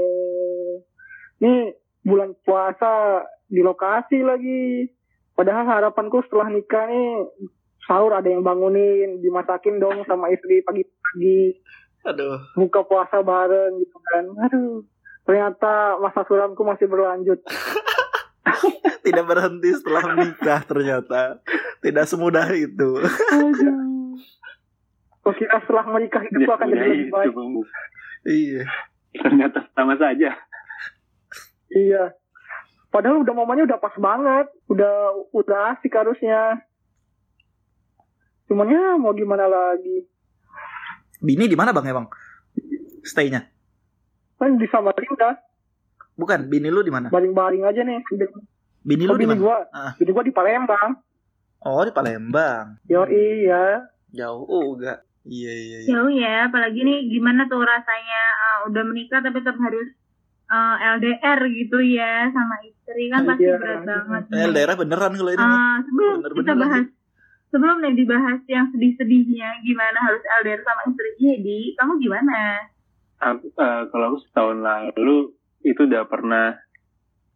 Nih 1.43 1.75
bulan 2.09 2.33
puasa 2.41 3.23
di 3.45 3.61
lokasi 3.61 4.25
lagi. 4.25 4.89
Padahal 5.37 5.69
harapanku 5.69 6.25
setelah 6.25 6.49
nikah 6.49 6.89
nih 6.89 7.29
sahur 7.85 8.11
ada 8.13 8.27
yang 8.27 8.41
bangunin, 8.43 9.21
dimasakin 9.21 9.81
dong 9.81 10.03
sama 10.05 10.29
istri 10.29 10.61
pagi-pagi, 10.61 11.57
Aduh. 12.05 12.37
buka 12.53 12.85
puasa 12.85 13.23
bareng 13.23 13.79
gitu 13.79 13.97
kan. 14.13 14.25
Aduh, 14.45 14.83
ternyata 15.23 15.97
masa 15.97 16.21
suramku 16.27 16.61
masih 16.61 16.85
berlanjut. 16.85 17.39
Tidak 19.05 19.25
berhenti 19.25 19.69
setelah 19.73 20.03
menikah 20.13 20.59
ternyata. 20.67 21.39
Tidak 21.79 22.05
semudah 22.05 22.45
itu. 22.51 22.99
Aduh. 23.31 23.89
Kok 25.23 25.33
kira 25.37 25.57
setelah 25.63 25.85
menikah 25.87 26.21
Ya, 26.25 26.27
hidupku 26.29 26.51
akan 26.51 26.67
jadi 26.73 26.81
lebih 26.83 26.99
itu, 27.05 27.13
baik. 27.13 27.33
Iya. 28.27 28.63
Ternyata 29.17 29.59
sama 29.73 29.95
saja. 29.95 30.35
Iya. 31.69 32.13
Padahal 32.89 33.21
udah 33.21 33.33
momennya 33.33 33.69
udah 33.69 33.79
pas 33.79 33.93
banget, 33.95 34.49
udah 34.65 34.93
udah 35.29 35.77
asik 35.77 35.93
harusnya. 35.93 36.57
Cuman 38.49 38.65
ya 38.65 38.97
mau 38.97 39.13
gimana 39.13 39.45
lagi? 39.45 40.09
Bini 41.21 41.45
di 41.45 41.53
mana 41.53 41.69
bang 41.69 41.85
emang? 41.85 42.07
Stay-nya? 43.05 43.45
Kan 44.39 44.57
di 44.57 44.65
Samarinda, 44.65 45.37
Bukan, 46.15 46.47
bini 46.47 46.67
lu 46.67 46.81
di 46.81 46.91
mana? 46.91 47.07
baring-baring 47.07 47.63
aja 47.63 47.79
nih. 47.79 47.99
Bini 48.81 49.03
Oh, 49.05 49.13
lu 49.13 49.15
di 49.15 49.23
bini 49.23 49.35
mana? 49.35 49.39
gua, 49.39 49.57
Ah. 49.69 49.91
bini 49.95 50.11
gua 50.11 50.23
di 50.23 50.33
Palembang. 50.33 50.99
Oh, 51.61 51.83
di 51.83 51.91
Palembang. 51.91 52.79
Yo 52.87 53.03
iya. 53.05 53.83
Jauh 54.09 54.41
oh, 54.41 54.75
enggak. 54.75 55.03
Iya, 55.23 55.51
iya, 55.53 55.77
iya. 55.83 55.89
Jauh 55.91 56.09
ya, 56.09 56.49
apalagi 56.49 56.81
nih 56.81 57.05
gimana 57.07 57.45
tuh 57.45 57.61
rasanya 57.61 58.21
uh, 58.33 58.59
udah 58.71 58.83
menikah 58.83 59.19
tapi 59.21 59.39
tetap 59.39 59.59
harus 59.59 59.91
uh, 60.49 60.75
LDR 60.97 61.39
gitu 61.47 61.77
ya 61.79 62.27
sama 62.33 62.59
istri 62.65 63.07
kan 63.07 63.23
pasti 63.25 63.45
Iya. 63.45 63.55
berat 63.61 63.81
banget. 63.85 64.23
Eh, 64.33 64.49
daerah 64.51 64.75
beneran 64.75 65.13
kalau 65.13 65.31
ini. 65.31 65.41
Uh, 65.41 65.77
sebelum 65.85 66.15
Bener-bener 66.19 66.43
kita 66.43 66.53
bahas 66.57 66.85
sebelum 67.49 67.77
nih 67.81 67.93
dibahas 67.97 68.41
yang 68.45 68.65
sedih-sedihnya 68.69 69.49
gimana 69.65 69.97
harus 69.97 70.21
LDR 70.41 70.61
sama 70.61 70.81
istrinya 70.85 71.33
di 71.41 71.73
kamu 71.73 71.93
gimana 71.97 72.41
Aku, 73.19 73.51
eh, 73.51 73.83
kalau 73.91 74.05
aku 74.15 74.17
setahun 74.23 74.57
lalu 74.63 75.35
itu 75.67 75.81
udah 75.83 76.07
pernah 76.07 76.55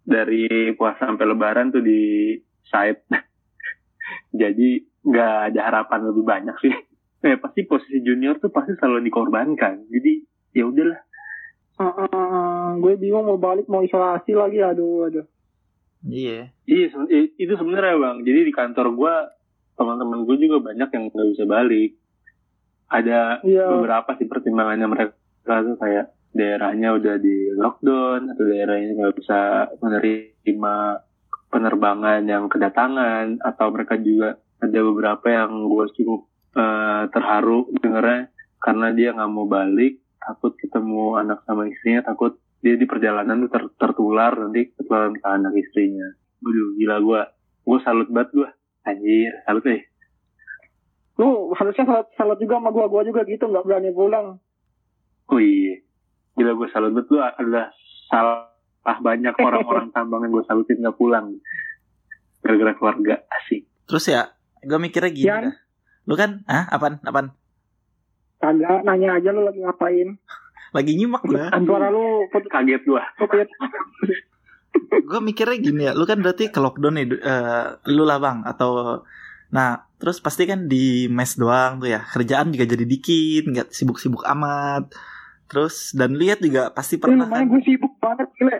dari 0.03 0.71
puasa 0.79 1.11
sampai 1.11 1.27
lebaran 1.27 1.75
tuh 1.75 1.83
di 1.83 2.35
site. 2.63 3.03
Jadi 4.41 4.79
nggak 5.03 5.35
ada 5.51 5.59
harapan 5.67 5.99
lebih 6.11 6.23
banyak 6.23 6.57
sih. 6.59 6.73
Eh, 7.23 7.39
pasti 7.39 7.63
posisi 7.63 8.03
junior 8.03 8.35
tuh 8.35 8.51
pasti 8.51 8.75
selalu 8.75 9.07
dikorbankan. 9.07 9.87
Jadi 9.87 10.27
ya 10.59 10.67
udahlah. 10.67 10.99
Uh, 11.83 11.91
uh, 11.91 12.07
uh, 12.07 12.67
gue 12.79 12.95
bingung 12.95 13.27
mau 13.27 13.35
balik 13.35 13.67
mau 13.67 13.83
isolasi 13.83 14.31
lagi 14.31 14.63
aduh 14.63 15.11
aduh 15.11 15.27
Iya. 16.03 16.51
Iya 16.67 16.85
itu 17.39 17.53
sebenarnya 17.55 17.95
bang. 17.95 18.17
Jadi 18.27 18.39
di 18.43 18.53
kantor 18.53 18.91
gua 18.91 19.31
teman-teman 19.79 20.27
gue 20.27 20.35
juga 20.35 20.59
banyak 20.59 20.89
yang 20.91 21.03
nggak 21.07 21.29
bisa 21.31 21.43
balik. 21.47 21.95
Ada 22.91 23.39
Iya. 23.41 23.65
beberapa 23.71 24.11
sih 24.19 24.27
pertimbangannya 24.27 24.87
mereka 24.91 25.15
tuh 25.63 25.79
kayak 25.79 26.11
daerahnya 26.35 26.97
udah 26.97 27.15
di 27.23 27.55
lockdown 27.55 28.35
atau 28.35 28.43
daerahnya 28.43 28.99
nggak 28.99 29.15
bisa 29.15 29.71
menerima 29.79 30.75
penerbangan 31.53 32.21
yang 32.25 32.49
kedatangan 32.49 33.39
atau 33.39 33.67
mereka 33.69 33.95
juga 34.01 34.41
ada 34.59 34.79
beberapa 34.83 35.27
yang 35.29 35.69
gue 35.69 35.85
cukup 35.93 36.27
eh, 36.57 37.03
terharu 37.13 37.69
dengernya 37.77 38.33
karena 38.57 38.87
dia 38.91 39.09
nggak 39.13 39.31
mau 39.31 39.45
balik 39.45 40.02
takut 40.23 40.55
ketemu 40.55 41.19
anak 41.19 41.43
sama 41.43 41.67
istrinya 41.67 42.01
takut 42.07 42.39
dia 42.63 42.79
di 42.79 42.87
perjalanan 42.87 43.43
tuh 43.47 43.51
ter- 43.51 43.75
tertular 43.75 44.31
nanti 44.39 44.71
ketularan 44.73 45.19
ke 45.19 45.27
anak 45.27 45.53
istrinya. 45.59 46.07
Waduh 46.39 46.69
gila 46.79 46.95
gue 47.03 47.21
gue 47.63 47.79
salut 47.83 48.07
banget 48.11 48.29
gue 48.35 48.49
anjir 48.83 49.31
salut 49.47 49.63
eh 49.71 49.81
lu 51.15 51.53
harusnya 51.55 51.85
salat 51.87 52.07
salat 52.17 52.37
juga 52.41 52.57
sama 52.57 52.73
gua 52.73 52.89
gua 52.89 53.05
juga 53.05 53.21
gitu 53.23 53.45
nggak 53.45 53.63
berani 53.63 53.93
pulang 53.93 54.41
Oh 55.31 55.39
iya. 55.39 55.79
Gila 56.35 56.51
gue 56.57 56.67
salut 56.73 56.91
banget 56.91 57.07
lu 57.13 57.19
adalah 57.21 57.65
salah 58.09 58.99
banyak 58.99 59.31
orang-orang 59.39 59.87
tambang 59.95 60.27
yang 60.27 60.35
gue 60.35 60.45
salutin 60.45 60.83
gak 60.83 60.97
pulang. 60.99 61.39
Gara-gara 62.43 62.75
keluarga 62.75 63.23
asik. 63.39 63.63
Terus 63.87 64.05
ya, 64.11 64.21
gue 64.59 64.79
mikirnya 64.79 65.11
gini 65.13 65.29
Yan. 65.31 65.43
dah. 65.47 65.55
Lu 66.03 66.19
kan, 66.19 66.43
ah, 66.51 66.67
apaan, 66.67 66.99
apaan? 67.07 67.31
Kagak 68.43 68.83
nanya 68.83 69.15
aja 69.15 69.31
lu 69.31 69.41
lagi 69.41 69.59
ngapain 69.59 70.19
Lagi 70.73 70.91
nyimak 70.93 71.21
gue. 71.23 71.37
suara 71.37 71.87
lu 71.87 72.27
put- 72.27 72.49
Kaget 72.49 72.81
gue. 72.83 73.01
put- 73.15 73.45
gue 74.83 75.19
mikirnya 75.21 75.55
gini 75.55 75.83
ya, 75.85 75.93
lu 75.93 76.03
kan 76.03 76.17
berarti 76.17 76.49
ke 76.49 76.57
lockdown 76.57 76.93
nih, 76.93 77.05
du- 77.07 77.21
eh, 77.21 77.65
lu 77.87 78.03
lah 78.03 78.17
bang, 78.17 78.41
atau 78.43 79.05
nah 79.47 79.69
terus 79.95 80.17
pasti 80.17 80.43
kan 80.43 80.65
di 80.65 81.05
mes 81.07 81.37
doang 81.37 81.77
tuh 81.77 81.87
ya, 81.87 82.01
kerjaan 82.03 82.49
juga 82.49 82.65
jadi 82.65 82.83
dikit, 82.83 83.43
nggak 83.45 83.67
sibuk-sibuk 83.69 84.25
amat. 84.27 84.89
Terus 85.45 85.93
dan 85.93 86.17
lihat 86.17 86.41
juga 86.41 86.73
pasti 86.73 86.97
pernah 86.97 87.29
namanya 87.29 87.45
kan, 87.45 87.51
gue 87.51 87.61
sibuk 87.61 87.93
banget 87.99 88.27
gile 88.33 88.57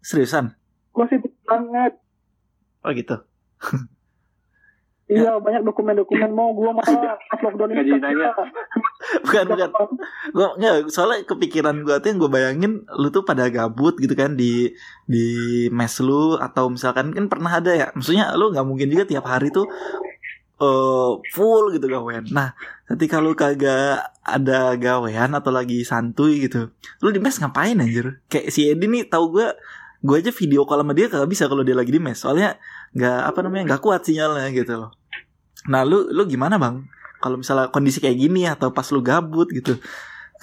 seriusan? 0.00 0.50
gue 0.90 1.06
sibuk 1.08 1.34
banget 1.44 1.92
Oh 2.80 2.90
gitu. 2.90 3.16
iya 5.04 5.36
banyak 5.36 5.62
dokumen-dokumen 5.68 6.32
mau 6.32 6.56
gue 6.56 6.70
malah 6.72 7.18
pas 7.20 7.40
lockdown 7.44 7.76
ini 7.76 8.00
nanya. 8.00 8.32
Bukan 9.20 9.44
bukan. 9.52 9.70
Gue 10.32 10.48
nggak 10.56 10.88
soalnya 10.88 11.28
kepikiran 11.28 11.84
gue 11.84 11.96
tuh 12.00 12.08
yang 12.08 12.18
gue 12.24 12.30
bayangin 12.32 12.72
lu 12.96 13.12
tuh 13.12 13.20
pada 13.20 13.48
gabut 13.52 13.94
gitu 14.00 14.16
kan 14.16 14.32
di 14.32 14.72
di 15.04 15.26
mes 15.68 15.94
lu 16.00 16.40
atau 16.40 16.72
misalkan 16.72 17.12
kan 17.12 17.28
pernah 17.28 17.60
ada 17.60 17.72
ya, 17.76 17.86
maksudnya 17.92 18.32
lu 18.32 18.48
nggak 18.52 18.64
mungkin 18.64 18.88
juga 18.88 19.04
tiap 19.04 19.28
hari 19.28 19.52
tuh 19.52 19.68
eh 20.54 21.10
full 21.34 21.74
gitu 21.74 21.84
gawean. 21.90 22.24
Nah, 22.30 22.54
ketika 22.86 23.18
lu 23.18 23.36
kagak 23.36 24.14
ada 24.24 24.78
gawean 24.78 25.34
atau 25.36 25.50
lagi 25.52 25.82
santuy 25.84 26.48
gitu, 26.48 26.72
lu 27.02 27.08
di 27.12 27.20
mes 27.20 27.36
ngapain 27.36 27.76
anjir? 27.76 28.24
Kayak 28.30 28.48
si 28.54 28.70
Edi 28.72 28.86
nih 28.88 29.04
tahu 29.10 29.36
gue 29.36 29.48
gue 30.04 30.16
aja 30.20 30.30
video 30.36 30.68
call 30.68 30.84
sama 30.84 30.92
dia 30.92 31.08
kagak 31.08 31.30
bisa 31.32 31.48
kalau 31.48 31.64
dia 31.64 31.72
lagi 31.72 31.88
di 31.88 32.00
mes. 32.00 32.20
Soalnya 32.20 32.60
nggak 32.92 33.20
apa 33.32 33.38
namanya 33.40 33.64
nggak 33.72 33.82
kuat 33.82 34.04
sinyalnya 34.04 34.52
gitu 34.52 34.76
loh. 34.76 34.90
Nah 35.72 35.82
lu 35.88 36.12
lu 36.12 36.28
gimana 36.28 36.60
bang? 36.60 36.84
Kalau 37.24 37.40
misalnya 37.40 37.72
kondisi 37.72 38.04
kayak 38.04 38.20
gini 38.20 38.44
atau 38.44 38.68
pas 38.68 38.84
lu 38.92 39.00
gabut 39.00 39.48
gitu 39.48 39.80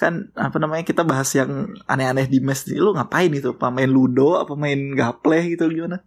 kan 0.02 0.34
apa 0.34 0.58
namanya 0.58 0.82
kita 0.82 1.06
bahas 1.06 1.30
yang 1.30 1.78
aneh-aneh 1.86 2.26
di 2.26 2.42
mes 2.42 2.66
lu 2.74 2.90
ngapain 2.90 3.30
itu? 3.30 3.54
Apa 3.54 3.70
main 3.70 3.86
ludo? 3.86 4.42
Apa 4.42 4.58
main 4.58 4.98
gaple 4.98 5.54
gitu? 5.54 5.70
Gimana? 5.70 6.02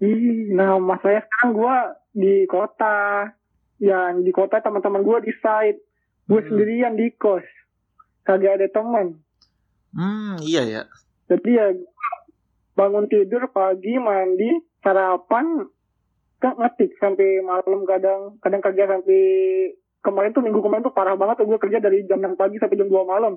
Ih, 0.00 0.54
nah 0.56 0.80
masalahnya 0.80 1.26
sekarang 1.28 1.50
gue 1.52 1.76
di 2.16 2.34
kota. 2.48 3.28
Yang 3.78 4.14
di 4.24 4.32
kota 4.32 4.56
teman-teman 4.64 5.04
gue 5.04 5.18
di 5.28 5.32
site. 5.36 5.84
Gue 6.24 6.40
Hmm. 6.40 6.48
sendirian 6.48 6.94
di 6.96 7.12
kos. 7.12 7.44
Kagak 8.24 8.60
ada 8.60 8.68
teman 8.72 9.20
hmm 9.92 10.44
iya 10.44 10.62
ya. 10.64 10.82
Jadi 11.28 11.50
ya 11.56 11.66
bangun 12.78 13.10
tidur 13.10 13.50
pagi 13.50 13.98
mandi 13.98 14.54
sarapan. 14.86 15.66
Kan 16.38 16.54
ngetik 16.54 16.94
sampai 17.02 17.42
malam 17.42 17.82
kadang 17.82 18.38
kadang 18.38 18.62
kerja 18.62 18.86
sampai 18.86 19.22
kemarin 20.06 20.30
tuh 20.30 20.46
minggu 20.46 20.62
kemarin 20.62 20.86
tuh 20.86 20.94
parah 20.94 21.18
banget 21.18 21.42
tuh 21.42 21.50
gue 21.50 21.58
kerja 21.58 21.82
dari 21.82 22.06
jam 22.06 22.22
6 22.22 22.38
pagi 22.38 22.62
sampai 22.62 22.78
jam 22.78 22.86
2 22.86 22.94
malam. 23.02 23.34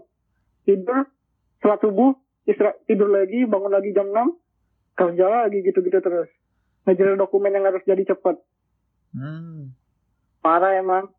Tidur 0.70 1.10
setelah 1.58 1.82
subuh 1.82 2.14
istirahat 2.46 2.86
tidur 2.86 3.10
lagi 3.10 3.50
bangun 3.50 3.74
lagi 3.74 3.90
jam 3.98 4.14
6 4.14 4.38
kerja 4.94 5.26
lagi 5.50 5.66
gitu-gitu 5.66 5.98
terus. 5.98 6.30
Ngejar 6.86 7.18
dokumen 7.18 7.58
yang 7.58 7.66
harus 7.66 7.82
jadi 7.86 8.06
cepet 8.06 8.38
hmm. 9.18 9.74
Parah 10.42 10.78
emang. 10.78 11.10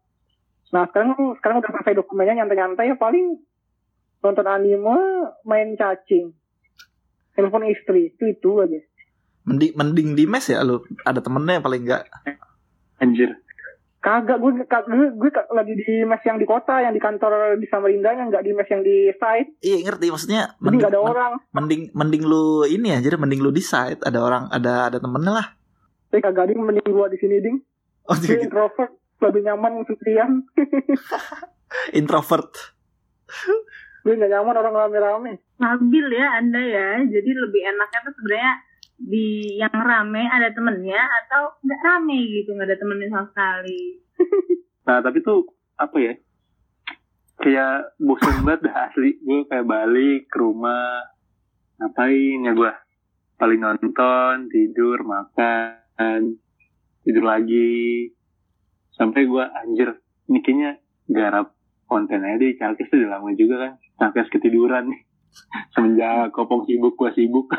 Nah 0.70 0.86
sekarang 0.90 1.14
sekarang 1.38 1.62
udah 1.62 1.70
selesai 1.70 1.98
dokumennya 1.98 2.42
nyantai-nyantai 2.42 2.94
ya 2.94 2.96
paling 2.98 3.42
nonton 4.22 4.46
anime 4.46 4.98
main 5.42 5.74
cacing 5.74 6.30
telepon 7.42 7.66
istri 7.66 8.14
itu 8.14 8.30
itu 8.30 8.50
aja. 8.62 8.78
Mending 9.42 9.74
mending 9.74 10.08
di 10.14 10.24
mes 10.30 10.46
ya 10.46 10.62
lu. 10.62 10.86
Ada 11.02 11.18
temennya 11.18 11.58
yang 11.58 11.66
paling 11.66 11.82
enggak 11.82 12.06
Anjir. 13.02 13.34
kagak 14.02 14.42
gue 14.42 14.66
gue, 14.66 15.06
gue 15.14 15.30
lagi 15.54 15.74
di 15.78 16.02
mes 16.02 16.22
yang 16.26 16.34
di 16.34 16.42
kota 16.42 16.82
yang 16.82 16.90
di 16.90 16.98
kantor 16.98 17.54
di 17.54 17.70
Samarinda 17.70 18.10
yang 18.10 18.34
nggak 18.34 18.42
di 18.42 18.50
mes 18.50 18.66
yang 18.66 18.82
di 18.82 19.10
site. 19.14 19.62
Iya 19.62 19.86
ngerti 19.86 20.06
maksudnya 20.10 20.58
jadi 20.58 20.76
nggak 20.78 20.92
ada 20.94 21.02
orang. 21.02 21.32
mending 21.54 21.94
mending 21.94 22.22
lu 22.26 22.66
ini 22.66 22.94
aja 22.94 23.14
deh 23.14 23.18
mending 23.18 23.42
lu 23.42 23.54
di 23.54 23.62
site. 23.62 24.02
Ada 24.02 24.18
orang 24.18 24.50
ada 24.50 24.90
ada 24.90 24.98
temennya 24.98 25.32
lah. 25.38 25.46
Tapi 26.10 26.18
kagak 26.18 26.50
ding 26.50 26.62
mending 26.62 26.86
gue 26.86 27.06
di 27.14 27.18
sini 27.22 27.36
ding. 27.42 27.62
Oh 28.10 28.18
gue 28.18 28.26
gitu. 28.26 28.42
introvert 28.42 28.90
lebih 29.22 29.40
nyaman 29.46 29.86
sendirian. 29.86 30.30
Introvert 31.98 32.74
gue 34.02 34.12
nggak 34.18 34.30
nyaman 34.30 34.58
orang 34.58 34.74
rame-rame 34.74 35.32
stabil 35.56 36.06
ya 36.14 36.26
anda 36.42 36.60
ya 36.62 36.90
jadi 37.06 37.30
lebih 37.30 37.60
enaknya 37.70 37.98
tuh 38.06 38.14
sebenarnya 38.18 38.52
di 39.02 39.58
yang 39.58 39.74
rame 39.74 40.22
ada 40.30 40.50
temennya 40.54 41.02
atau 41.24 41.58
nggak 41.62 41.80
rame 41.82 42.18
gitu 42.42 42.54
nggak 42.54 42.68
ada 42.70 42.78
temennya 42.78 43.08
sama 43.10 43.26
sekali 43.30 43.82
Nah 44.82 44.98
tapi 44.98 45.22
tuh 45.22 45.46
apa 45.78 45.96
ya? 45.98 46.14
Kayak 47.42 47.98
bosan 47.98 48.46
banget 48.46 48.70
dah 48.70 48.76
asli. 48.90 49.18
Gue 49.22 49.46
kayak 49.46 49.66
balik 49.66 50.30
ke 50.30 50.36
rumah. 50.38 51.10
Ngapain 51.78 52.46
ya 52.46 52.52
gue? 52.54 52.72
Paling 53.38 53.58
nonton, 53.58 54.46
tidur, 54.46 55.02
makan, 55.02 56.38
tidur 57.02 57.24
lagi. 57.26 58.10
Sampai 58.94 59.26
gue 59.26 59.42
anjir. 59.42 59.98
Ini 60.30 60.38
kayaknya 60.38 60.70
garap 61.10 61.54
konten 61.92 62.24
aja 62.24 62.40
di 62.40 62.56
Chalkes 62.56 62.88
tuh 62.88 62.96
udah 63.04 63.20
lama 63.20 63.36
juga 63.36 63.54
kan. 63.68 63.72
Chalkes 64.00 64.32
ketiduran 64.32 64.88
nih. 64.88 65.00
Semenjak 65.76 66.32
kopong 66.32 66.64
sibuk, 66.64 66.96
gue 66.96 67.10
sibuk. 67.12 67.52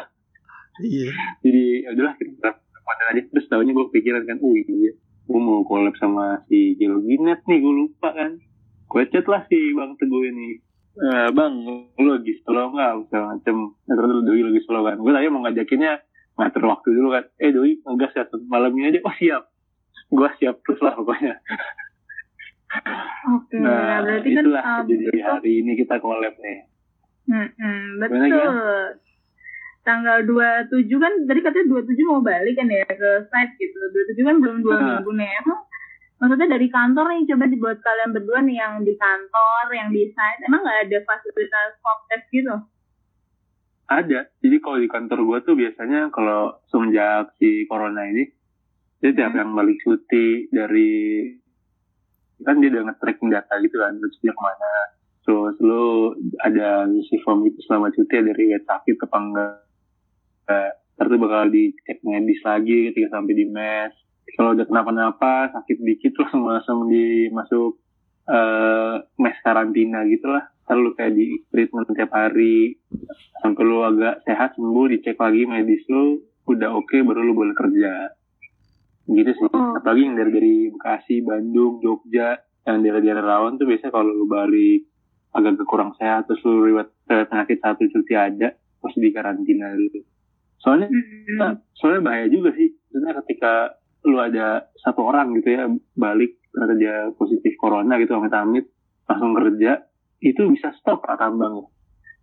iya. 0.81 1.13
Jadi 1.45 1.85
ya 1.85 1.93
udahlah 1.93 2.17
kita 2.17 2.49
konten 2.57 3.05
aja. 3.13 3.21
Terus 3.29 3.45
tahunya 3.49 3.71
gue 3.77 3.85
kepikiran 3.93 4.23
kan, 4.25 4.37
oh 4.41 4.53
iya 4.57 4.93
gue 5.23 5.39
mau 5.39 5.63
collab 5.63 5.95
sama 5.95 6.43
si 6.51 6.75
Geloginet 6.75 7.47
nih 7.47 7.59
gue 7.63 7.73
lupa 7.73 8.11
kan. 8.11 8.35
Gue 8.91 9.07
chat 9.09 9.25
lah 9.25 9.47
si 9.47 9.57
bang 9.71 9.95
teguh 9.95 10.23
ini. 10.27 10.59
Eh, 10.93 11.27
bang 11.33 11.53
lu 11.97 12.05
lagi 12.05 12.33
slow 12.43 12.69
nggak? 12.75 13.09
Segala 13.09 13.25
macem. 13.33 13.57
Nah, 13.73 13.93
terus 13.97 14.21
doi 14.27 14.41
lagi 14.43 14.61
slow 14.67 14.83
kan. 14.85 14.97
Gue 14.99 15.11
tadi 15.15 15.27
mau 15.31 15.41
ngajakinnya 15.47 15.93
ngatur 16.37 16.63
waktu 16.69 16.87
dulu 16.91 17.09
kan. 17.15 17.25
Eh 17.39 17.49
doi 17.55 17.79
ngegas 17.81 18.13
ya 18.13 18.23
malam 18.45 18.75
ini 18.75 18.93
aja. 18.93 18.99
Oh 19.01 19.15
siap. 19.15 19.43
Gue 20.11 20.29
siap 20.37 20.61
terus 20.61 20.79
lah 20.83 20.93
pokoknya 20.93 21.39
oke 23.29 23.55
nah 23.59 24.01
berarti 24.01 24.29
kan 24.31 24.43
itulah 24.43 24.63
um, 24.63 24.85
jadi 24.85 25.19
hari 25.21 25.51
ini 25.61 25.71
kita 25.75 25.95
collab 25.99 26.35
nih 26.39 26.59
Mm-mm, 27.23 28.03
Gimana, 28.03 28.27
betul. 28.27 28.99
Tanggal 29.83 30.27
27 30.27 30.91
kan 30.95 31.13
tadi 31.23 31.39
katanya 31.39 31.71
27 31.71 32.03
mau 32.03 32.19
balik 32.19 32.55
kan 32.55 32.67
ya 32.67 32.83
ke 32.83 33.11
site 33.27 33.53
gitu. 33.55 33.79
27 34.11 34.27
kan 34.27 34.35
belum 34.39 34.57
dua 34.59 34.75
Nah. 34.75 34.83
minggu 34.99 35.11
nih. 35.15 35.31
Emang 35.39 35.59
maksudnya 36.19 36.51
dari 36.51 36.67
kantor 36.67 37.05
nih 37.11 37.23
coba 37.31 37.45
dibuat 37.47 37.79
kalian 37.79 38.11
berdua 38.11 38.39
nih 38.43 38.59
yang 38.59 38.73
di 38.79 38.91
kantor, 38.95 39.65
yang 39.71 39.87
di 39.87 40.03
site. 40.07 40.39
Emang 40.47 40.63
nggak 40.63 40.79
ada 40.83 40.97
fasilitas 41.03 41.69
swab 41.79 41.99
test 42.07 42.27
gitu? 42.27 42.55
ada 43.83 44.19
jadi 44.39 44.57
kalau 44.59 44.79
di 44.79 44.87
kantor 44.87 45.19
gue 45.21 45.39
tuh 45.43 45.55
biasanya 45.55 46.07
kalau 46.09 46.55
semenjak 46.67 47.31
si 47.35 47.63
corona 47.63 48.03
ini 48.03 48.27
Jadi 48.99 49.11
tiap 49.15 49.31
yang 49.31 49.51
balik 49.51 49.75
cuti 49.79 50.47
dari 50.47 51.27
kan 52.43 52.59
dia 52.59 52.69
udah 52.69 52.91
nge-tracking 52.91 53.31
data 53.31 53.53
gitu 53.63 53.75
kan, 53.79 53.95
lu 53.95 54.07
cuti 54.11 54.27
ke 54.29 54.41
mana. 54.43 54.73
Terus 55.23 55.55
lu 55.63 56.11
ada 56.43 56.83
ngisi 56.83 57.15
form 57.23 57.47
itu 57.47 57.63
selama 57.63 57.89
cuti 57.95 58.11
dari 58.11 58.53
sakit 58.59 58.95
apa 59.07 59.17
enggak. 59.17 60.71
Tuh 60.99 61.19
bakal 61.19 61.51
dicek 61.51 61.99
medis 62.03 62.39
lagi 62.43 62.91
ketika 62.91 63.19
sampai 63.19 63.35
di 63.35 63.45
mes. 63.47 63.91
Kalau 64.35 64.55
udah 64.55 64.65
kenapa-napa, 64.67 65.51
sakit 65.51 65.77
dikit 65.83 66.15
langsung 66.19 66.43
langsung 66.47 66.79
dimasuk 66.87 67.79
eh 68.23 68.95
mes 69.19 69.37
karantina 69.43 70.07
gitu 70.07 70.31
lah. 70.31 70.47
Ntar 70.63 70.79
lu 70.79 70.95
kayak 70.95 71.11
di 71.15 71.43
treatment 71.51 71.91
tiap 71.91 72.11
hari. 72.15 72.79
Sampai 73.43 73.63
lu 73.67 73.83
agak 73.83 74.23
sehat 74.23 74.55
sembuh, 74.55 74.85
dicek 74.91 75.19
lagi 75.19 75.43
medis 75.43 75.83
lu, 75.91 76.23
udah 76.47 76.71
oke 76.75 76.95
baru 77.03 77.19
lu 77.23 77.35
boleh 77.35 77.55
kerja 77.55 78.11
gitu 79.03 79.31
sih. 79.35 79.45
Oh. 79.51 79.75
apalagi 79.75 80.07
yang 80.07 80.15
dari 80.15 80.31
dari 80.31 80.55
Bekasi 80.71 81.15
Bandung 81.21 81.83
Jogja 81.83 82.39
yang 82.63 82.79
daerah-daerah 82.79 83.23
rawan 83.23 83.59
tuh 83.59 83.67
biasanya 83.67 83.91
kalau 83.91 84.15
lu 84.15 84.25
balik 84.25 84.87
agak 85.33 85.59
kurang 85.67 85.91
sehat 85.99 86.29
terus 86.29 86.39
lu 86.47 86.63
riwayat 86.63 86.89
eh, 87.11 87.25
penyakit 87.27 87.59
satu 87.59 87.83
cuti 87.89 88.13
ada 88.15 88.53
terus 88.53 88.95
di 88.95 89.09
karantina 89.11 89.75
dulu 89.75 89.99
soalnya 90.63 90.87
Hmm. 90.87 91.59
soalnya 91.75 92.01
bahaya 92.07 92.27
juga 92.31 92.55
sih. 92.55 92.71
Sebenarnya 92.87 93.19
ketika 93.27 93.75
lu 94.07 94.15
ada 94.19 94.71
satu 94.79 95.03
orang 95.03 95.35
gitu 95.39 95.51
ya 95.51 95.67
balik 95.95 96.39
kerja 96.51 97.11
positif 97.19 97.55
corona 97.59 97.99
gitu 97.99 98.15
amit-amit 98.15 98.71
langsung 99.03 99.35
kerja 99.35 99.83
itu 100.23 100.39
bisa 100.55 100.71
stop 100.79 101.03
Pak 101.03 101.19
tambang. 101.19 101.67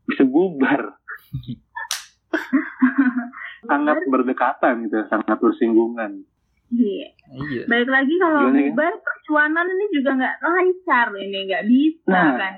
Bisa 0.09 0.25
bubar. 0.25 0.97
Sangat 3.69 3.99
berdekatan 4.09 4.89
gitu 4.89 5.05
sangat 5.13 5.37
bersinggungan 5.37 6.25
Iya. 6.71 7.09
Iya. 7.31 7.63
Balik 7.65 7.89
lagi 7.89 8.15
kalau 8.17 8.41
Gimana, 8.45 8.59
bubar 8.65 8.95
percuanan 8.97 9.67
ini 9.69 9.85
juga 9.93 10.11
nggak 10.13 10.37
lancar 10.41 11.07
ini 11.17 11.39
nggak 11.45 11.65
bisa 11.65 12.09
Nah, 12.09 12.35
kan. 12.37 12.55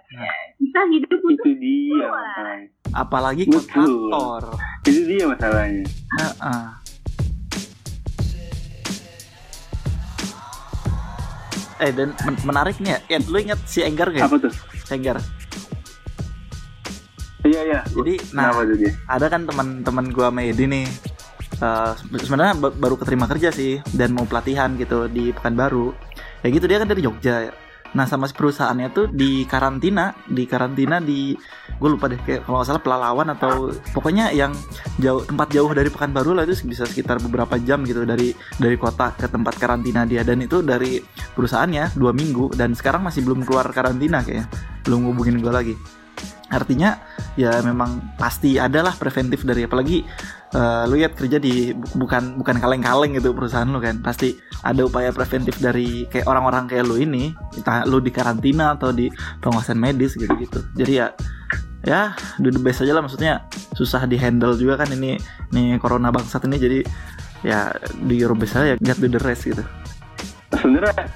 Kita 0.54 0.80
hidup 0.86 1.18
butuh 1.18 1.32
itu 1.42 1.50
dia 1.58 2.06
masalahnya 2.06 2.68
Apalagi 2.92 3.42
ke 3.46 3.60
kantor. 3.66 4.42
itu 4.82 5.00
dia 5.06 5.24
masalahnya 5.26 5.84
Heeh. 6.14 6.64
Eh 11.78 11.90
dan 11.90 12.14
men- 12.22 12.42
menariknya, 12.44 13.02
ya 13.06 13.18
lu 13.22 13.36
ingat 13.36 13.58
si 13.66 13.82
Enggar 13.82 14.06
gak? 14.08 14.22
apa 14.22 14.36
tuh 14.38 14.52
Enggar. 14.88 15.18
iya 17.42 17.60
iya 17.66 17.80
Jadi, 17.88 18.14
nah 18.30 18.54
kenapa 18.54 18.62
tuh 18.64 18.76
dia 18.78 18.92
ada 19.04 19.26
kan 19.26 19.42
teman-teman 19.42 20.06
gua 20.08 20.30
sama 20.30 20.40
Edi 20.42 20.64
nih. 20.64 20.86
Eh, 21.62 21.92
sebenarnya 22.18 22.58
ba- 22.58 22.74
baru 22.74 22.98
keterima 22.98 23.30
kerja 23.30 23.54
sih 23.54 23.78
dan 23.94 24.12
mau 24.12 24.26
pelatihan 24.26 24.74
gitu 24.74 25.06
di 25.06 25.30
Pekanbaru. 25.30 25.94
Ya 26.42 26.48
gitu 26.50 26.66
dia 26.66 26.82
kan 26.82 26.90
dari 26.90 27.06
Jogja. 27.06 27.54
Nah 27.92 28.08
sama 28.08 28.24
si 28.24 28.32
perusahaannya 28.32 28.88
tuh 28.96 29.06
di 29.12 29.44
karantina, 29.44 30.16
di 30.24 30.48
karantina 30.48 30.96
di 30.96 31.36
gue 31.76 31.88
lupa 31.92 32.08
deh 32.08 32.16
kayak 32.24 32.48
kalau 32.48 32.64
nggak 32.64 32.68
salah 32.72 32.82
Pelalawan 32.82 33.28
atau 33.36 33.68
pokoknya 33.92 34.32
yang 34.32 34.56
jauh 34.96 35.20
tempat 35.28 35.52
jauh 35.52 35.68
dari 35.76 35.92
Pekanbaru 35.92 36.32
lah 36.32 36.48
itu 36.48 36.56
bisa 36.64 36.88
sekitar 36.88 37.20
beberapa 37.20 37.60
jam 37.60 37.84
gitu 37.84 38.08
dari 38.08 38.32
dari 38.56 38.80
kota 38.80 39.12
ke 39.12 39.28
tempat 39.28 39.60
karantina 39.60 40.08
dia 40.08 40.24
dan 40.24 40.40
itu 40.40 40.64
dari 40.64 41.04
perusahaannya 41.36 41.92
dua 41.92 42.16
minggu 42.16 42.56
dan 42.56 42.72
sekarang 42.72 43.04
masih 43.04 43.28
belum 43.28 43.44
keluar 43.44 43.68
karantina 43.68 44.24
kayaknya 44.24 44.48
belum 44.88 45.12
hubungin 45.12 45.44
gue 45.44 45.52
lagi 45.52 45.74
artinya 46.52 47.00
ya 47.36 47.60
memang 47.64 48.16
pasti 48.20 48.60
adalah 48.60 48.92
preventif 48.92 49.44
dari 49.44 49.64
apalagi 49.64 50.04
eh, 50.52 50.82
lu 50.88 50.94
lihat 51.00 51.16
kerja 51.16 51.40
di 51.40 51.72
bu- 51.72 52.06
bukan 52.06 52.38
bukan 52.38 52.56
kaleng-kaleng 52.60 53.16
gitu 53.16 53.32
perusahaan 53.32 53.66
lu 53.66 53.80
kan. 53.80 53.98
Pasti 54.04 54.36
ada 54.62 54.84
upaya 54.84 55.10
preventif 55.10 55.58
dari 55.58 56.06
kayak 56.06 56.28
orang-orang 56.28 56.68
kayak 56.68 56.84
lu 56.86 57.00
ini. 57.00 57.32
Entah 57.56 57.88
lu 57.88 57.98
di 57.98 58.12
karantina 58.12 58.76
atau 58.76 58.92
di 58.92 59.08
pengawasan 59.40 59.80
medis 59.80 60.14
gitu-gitu. 60.14 60.60
Jadi 60.76 60.92
ya 61.00 61.10
ya 61.82 62.14
do 62.38 62.52
the 62.52 62.60
best 62.62 62.84
aja 62.84 62.94
lah. 62.94 63.02
Maksudnya 63.02 63.48
susah 63.74 64.06
di 64.06 64.14
handle 64.20 64.54
juga 64.54 64.78
kan 64.78 64.92
ini 64.92 65.18
nih 65.50 65.80
corona 65.80 66.12
bangsat 66.12 66.44
ini. 66.46 66.56
Jadi 66.60 66.78
ya 67.42 67.72
do 68.06 68.14
your 68.14 68.36
best 68.38 68.54
aja. 68.54 68.76
Get 68.78 69.00
do 69.00 69.08
the 69.10 69.18
rest 69.18 69.48
gitu. 69.48 69.64
Sebenarnya 70.52 71.08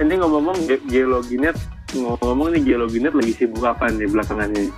ini 0.00 0.14
ngomong-ngomong 0.16 0.56
ge- 0.64 0.84
geologinet 0.88 1.58
ngomong-ngomong 1.92 2.56
nih 2.56 2.62
geologinet 2.72 3.12
lagi 3.12 3.36
sibuk 3.36 3.60
apa 3.68 3.92
nih 3.92 4.08
belakangan 4.08 4.48
ini? 4.56 4.72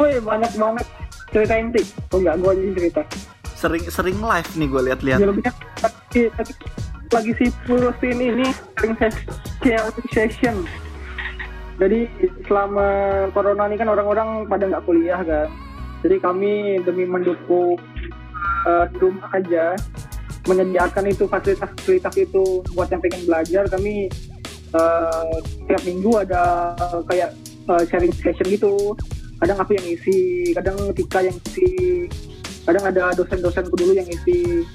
Woi 0.00 0.16
banyak 0.24 0.52
banget 0.56 0.86
cerita 1.32 1.54
inti. 1.56 1.82
Oh 2.12 2.18
enggak, 2.20 2.36
gue 2.40 2.50
aja 2.50 2.62
cerita. 2.76 3.02
sering 3.58 3.84
sering 3.90 4.18
live 4.22 4.50
nih 4.54 4.68
gue 4.70 4.82
lihat-lihat 4.86 5.18
lebihnya 5.18 5.50
lagi, 5.82 6.22
lagi, 7.10 7.30
si 7.42 7.46
Purusin 7.66 8.18
ini 8.22 8.46
sering 8.78 8.94
ses- 9.02 9.26
session. 10.14 10.62
Jadi 11.82 12.06
selama 12.46 12.86
corona 13.34 13.66
ini 13.66 13.74
kan 13.74 13.90
orang-orang 13.90 14.46
pada 14.46 14.62
nggak 14.70 14.84
kuliah 14.86 15.18
kan. 15.26 15.50
Jadi 16.06 16.16
kami 16.22 16.78
demi 16.86 17.02
mendukung 17.02 17.74
di 18.94 18.96
rumah 19.02 19.30
aja 19.34 19.74
menyediakan 20.48 21.04
itu 21.12 21.24
fasilitas-fasilitas 21.28 22.14
itu 22.16 22.64
buat 22.72 22.88
yang 22.88 23.04
pengen 23.04 23.22
belajar 23.28 23.64
kami 23.68 24.08
eh, 24.72 25.34
tiap 25.68 25.82
minggu 25.84 26.10
ada 26.24 26.72
kayak 27.04 27.36
eh, 27.68 27.82
sharing 27.88 28.12
session 28.16 28.48
gitu 28.48 28.96
kadang 29.38 29.58
aku 29.62 29.72
yang 29.78 29.86
isi 29.86 30.18
kadang 30.52 30.76
Tika 30.94 31.20
yang 31.22 31.36
isi 31.48 32.06
kadang 32.66 32.84
ada 32.84 33.14
dosen-dosenku 33.16 33.74
dulu 33.74 33.92
yang 33.96 34.08
isi 34.08 34.66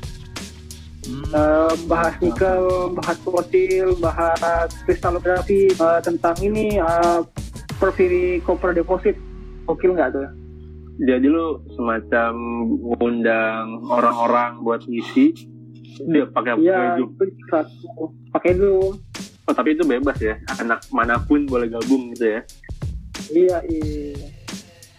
Hmm. 1.03 1.19
Eh, 1.35 1.75
bahas 1.83 2.15
nikel, 2.23 2.63
bahas 2.95 3.19
fosil, 3.27 3.91
bahas 3.99 4.71
kristalografi, 4.87 5.67
eh, 5.75 5.99
tentang 5.99 6.31
ini 6.39 6.79
uh, 6.79 7.19
porphyry 7.75 8.39
copper 8.39 8.71
deposit. 8.71 9.19
Gokil 9.67 9.99
nggak 9.99 10.15
tuh? 10.15 10.31
jadi 11.01 11.25
lu 11.25 11.57
semacam 11.73 12.33
ngundang 12.93 13.81
orang-orang 13.89 14.61
buat 14.61 14.85
ngisi 14.85 15.33
dia 16.09 16.25
pakai 16.29 16.57
itu 16.57 17.05
satu. 17.49 18.13
Pakai 18.33 18.57
Zoom. 18.57 18.97
oh, 19.49 19.53
tapi 19.53 19.77
itu 19.77 19.85
bebas 19.85 20.17
ya 20.21 20.37
anak 20.61 20.85
mana 20.93 21.17
pun 21.21 21.45
boleh 21.45 21.69
gabung 21.69 22.13
gitu 22.13 22.37
ya 22.37 22.41
Iya, 23.33 23.57
iya. 23.71 24.29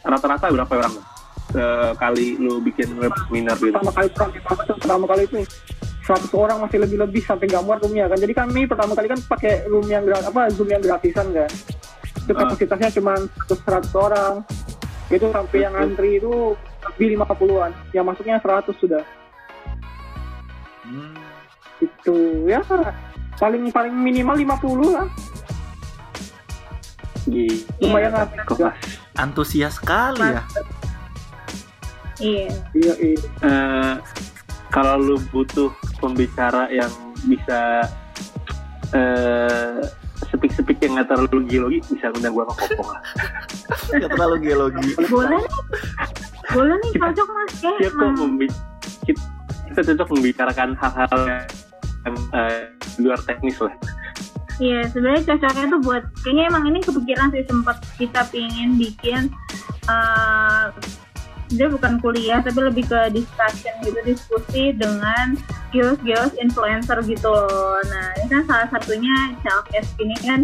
Rata-rata 0.05 0.47
berapa 0.49 0.73
orang 0.77 0.95
sekali 1.51 2.35
lu 2.37 2.59
bikin 2.61 2.99
web 2.99 3.15
seminar 3.27 3.55
gitu 3.57 3.71
Pertama 3.71 3.93
kali 3.93 4.09
pertama, 4.11 4.33
pertama, 4.35 4.75
pertama 4.77 5.05
kali 5.07 5.23
itu 5.25 5.39
100 6.05 6.37
orang 6.37 6.59
masih 6.61 6.79
lebih-lebih 6.85 7.23
sampai 7.25 7.49
nggak 7.49 7.65
muat 7.65 7.81
roomnya 7.81 8.05
kan. 8.05 8.21
Jadi 8.21 8.37
kami 8.37 8.69
pertama 8.69 8.93
kali 8.93 9.09
kan 9.09 9.21
pakai 9.25 9.65
room 9.65 9.89
yang 9.89 10.05
gra- 10.05 10.21
apa 10.21 10.53
Zoom 10.53 10.69
yang 10.69 10.85
gratisan 10.85 11.33
kan. 11.33 11.49
Itu 12.21 12.33
Ah. 12.37 12.45
kapasitasnya 12.45 12.93
cuma 12.93 13.17
100 13.49 13.89
orang. 13.97 14.45
Itu 15.09 15.33
sampai 15.33 15.65
yang 15.65 15.73
antri 15.73 16.21
itu 16.21 16.53
lebih 16.93 17.17
50-an. 17.17 17.73
Yang 17.93 18.05
masuknya 18.05 18.37
100 18.37 18.77
sudah. 18.77 19.01
Hmm. 20.85 21.17
itu 21.81 22.17
ya 22.45 22.61
paling 23.35 23.73
paling 23.73 23.93
minimal 23.93 24.37
50 24.37 24.89
lah 24.93 25.09
Gitu. 27.25 27.65
lumayan 27.81 28.13
lah 28.13 28.29
Kelas. 28.45 28.77
Antusias 29.17 29.79
sekali 29.79 30.23
ya 30.23 30.43
Iya. 32.15 32.47
iya 32.79 32.95
iya 33.03 33.19
Eh, 33.43 33.95
kalau 34.71 34.95
lu 34.99 35.17
butuh 35.35 35.75
pembicara 35.99 36.71
yang 36.71 36.91
bisa 37.27 37.91
eh 38.95 39.83
sepik-sepik 40.31 40.79
yang 40.79 40.95
nggak 40.95 41.11
terlalu 41.11 41.43
geologi 41.51 41.79
bisa 41.91 42.15
undang 42.15 42.35
gua 42.35 42.47
ke 42.47 42.71
kopong 42.71 42.87
lah. 42.95 43.03
nggak 43.99 44.11
terlalu 44.15 44.37
geologi 44.47 44.89
Boleh 45.11 45.43
nih. 45.43 45.45
Boleh 46.55 46.75
nih 46.79 46.91
cocok 46.95 47.29
mas. 47.35 47.53
Kayak 47.59 47.79
Kita 47.83 48.07
kita, 49.05 49.23
kita 49.75 49.81
cocok 49.93 50.09
membicarakan 50.15 50.69
hal-hal 50.79 51.21
yang 52.07 52.17
eh, 52.31 52.63
di 52.95 53.01
luar 53.03 53.19
teknis 53.27 53.59
lah. 53.59 53.75
Iya, 54.63 54.87
sebenarnya 54.87 55.23
cocoknya 55.35 55.67
tuh 55.67 55.81
buat 55.83 56.05
kayaknya 56.23 56.45
emang 56.47 56.65
ini 56.71 56.79
kepikiran 56.79 57.35
sih 57.35 57.43
sempat 57.43 57.83
kita 57.99 58.23
pingin 58.31 58.79
bikin 58.79 59.27
eh 59.91 60.67
dia 61.53 61.69
bukan 61.69 62.01
kuliah 62.01 62.41
tapi 62.41 62.57
lebih 62.57 62.89
ke 62.89 63.13
discussion 63.13 63.75
gitu 63.85 64.01
diskusi 64.07 64.73
dengan 64.75 65.37
geos-geos 65.75 66.33
influencer 66.39 66.99
gitu 67.05 67.29
loh. 67.29 67.83
Nah 67.85 68.07
ini 68.23 68.27
kan 68.31 68.43
salah 68.49 68.69
satunya 68.71 69.15
Chalkes 69.43 69.91
ini 70.01 70.17
kan 70.23 70.41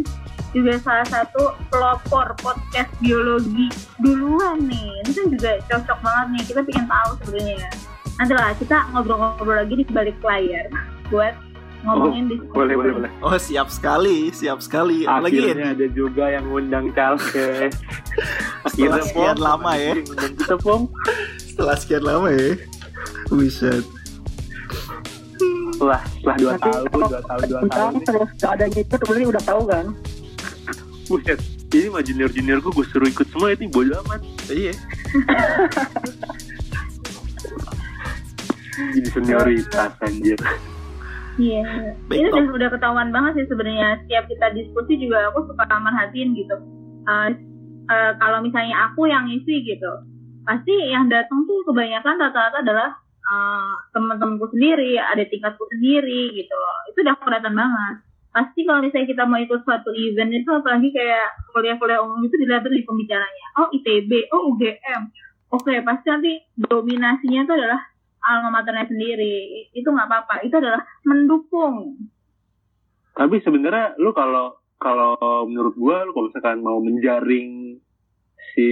juga 0.50 0.82
salah 0.82 1.06
satu 1.06 1.54
pelopor 1.70 2.34
podcast 2.42 2.90
biologi 2.98 3.70
duluan 4.02 4.66
nih. 4.66 4.90
Ini 5.06 5.11
kan 5.14 5.26
juga 5.30 5.50
cocok 5.70 5.98
banget 6.02 6.26
nih. 6.34 6.42
Kita 6.50 6.61
pengen 6.66 6.86
tahu 6.90 7.11
sebenarnya. 7.22 7.70
Nanti 8.18 8.32
lah 8.36 8.52
kita 8.58 8.76
ngobrol-ngobrol 8.92 9.56
lagi 9.64 9.74
di 9.80 9.84
balik 9.88 10.18
layar 10.20 10.66
buat 11.08 11.34
ngomongin 11.85 12.24
diskusi. 12.28 12.53
Boleh, 12.55 12.74
boleh, 12.76 12.93
boleh. 13.01 13.11
oh 13.24 13.37
siap 13.41 13.68
sekali 13.72 14.28
siap 14.31 14.61
sekali 14.61 15.09
apalagi 15.09 15.41
Akhirnya 15.41 15.68
ada 15.72 15.87
juga 15.93 16.24
yang 16.28 16.45
ngundang 16.49 16.87
Calke. 16.93 17.72
Setelah 18.68 19.01
sekian 19.03 19.39
lama 19.41 19.72
ya. 19.76 19.93
Kita, 20.01 20.57
Pom. 20.61 20.93
setelah 21.41 21.76
sekian 21.76 22.05
lama 22.05 22.28
ya 22.33 22.57
Buset 23.28 23.85
setelah 25.81 26.01
setelah 26.12 26.37
dua 26.37 26.55
tahun 26.61 26.81
dua 26.93 27.20
tahun 27.24 27.41
dua 27.49 27.61
tahun 27.72 27.93
nih, 27.97 28.05
terus 28.05 28.28
yang 28.45 28.72
ikut 28.76 29.01
berarti 29.01 29.24
udah 29.33 29.43
tahu 29.49 29.62
kan 29.64 29.87
buset 31.09 31.41
ini 31.72 31.89
mah 31.89 32.03
junior 32.05 32.28
junior 32.28 32.59
gue 32.61 32.68
gue 32.68 32.87
suruh 32.93 33.09
ikut 33.09 33.24
semua 33.33 33.57
itu 33.57 33.64
bodo 33.72 33.97
amat 34.05 34.20
Iya. 34.53 34.74
jadi 38.93 39.09
senioritas 39.09 39.93
anjir 40.05 40.37
Iya. 41.41 41.64
Baik, 42.05 42.20
Ini 42.20 42.28
udah, 42.28 42.45
udah 42.53 42.68
ketahuan 42.76 43.09
banget 43.09 43.32
sih 43.41 43.47
sebenarnya. 43.49 44.05
Setiap 44.05 44.24
kita 44.28 44.47
diskusi 44.53 45.01
juga 45.01 45.32
aku 45.32 45.49
suka 45.49 45.64
merhatiin 45.64 46.36
gitu. 46.36 46.57
Eh, 47.09 47.28
eh, 47.88 48.12
kalau 48.20 48.45
misalnya 48.45 48.93
aku 48.93 49.09
yang 49.09 49.24
isi 49.32 49.64
gitu, 49.64 49.93
pasti 50.45 50.74
yang 50.93 51.09
datang 51.09 51.49
tuh 51.49 51.64
kebanyakan 51.64 52.20
rata-rata 52.20 52.61
adalah 52.61 52.88
eh, 53.24 53.72
teman-temanku 53.97 54.53
sendiri, 54.53 55.01
ada 55.01 55.24
tingkatku 55.24 55.64
sendiri 55.72 56.36
gitu. 56.36 56.53
loh. 56.53 56.78
Itu 56.93 57.01
udah 57.09 57.16
kelihatan 57.24 57.57
banget. 57.57 57.95
Pasti 58.30 58.62
kalau 58.62 58.84
misalnya 58.84 59.11
kita 59.11 59.24
mau 59.26 59.43
ikut 59.43 59.61
suatu 59.66 59.91
event 59.91 60.30
itu 60.30 60.51
apalagi 60.55 60.88
kayak 60.95 61.34
kuliah-kuliah 61.51 61.99
umum 61.99 62.22
itu 62.22 62.36
dilihat 62.38 62.62
dari 62.62 62.86
pembicaranya. 62.86 63.47
Oh 63.59 63.66
ITB, 63.74 64.30
oh 64.30 64.55
UGM. 64.55 65.03
Oke, 65.51 65.82
pasti 65.82 66.07
nanti 66.07 66.32
dominasinya 66.55 67.43
itu 67.43 67.53
adalah 67.59 67.80
alma 68.22 68.52
maternya 68.52 68.86
sendiri. 68.86 69.68
Itu 69.72 69.88
nggak 69.88 70.08
apa-apa. 70.08 70.44
Itu 70.44 70.58
adalah 70.58 70.82
mendukung. 71.04 71.96
tapi 73.10 73.42
sebenarnya 73.42 73.98
lu 74.00 74.14
kalau 74.14 74.54
kalau 74.80 75.44
menurut 75.44 75.74
gua 75.76 76.06
lu 76.06 76.14
kalau 76.14 76.30
misalkan 76.30 76.62
mau 76.62 76.80
menjaring 76.80 77.76
si 78.54 78.70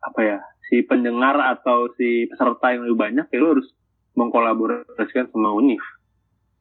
apa 0.00 0.20
ya 0.20 0.38
si 0.66 0.82
pendengar 0.82 1.38
atau 1.38 1.92
si 1.94 2.26
peserta 2.26 2.74
yang 2.74 2.88
lebih 2.88 2.98
banyak 2.98 3.26
ya 3.30 3.38
lu 3.38 3.54
harus 3.54 3.68
mengkolaborasikan 4.12 5.30
sama 5.30 5.54
univ 5.54 5.78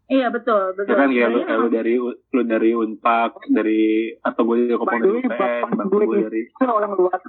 Iya 0.07 0.31
betul 0.31 0.71
betul. 0.71 0.91
ya 0.91 0.95
kan 1.01 1.09
kayak 1.09 1.29
lu, 1.33 1.39
lu 1.43 1.67
dari 1.67 1.93
lu 1.99 2.41
dari 2.45 2.71
unpak 2.71 3.43
dari 3.49 4.13
atau 4.21 4.41
gue 4.45 4.55
dari 4.69 4.77
komponen 4.77 5.03
UPN 5.19 5.61
bahkan 5.67 5.87
gue 5.89 6.03
gue 6.05 6.19
dari 6.29 6.41
itu 6.47 6.63
orang 6.63 6.91
luar 6.93 7.19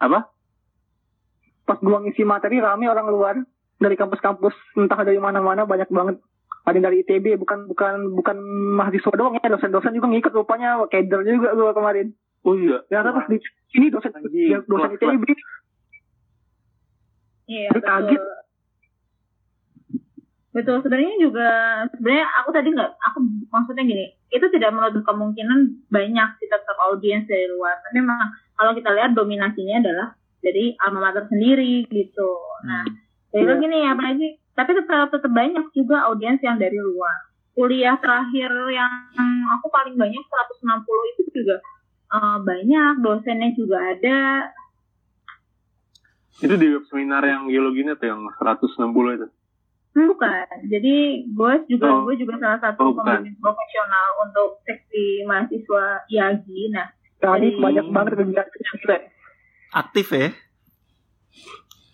apa 0.00 0.18
pas 1.70 1.78
gua 1.78 2.02
ngisi 2.02 2.26
materi 2.26 2.58
rame 2.58 2.90
orang 2.90 3.06
luar 3.06 3.34
dari 3.78 3.94
kampus-kampus. 3.94 4.74
Entah 4.74 5.06
dari 5.06 5.22
mana-mana 5.22 5.62
banyak 5.62 5.86
banget. 5.86 6.18
Ada 6.66 6.74
yang 6.74 6.86
dari 6.90 7.06
ITB 7.06 7.38
bukan 7.38 7.70
bukan 7.70 8.18
bukan 8.18 8.36
mahasiswa 8.74 9.14
doang 9.14 9.38
ya 9.38 9.46
dosen-dosen 9.46 9.94
juga 9.94 10.10
ngikut 10.10 10.34
rupanya 10.34 10.82
kader 10.90 11.22
juga 11.22 11.54
gua 11.54 11.70
kemarin. 11.70 12.10
Oh 12.42 12.58
iya? 12.58 12.82
Ternyata 12.90 13.14
pas 13.14 13.26
di 13.30 13.38
sini 13.70 13.86
dosen 13.94 14.10
Anjing, 14.10 14.50
ya, 14.50 14.58
dosen 14.66 14.98
kelas- 14.98 15.14
ITB 15.14 15.30
Iya 17.50 17.70
kaget. 17.78 18.22
Betul 20.50 20.82
sebenarnya 20.82 21.14
juga 21.22 21.48
sebenarnya 21.94 22.26
aku 22.42 22.50
tadi 22.50 22.68
nggak 22.74 22.90
aku 22.98 23.18
maksudnya 23.54 23.86
gini 23.86 24.06
itu 24.34 24.46
tidak 24.50 24.74
menutup 24.74 25.02
kemungkinan 25.06 25.86
banyak 25.90 26.28
sih 26.42 26.46
tetap 26.50 26.76
audiens 26.90 27.26
dari 27.26 27.46
luar. 27.50 27.78
Tapi 27.86 28.02
memang 28.02 28.34
kalau 28.58 28.74
kita 28.74 28.90
lihat 28.94 29.14
dominasinya 29.14 29.82
adalah 29.82 30.19
dari 30.40 30.72
alma 30.76 31.00
mater 31.02 31.24
sendiri 31.26 31.84
gitu. 31.86 32.30
Nah 32.64 32.84
jadi 33.30 33.40
Iya. 33.40 33.50
lagi 33.50 33.64
nih 33.66 33.84
apalagi 33.86 34.26
tapi 34.52 34.70
tetap 34.74 35.08
tetap 35.08 35.30
banyak 35.30 35.66
juga 35.70 36.04
audiens 36.06 36.40
yang 36.40 36.56
dari 36.56 36.76
luar. 36.76 37.28
Kuliah 37.50 37.96
terakhir 37.96 38.48
yang 38.70 38.92
aku 39.50 39.66
paling 39.68 39.94
banyak 39.94 40.22
160 40.22 41.12
itu 41.12 41.22
juga 41.34 41.56
eh, 42.10 42.38
banyak 42.40 42.92
dosennya 42.98 43.50
juga 43.52 43.78
ada 43.86 44.18
itu 46.40 46.54
di 46.56 46.66
web 46.72 46.84
seminar 46.86 47.20
yang 47.22 47.44
geologinya 47.46 47.92
tuh 47.94 48.08
yang 48.08 48.20
160 48.34 48.80
itu 49.14 49.28
Hmm, 49.90 50.06
Bukan. 50.06 50.70
Jadi 50.70 50.94
gue 51.28 51.52
juga 51.66 51.86
Oh. 51.90 52.06
gue 52.06 52.14
juga 52.14 52.38
salah 52.38 52.56
Oh, 52.56 52.62
satu 52.62 52.82
pembimbing 52.94 53.34
profesional 53.36 54.22
untuk 54.22 54.62
seksi 54.62 55.26
mahasiswa 55.26 56.06
IAGI. 56.06 56.70
Nah, 56.70 56.86
tadi 57.18 57.50
Jadi- 57.50 57.58
banyak 57.58 57.86
banget 57.90 58.12
kegiatan. 58.14 59.02
Aktif 59.70 60.10
ya. 60.12 60.34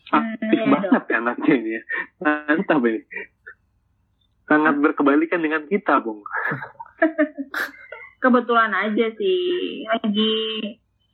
aktif 0.07 0.49
Hmm, 0.49 0.55
iya 0.55 0.64
banget 0.70 1.05
ya 1.11 1.16
anaknya 1.18 1.53
ini 1.59 1.70
ya. 1.77 1.83
Mantap 2.22 2.83
ini 2.87 3.01
sangat 4.47 4.74
berkebalikan 4.79 5.43
dengan 5.43 5.66
kita 5.66 5.99
bung. 6.01 6.22
Kebetulan 8.22 8.72
aja 8.72 9.07
sih. 9.18 9.85
Lagi 9.91 10.35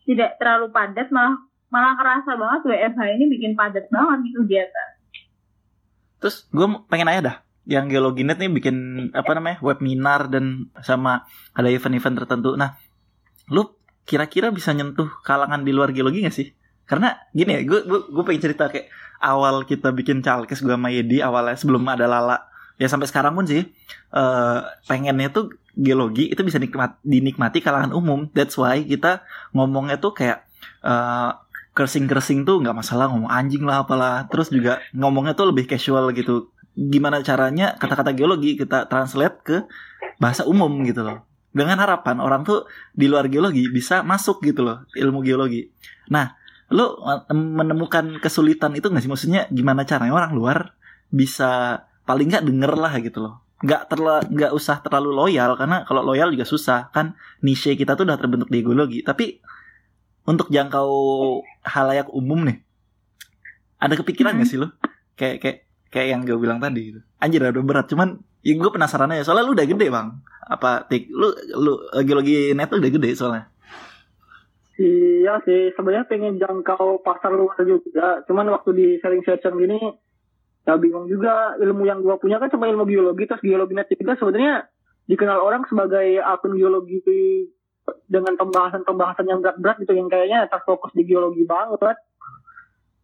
tidak 0.04 0.36
terlalu 0.36 0.70
padat 0.70 1.08
malah 1.08 1.40
malah 1.72 1.96
kerasa 1.96 2.36
banget 2.36 2.60
WFH 2.68 3.00
ini 3.16 3.24
bikin 3.32 3.52
padat 3.56 3.88
banget 3.88 4.18
nih 4.28 4.32
kegiatan. 4.44 4.88
Terus 6.20 6.46
gue 6.52 6.66
pengen 6.86 7.08
nanya 7.08 7.22
dah, 7.24 7.36
yang 7.66 7.88
Geologinet 7.88 8.38
nih 8.38 8.52
bikin 8.52 8.76
apa 9.16 9.32
namanya 9.34 9.58
webinar 9.64 10.28
dan 10.30 10.70
sama 10.84 11.26
ada 11.56 11.72
event-event 11.72 12.22
tertentu. 12.22 12.54
Nah, 12.54 12.76
lu 13.50 13.66
kira-kira 14.05 14.50
bisa 14.50 14.74
nyentuh 14.74 15.09
kalangan 15.22 15.62
di 15.62 15.72
luar 15.74 15.94
geologi 15.94 16.24
gak 16.24 16.34
sih? 16.34 16.48
Karena 16.84 17.14
gini 17.32 17.57
ya, 17.57 17.61
gue 17.62 17.80
gue 17.86 18.00
gue 18.11 18.22
pengen 18.26 18.42
cerita 18.42 18.68
kayak 18.68 18.90
awal 19.22 19.62
kita 19.64 19.94
bikin 19.94 20.20
calkes 20.20 20.61
gue 20.61 20.74
sama 20.74 20.90
Yedi 20.90 21.22
awalnya 21.22 21.55
sebelum 21.55 21.86
ada 21.86 22.11
Lala 22.11 22.50
ya 22.76 22.90
sampai 22.90 23.07
sekarang 23.07 23.38
pun 23.38 23.46
sih 23.46 23.62
eh 24.12 24.59
pengennya 24.90 25.30
tuh 25.30 25.55
geologi 25.78 26.28
itu 26.28 26.42
bisa 26.44 26.61
nikmat, 26.61 27.00
dinikmati 27.07 27.64
kalangan 27.64 27.96
umum. 27.96 28.28
That's 28.36 28.59
why 28.61 28.84
kita 28.84 29.24
ngomongnya 29.57 29.96
tuh 30.03 30.12
kayak 30.12 30.44
eh 30.84 31.30
kersing-kersing 31.72 32.44
tuh 32.44 32.61
nggak 32.61 32.76
masalah 32.76 33.09
ngomong 33.09 33.32
anjing 33.32 33.64
lah 33.64 33.86
apalah. 33.86 34.28
Terus 34.28 34.53
juga 34.53 34.82
ngomongnya 34.92 35.32
tuh 35.32 35.55
lebih 35.55 35.64
casual 35.70 36.12
gitu. 36.12 36.53
Gimana 36.76 37.24
caranya 37.24 37.76
kata-kata 37.80 38.12
geologi 38.12 38.57
kita 38.57 38.88
translate 38.88 39.36
ke 39.44 39.57
bahasa 40.20 40.44
umum 40.44 40.68
gitu 40.84 41.00
loh. 41.05 41.24
Dengan 41.53 41.76
harapan 41.84 42.16
orang 42.24 42.48
tuh 42.48 42.64
di 42.96 43.12
luar 43.12 43.28
geologi 43.28 43.68
bisa 43.68 44.00
masuk 44.00 44.40
gitu 44.40 44.64
loh 44.64 44.88
ilmu 44.96 45.20
geologi. 45.20 45.68
Nah, 46.09 46.32
lo 46.72 46.96
menemukan 47.32 48.16
kesulitan 48.18 48.72
itu 48.72 48.88
nggak 48.88 49.05
sih? 49.05 49.12
Maksudnya 49.12 49.53
gimana 49.53 49.84
caranya 49.84 50.16
orang 50.16 50.32
luar 50.32 50.59
bisa 51.12 51.84
paling 52.09 52.32
nggak 52.32 52.44
denger 52.48 52.72
lah 52.80 52.92
gitu 53.05 53.20
loh. 53.20 53.44
Nggak 53.61 53.82
terla 53.92 54.24
nggak 54.24 54.53
usah 54.57 54.80
terlalu 54.80 55.12
loyal 55.12 55.55
karena 55.61 55.84
kalau 55.84 56.03
loyal 56.03 56.32
juga 56.32 56.48
susah 56.48 56.88
kan 56.88 57.14
niche 57.44 57.76
kita 57.76 57.94
tuh 57.94 58.09
udah 58.09 58.16
terbentuk 58.16 58.48
di 58.48 58.64
geologi. 58.64 59.05
Tapi 59.05 59.36
untuk 60.24 60.48
jangkau 60.48 60.90
halayak 61.68 62.09
umum 62.16 62.48
nih, 62.48 62.59
ada 63.76 63.92
kepikiran 63.92 64.40
nggak 64.40 64.48
sih 64.48 64.57
lo? 64.57 64.72
Kayak 65.20 65.36
kayak 65.44 65.59
kayak 65.92 66.09
yang 66.16 66.20
gue 66.24 66.38
bilang 66.40 66.59
tadi 66.59 66.80
gitu. 66.96 67.00
Anjir 67.20 67.44
udah 67.44 67.61
berat 67.61 67.86
cuman 67.92 68.24
ya 68.43 68.53
gue 68.59 68.70
penasaran 68.70 69.14
aja 69.14 69.26
soalnya 69.26 69.47
lu 69.47 69.55
udah 69.55 69.66
gede 69.66 69.86
bang 69.88 70.09
apa 70.47 70.84
tik 70.90 71.09
lu 71.14 71.30
lu 71.57 71.72
geologi 72.03 72.51
net 72.53 72.70
udah 72.70 72.90
gede 72.90 73.11
soalnya 73.14 73.53
Iya 74.82 75.38
sih, 75.45 75.70
sebenarnya 75.76 76.09
pengen 76.09 76.40
jangkau 76.40 77.05
pasar 77.05 77.30
luar 77.30 77.61
juga. 77.62 78.24
Cuman 78.24 78.49
waktu 78.51 78.70
di 78.72 78.86
sharing 78.99 79.22
session 79.22 79.61
gini, 79.61 79.78
ya 80.64 80.80
bingung 80.80 81.07
juga. 81.07 81.55
Ilmu 81.61 81.84
yang 81.84 82.01
gua 82.01 82.16
punya 82.16 82.40
kan 82.40 82.49
cuma 82.49 82.66
ilmu 82.66 82.88
geologi, 82.88 83.28
terus 83.28 83.45
geologi 83.45 83.76
net 83.76 83.93
juga 83.93 84.16
sebenarnya 84.16 84.66
dikenal 85.07 85.38
orang 85.45 85.68
sebagai 85.68 86.18
akun 86.24 86.57
geologi 86.57 86.99
dengan 88.09 88.34
pembahasan-pembahasan 88.40 89.28
yang 89.28 89.45
berat-berat 89.45 89.76
gitu, 89.84 89.93
yang 89.93 90.09
kayaknya 90.09 90.49
terfokus 90.49 90.90
di 90.97 91.05
geologi 91.05 91.45
banget. 91.45 92.01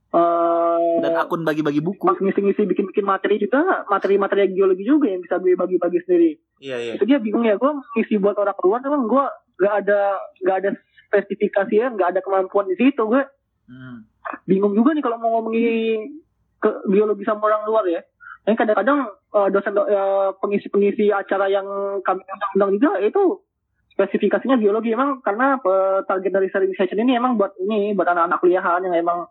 Eh, 0.09 0.93
dan 1.05 1.21
akun 1.21 1.45
bagi-bagi 1.45 1.85
buku. 1.85 2.01
pas 2.01 2.17
ngisi-ngisi 2.17 2.65
bikin-bikin 2.65 3.05
materi 3.05 3.37
juga, 3.37 3.85
materi-materi 3.93 4.49
geologi 4.57 4.89
juga 4.89 5.05
yang 5.05 5.21
bisa 5.21 5.37
gue 5.37 5.53
bagi-bagi 5.53 6.01
sendiri. 6.09 6.31
Iya 6.65 6.77
iya. 6.81 6.93
Itu 6.97 7.05
dia 7.05 7.21
bingung 7.21 7.45
ya 7.45 7.61
gue 7.61 7.69
ngisi 7.93 8.17
buat 8.17 8.41
orang 8.41 8.57
luar 8.65 8.81
emang 8.81 9.05
gue 9.05 9.25
gak 9.61 9.75
ada 9.85 10.17
gak 10.49 10.57
ada 10.65 10.71
spesifikasi 11.09 11.75
ya 11.77 11.93
gak 11.93 12.17
ada 12.17 12.21
kemampuan 12.25 12.73
di 12.73 12.77
situ 12.81 13.05
gue 13.05 13.21
Hmm. 13.69 14.09
bingung 14.49 14.73
juga 14.73 14.97
nih 14.97 15.05
kalau 15.05 15.21
mau 15.21 15.29
ngomongin 15.37 16.25
ke 16.57 16.89
biologi 16.89 17.21
sama 17.29 17.53
orang 17.53 17.69
luar 17.69 17.85
ya. 17.85 18.01
Yang 18.49 18.65
kadang-kadang 18.65 19.13
eh, 19.13 19.49
dosen 19.53 19.77
do- 19.77 19.85
eh, 19.85 20.33
pengisi-pengisi 20.41 21.13
acara 21.13 21.53
yang 21.53 21.69
kami 22.01 22.25
undang-undang 22.25 22.81
juga 22.81 22.97
itu 23.05 23.45
spesifikasinya 23.93 24.57
biologi 24.57 24.97
emang 24.97 25.21
karena 25.21 25.61
eh, 25.61 26.01
target 26.09 26.33
dari 26.33 26.49
sharing 26.49 26.73
session 26.81 26.97
ini 26.97 27.21
emang 27.21 27.37
buat 27.37 27.53
ini 27.61 27.93
buat 27.93 28.09
anak-anak 28.09 28.41
kuliahan 28.41 28.89
yang 28.89 28.97
emang 28.97 29.29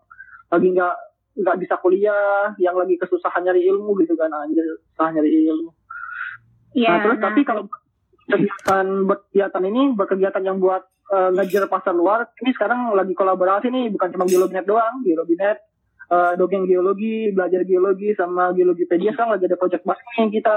lagi 0.47 0.67
nggak 0.73 0.95
nggak 1.37 1.57
bisa 1.61 1.75
kuliah 1.77 2.49
yang 2.57 2.73
lagi 2.73 2.97
kesusahan 2.97 3.45
nyari 3.45 3.69
ilmu 3.69 3.93
gitu 4.01 4.17
kan 4.17 4.31
anjir 4.33 4.65
susah 4.93 5.13
nyari 5.13 5.47
ilmu 5.47 5.71
Iya. 6.77 6.89
nah, 6.93 6.97
terus 7.01 7.17
nah, 7.17 7.25
tapi 7.31 7.41
kalau 7.41 7.63
kegiatan 8.27 8.85
berkegiatan 9.07 9.63
ini 9.65 9.81
berkegiatan 9.95 10.43
yang 10.43 10.57
buat 10.59 10.83
eh, 11.09 11.29
ngejar 11.33 11.65
pasar 11.71 11.95
luar 11.95 12.27
ini 12.43 12.51
sekarang 12.53 12.91
lagi 12.93 13.15
kolaborasi 13.15 13.71
nih 13.71 13.89
bukan 13.89 14.13
cuma 14.13 14.27
geologinet 14.27 14.67
doang 14.67 15.01
geologinet 15.01 15.63
eh, 16.11 16.33
dongeng 16.35 16.67
geologi 16.67 17.31
belajar 17.31 17.63
geologi 17.63 18.11
sama 18.13 18.51
geologipedia 18.51 19.15
sekarang 19.15 19.39
lagi 19.39 19.47
ada 19.47 19.57
project 19.57 19.83
bareng 19.87 20.09
yang 20.19 20.29
kita 20.29 20.53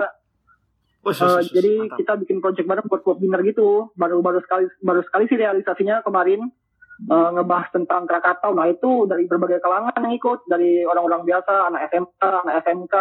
sus, 1.01 1.15
eh, 1.15 1.15
sus, 1.15 1.31
sus, 1.31 1.49
jadi 1.55 1.73
mantap. 1.79 1.97
kita 2.03 2.13
bikin 2.27 2.39
project 2.43 2.67
bareng 2.67 2.87
buat 2.91 3.03
webinar 3.07 3.41
gitu 3.47 3.95
baru 3.95 4.19
baru 4.21 4.43
sekali 4.43 4.67
baru 4.83 5.01
sekali 5.07 5.25
sih 5.31 5.39
realisasinya 5.39 6.03
kemarin 6.03 6.51
eh, 7.09 7.31
ngebahas 7.37 7.69
tentang 7.73 8.05
Krakatau 8.05 8.53
nah 8.53 8.69
itu 8.69 9.09
dari 9.09 9.25
berbagai 9.25 9.63
kalangan 9.65 9.97
yang 10.05 10.15
ikut 10.17 10.45
dari 10.51 10.85
orang-orang 10.85 11.25
biasa 11.25 11.73
anak 11.73 11.89
SMK 11.89 12.21
anak 12.21 12.55
SMK 12.67 12.95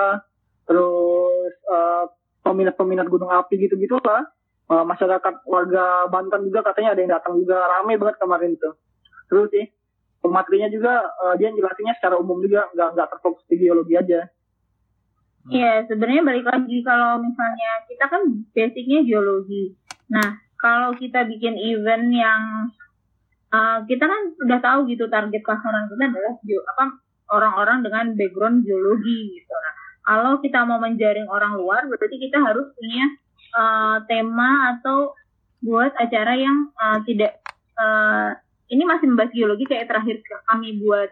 terus 0.69 1.53
eh, 1.65 2.05
peminat-peminat 2.45 3.07
gunung 3.11 3.29
api 3.29 3.59
gitu-gitu 3.59 3.99
lah. 4.01 4.23
Eh, 4.69 4.85
masyarakat 4.85 5.49
warga 5.49 6.05
Banten 6.13 6.45
juga 6.45 6.61
katanya 6.61 6.93
ada 6.93 7.01
yang 7.01 7.11
datang 7.17 7.33
juga 7.41 7.57
rame 7.57 7.97
banget 7.97 8.15
kemarin 8.21 8.53
tuh. 8.61 8.77
Terus 9.29 9.49
sih 9.49 9.65
pematerinya 10.21 10.69
juga 10.69 11.09
eh, 11.29 11.35
dia 11.41 11.49
jelasinnya 11.49 11.97
secara 11.97 12.21
umum 12.21 12.37
juga 12.41 12.69
nggak 12.73 12.89
nggak 12.95 13.09
terfokus 13.17 13.45
di 13.49 13.55
geologi 13.57 13.97
aja. 13.97 14.29
Iya, 15.49 15.89
sebenarnya 15.89 16.21
balik 16.21 16.45
lagi 16.45 16.77
kalau 16.85 17.25
misalnya 17.25 17.71
kita 17.89 18.05
kan 18.05 18.21
basicnya 18.53 19.01
geologi. 19.01 19.73
Nah, 20.13 20.37
kalau 20.61 20.93
kita 20.93 21.25
bikin 21.25 21.57
event 21.57 22.05
yang 22.13 22.69
uh, 23.53 23.79
kita 23.85 24.05
kan 24.05 24.21
udah 24.45 24.59
tahu 24.61 24.79
gitu 24.89 25.05
target 25.09 25.41
pasaran 25.45 25.89
kita 25.89 26.03
adalah 26.09 26.33
apa 26.75 26.83
orang-orang 27.29 27.77
dengan 27.85 28.05
background 28.17 28.65
geologi 28.65 29.37
gitu. 29.37 29.53
Nah, 29.53 29.73
kalau 30.01 30.33
kita 30.41 30.65
mau 30.65 30.81
menjaring 30.81 31.29
orang 31.29 31.53
luar, 31.53 31.85
berarti 31.85 32.17
kita 32.17 32.41
harus 32.41 32.73
punya 32.73 33.05
uh, 33.53 33.97
tema 34.09 34.77
atau 34.77 35.13
buat 35.61 35.93
acara 35.99 36.33
yang 36.39 36.71
uh, 36.79 37.03
tidak 37.05 37.43
uh, 37.75 38.33
ini 38.69 38.83
masih 38.85 39.11
membahas 39.11 39.33
geologi 39.35 39.65
kayak 39.67 39.91
terakhir 39.91 40.23
kami 40.47 40.79
buat 40.79 41.09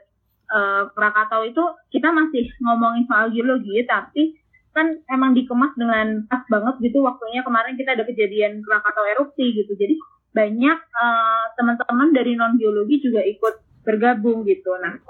uh, 0.53 1.43
itu 1.43 1.63
kita 1.91 2.09
masih 2.15 2.47
ngomongin 2.63 3.03
soal 3.09 3.27
geologi 3.33 3.83
tapi 3.83 4.39
kan 4.71 4.93
emang 5.09 5.33
dikemas 5.33 5.73
dengan 5.73 6.29
pas 6.29 6.45
banget 6.47 6.79
gitu 6.85 7.01
waktunya 7.01 7.41
kemarin 7.41 7.75
kita 7.75 7.97
ada 7.97 8.05
kejadian 8.05 8.61
Krakatau 8.61 9.03
erupsi 9.09 9.51
gitu 9.57 9.73
jadi 9.73 9.97
banyak 10.37 10.77
uh, 10.93 11.45
teman-teman 11.57 12.13
dari 12.13 12.37
non 12.37 12.53
geologi 12.61 13.01
juga 13.01 13.25
ikut 13.25 13.81
bergabung 13.81 14.45
gitu. 14.45 14.77
Nah 14.77 15.01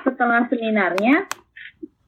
setelah 0.00 0.48
seminarnya 0.48 1.28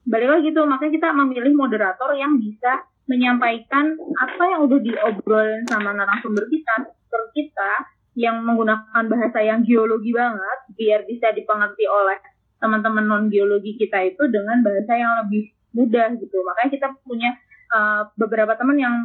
balik 0.09 0.41
lagi 0.41 0.49
tuh 0.49 0.65
makanya 0.65 0.93
kita 0.97 1.09
memilih 1.13 1.53
moderator 1.53 2.17
yang 2.17 2.41
bisa 2.41 2.89
menyampaikan 3.05 3.93
apa 4.17 4.43
yang 4.49 4.65
udah 4.65 4.79
diobrolin 4.81 5.63
sama 5.69 5.93
narasumber 5.93 6.49
kita 6.49 6.89
kita 7.33 7.71
yang 8.13 8.45
menggunakan 8.45 9.09
bahasa 9.09 9.41
yang 9.41 9.65
geologi 9.65 10.13
banget 10.13 10.59
biar 10.77 11.01
bisa 11.09 11.33
dipengerti 11.33 11.89
oleh 11.89 12.21
teman-teman 12.61 13.05
non 13.09 13.25
geologi 13.27 13.75
kita 13.75 14.05
itu 14.05 14.29
dengan 14.29 14.61
bahasa 14.61 14.93
yang 14.93 15.13
lebih 15.25 15.49
mudah 15.73 16.13
gitu. 16.21 16.37
Makanya 16.45 16.69
kita 16.69 16.87
punya 17.01 17.33
uh, 17.73 18.07
beberapa 18.15 18.53
teman 18.53 18.77
yang 18.77 18.95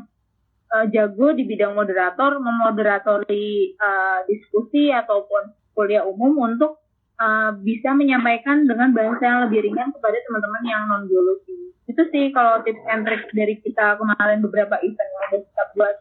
uh, 0.72 0.86
jago 0.92 1.32
di 1.32 1.44
bidang 1.48 1.74
moderator 1.76 2.38
memoderatori 2.40 3.74
uh, 3.76 4.24
diskusi 4.28 4.92
ataupun 4.92 5.52
kuliah 5.72 6.04
umum 6.04 6.36
untuk 6.48 6.82
uh, 7.20 7.54
bisa 7.60 7.94
menyampaikan 7.94 8.66
dengan 8.66 8.92
bahasa 8.92 9.22
yang 9.24 9.40
lebih 9.48 9.68
ringan 9.70 9.90
kepada 9.94 10.16
teman-teman 10.28 10.62
yang 10.66 10.82
non 10.88 11.02
geologi 11.08 11.72
itu 11.88 12.02
sih 12.12 12.24
kalau 12.36 12.60
tips 12.62 12.84
and 12.92 13.08
trick 13.08 13.24
dari 13.32 13.56
kita 13.64 13.96
kemarin 13.96 14.44
beberapa 14.44 14.76
event 14.84 15.08
yang 15.08 15.24
udah 15.32 15.40
kita 15.40 15.64
buat. 15.72 15.96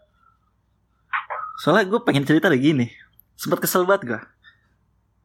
Soalnya 1.63 1.88
gue 1.88 1.99
pengen 2.03 2.28
cerita 2.28 2.51
lagi 2.51 2.76
nih. 2.76 2.91
Sempat 3.39 3.63
kesel 3.63 3.88
banget 3.88 4.03
gue 4.03 4.22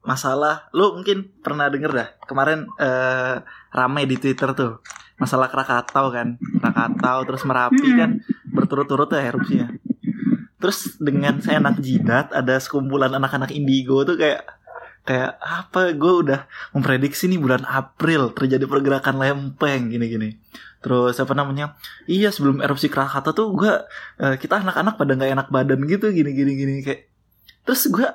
masalah 0.03 0.67
lu 0.75 0.99
mungkin 0.99 1.31
pernah 1.41 1.71
denger 1.71 1.95
dah 1.95 2.09
kemarin 2.27 2.67
eh, 2.79 3.37
ramai 3.71 4.05
di 4.05 4.19
Twitter 4.19 4.51
tuh. 4.53 4.83
Masalah 5.23 5.47
Krakatau 5.47 6.11
kan. 6.11 6.35
Krakatau 6.59 7.19
terus 7.23 7.47
Merapi 7.47 7.89
Hmm. 7.95 7.99
kan 7.99 8.11
berturut-turut 8.53 9.09
ya 9.11 9.33
erupsinya. 9.33 9.69
Terus 10.63 10.95
dengan 11.03 11.43
saya 11.43 11.59
anak 11.59 11.83
jidat 11.83 12.31
ada 12.31 12.55
sekumpulan 12.63 13.11
anak-anak 13.11 13.51
indigo 13.51 14.07
tuh 14.07 14.15
kayak 14.15 14.47
kayak 15.03 15.35
apa? 15.43 15.91
Gue 15.99 16.23
udah 16.23 16.47
memprediksi 16.71 17.27
nih 17.27 17.43
bulan 17.43 17.67
April 17.67 18.31
terjadi 18.31 18.63
pergerakan 18.71 19.19
lempeng 19.19 19.91
gini-gini. 19.91 20.39
Terus 20.79 21.19
apa 21.19 21.35
namanya? 21.35 21.75
Iya 22.07 22.31
sebelum 22.31 22.63
erupsi 22.63 22.87
Krakatau 22.87 23.35
tuh 23.35 23.49
gue 23.59 23.75
eh, 24.23 24.37
kita 24.39 24.63
anak-anak 24.63 24.95
pada 24.95 25.13
nggak 25.19 25.31
enak 25.35 25.49
badan 25.51 25.81
gitu 25.91 26.15
gini-gini 26.15 26.53
gini 26.55 26.75
kayak. 26.87 27.11
Terus 27.67 27.83
gue 27.91 28.07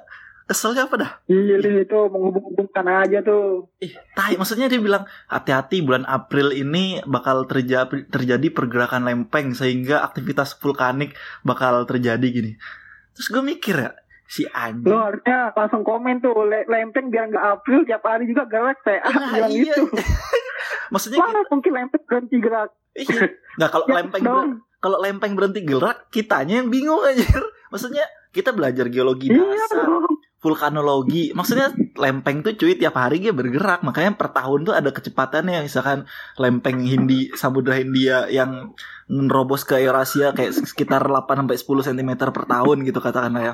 keselnya 0.48 0.84
apa 0.84 0.96
dah 0.96 1.12
Iya 1.26 1.60
itu 1.60 2.00
menghubung-hubungkan 2.08 2.88
aja 2.88 3.20
tuh. 3.20 3.68
Ih, 3.78 3.92
tai, 4.12 4.34
maksudnya 4.34 4.66
dia 4.66 4.80
bilang 4.80 5.04
hati-hati 5.26 5.80
bulan 5.80 6.04
April 6.04 6.50
ini 6.50 7.04
bakal 7.04 7.44
terjadi 7.44 8.08
terjadi 8.08 8.48
pergerakan 8.50 9.04
lempeng 9.04 9.52
sehingga 9.52 10.02
aktivitas 10.02 10.56
vulkanik 10.56 11.12
bakal 11.42 11.84
terjadi 11.84 12.24
gini. 12.24 12.56
Terus 13.12 13.28
gue 13.28 13.44
mikir 13.44 13.76
ya, 13.78 13.92
si 14.24 14.48
anjing. 14.48 14.88
Lo 14.88 15.02
harusnya 15.02 15.52
langsung 15.52 15.82
komen 15.82 16.20
tuh 16.20 16.44
le- 16.44 16.64
lempeng 16.66 17.08
biar 17.08 17.28
nggak 17.28 17.46
April 17.54 17.84
tiap 17.84 18.02
hari 18.02 18.26
juga 18.26 18.44
gerak 18.46 18.78
saya 18.82 19.04
Nah, 19.04 19.28
bilang 19.30 19.52
iya. 19.52 19.76
gitu. 19.76 19.84
Maksudnya 20.88 21.20
Mana 21.20 21.44
mungkin 21.46 21.72
lempeng 21.74 22.04
berhenti 22.04 22.38
gerak? 22.38 22.70
iya. 22.94 23.22
Nggak 23.58 23.70
kalau 23.70 23.86
Ya, 23.90 23.96
lempeng 23.98 24.24
dong. 24.24 24.50
kalau 24.78 24.98
lempeng 24.98 25.34
berhenti 25.34 25.62
gerak, 25.62 26.08
kitanya 26.08 26.62
yang 26.62 26.70
bingung 26.70 27.02
aja. 27.02 27.26
Maksudnya 27.68 28.06
kita 28.30 28.54
belajar 28.54 28.88
geologi 28.88 29.28
Iya 29.28 29.44
dasar, 29.44 29.84
dong. 29.84 30.06
Vulkanologi. 30.38 31.34
Maksudnya 31.34 31.74
lempeng 31.98 32.46
tuh 32.46 32.54
cuy 32.54 32.78
tiap 32.78 32.94
hari 32.98 33.18
dia 33.18 33.34
bergerak, 33.34 33.82
makanya 33.82 34.14
per 34.14 34.30
tahun 34.30 34.70
tuh 34.70 34.74
ada 34.78 34.90
kecepatannya. 34.94 35.66
Misalkan 35.66 36.06
lempeng 36.38 36.82
Hindi 36.86 37.34
Samudra 37.34 37.78
Hindia 37.78 38.30
yang 38.30 38.78
nerobos 39.10 39.66
ke 39.66 39.82
Eurasia 39.82 40.36
kayak 40.36 40.54
sekitar 40.68 41.02
8 41.08 41.48
sampai 41.48 41.58
10 41.58 41.88
cm 41.94 42.12
per 42.30 42.46
tahun 42.46 42.78
gitu 42.86 43.00
katakanlah 43.02 43.44
ya. 43.44 43.54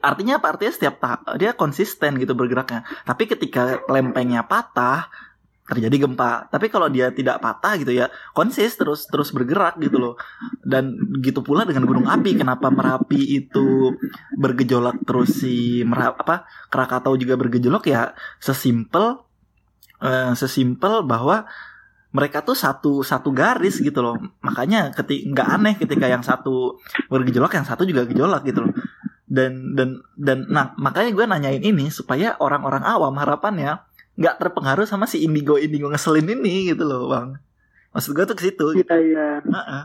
Artinya 0.00 0.38
apa? 0.38 0.56
Artinya 0.56 0.72
setiap 0.72 0.96
tahun 1.02 1.36
dia 1.36 1.52
konsisten 1.52 2.16
gitu 2.16 2.32
bergeraknya. 2.32 2.86
Tapi 3.04 3.28
ketika 3.28 3.82
lempengnya 3.90 4.46
patah 4.46 5.10
terjadi 5.62 6.06
gempa. 6.06 6.50
Tapi 6.50 6.66
kalau 6.68 6.90
dia 6.90 7.14
tidak 7.14 7.38
patah 7.38 7.78
gitu 7.78 7.94
ya, 7.94 8.10
konsis 8.34 8.74
terus 8.74 9.06
terus 9.06 9.30
bergerak 9.30 9.78
gitu 9.78 9.98
loh. 9.98 10.14
Dan 10.62 10.98
gitu 11.22 11.40
pula 11.40 11.62
dengan 11.62 11.86
gunung 11.86 12.06
api. 12.10 12.34
Kenapa 12.34 12.68
Merapi 12.68 13.38
itu 13.38 13.94
bergejolak 14.36 15.02
terus 15.06 15.42
si 15.42 15.86
Mera- 15.86 16.18
apa 16.18 16.44
Krakatau 16.68 17.14
juga 17.14 17.38
bergejolak 17.38 17.84
ya 17.86 18.12
sesimpel 18.42 19.22
eh, 20.02 20.34
sesimpel 20.34 21.06
bahwa 21.06 21.46
mereka 22.12 22.44
tuh 22.44 22.52
satu 22.52 23.00
satu 23.00 23.32
garis 23.32 23.80
gitu 23.80 24.04
loh 24.04 24.20
makanya 24.44 24.92
ketika 24.92 25.32
nggak 25.32 25.48
aneh 25.48 25.74
ketika 25.80 26.06
yang 26.12 26.20
satu 26.20 26.76
bergejolak 27.08 27.56
yang 27.56 27.64
satu 27.64 27.88
juga 27.88 28.04
gejolak 28.04 28.44
gitu 28.44 28.68
loh 28.68 28.72
dan 29.32 29.72
dan 29.72 30.04
dan 30.12 30.44
nah 30.52 30.76
makanya 30.76 31.10
gue 31.16 31.24
nanyain 31.24 31.64
ini 31.64 31.88
supaya 31.88 32.36
orang-orang 32.36 32.84
awam 32.84 33.16
harapannya 33.16 33.80
nggak 34.16 34.36
terpengaruh 34.40 34.84
sama 34.84 35.08
si 35.08 35.24
indigo 35.24 35.56
indigo 35.56 35.88
ngeselin 35.88 36.28
ini 36.28 36.72
gitu 36.74 36.84
loh 36.84 37.08
bang 37.08 37.40
maksud 37.92 38.16
gue 38.16 38.24
tuh 38.24 38.36
ke 38.36 38.44
situ 38.48 38.66
gitu. 38.80 38.88
Iya 38.88 38.98
iya. 39.04 39.28
Heeh. 39.44 39.84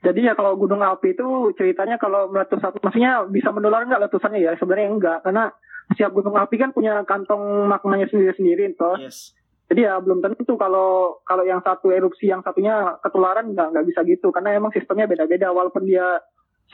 Jadi 0.00 0.20
ya 0.24 0.32
kalau 0.32 0.56
gunung 0.56 0.80
api 0.80 1.12
itu 1.12 1.52
ceritanya 1.60 2.00
kalau 2.00 2.32
meletus 2.32 2.56
maksudnya 2.56 3.28
bisa 3.28 3.52
menular 3.52 3.84
nggak 3.84 4.08
letusannya 4.08 4.40
ya 4.40 4.56
sebenarnya 4.56 4.88
enggak 4.88 5.18
karena 5.20 5.52
setiap 5.92 6.16
gunung 6.16 6.40
api 6.40 6.56
kan 6.56 6.72
punya 6.72 7.04
kantong 7.04 7.68
magmanya 7.68 8.08
sendiri-sendiri 8.08 8.72
toh. 8.80 8.96
yes 8.96 9.36
Jadi 9.70 9.86
ya 9.86 10.02
belum 10.02 10.18
tentu 10.18 10.58
kalau 10.58 11.22
kalau 11.22 11.46
yang 11.46 11.62
satu 11.62 11.94
erupsi 11.94 12.26
yang 12.26 12.42
satunya 12.42 12.98
ketularan 13.06 13.54
nggak 13.54 13.70
nggak 13.70 13.86
bisa 13.86 14.02
gitu 14.02 14.34
karena 14.34 14.58
emang 14.58 14.74
sistemnya 14.74 15.06
beda-beda 15.06 15.54
walaupun 15.54 15.86
dia 15.86 16.18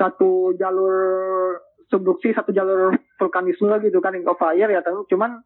satu 0.01 0.57
jalur 0.57 1.61
subduksi 1.93 2.33
satu 2.33 2.57
jalur 2.57 2.97
vulkanisme 3.21 3.69
gitu 3.85 4.01
kan 4.01 4.17
ring 4.17 4.25
of 4.25 4.41
fire 4.41 4.71
ya 4.73 4.81
tapi 4.81 4.97
cuman 5.13 5.45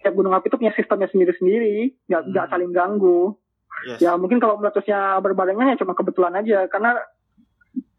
setiap 0.00 0.16
gunung 0.16 0.32
api 0.32 0.48
itu 0.48 0.56
punya 0.56 0.72
sistemnya 0.72 1.06
sendiri-sendiri. 1.06 1.92
Nggak 2.08 2.20
nggak 2.26 2.44
Hmm. 2.48 2.52
saling 2.56 2.72
ganggu. 2.72 3.36
Yes. 3.84 4.00
Ya 4.00 4.16
mungkin 4.16 4.40
kalau 4.40 4.56
meletusnya 4.56 5.20
berbarengan 5.20 5.70
ya 5.70 5.76
cuma 5.76 5.92
kebetulan 5.92 6.34
aja. 6.34 6.64
Karena 6.66 6.96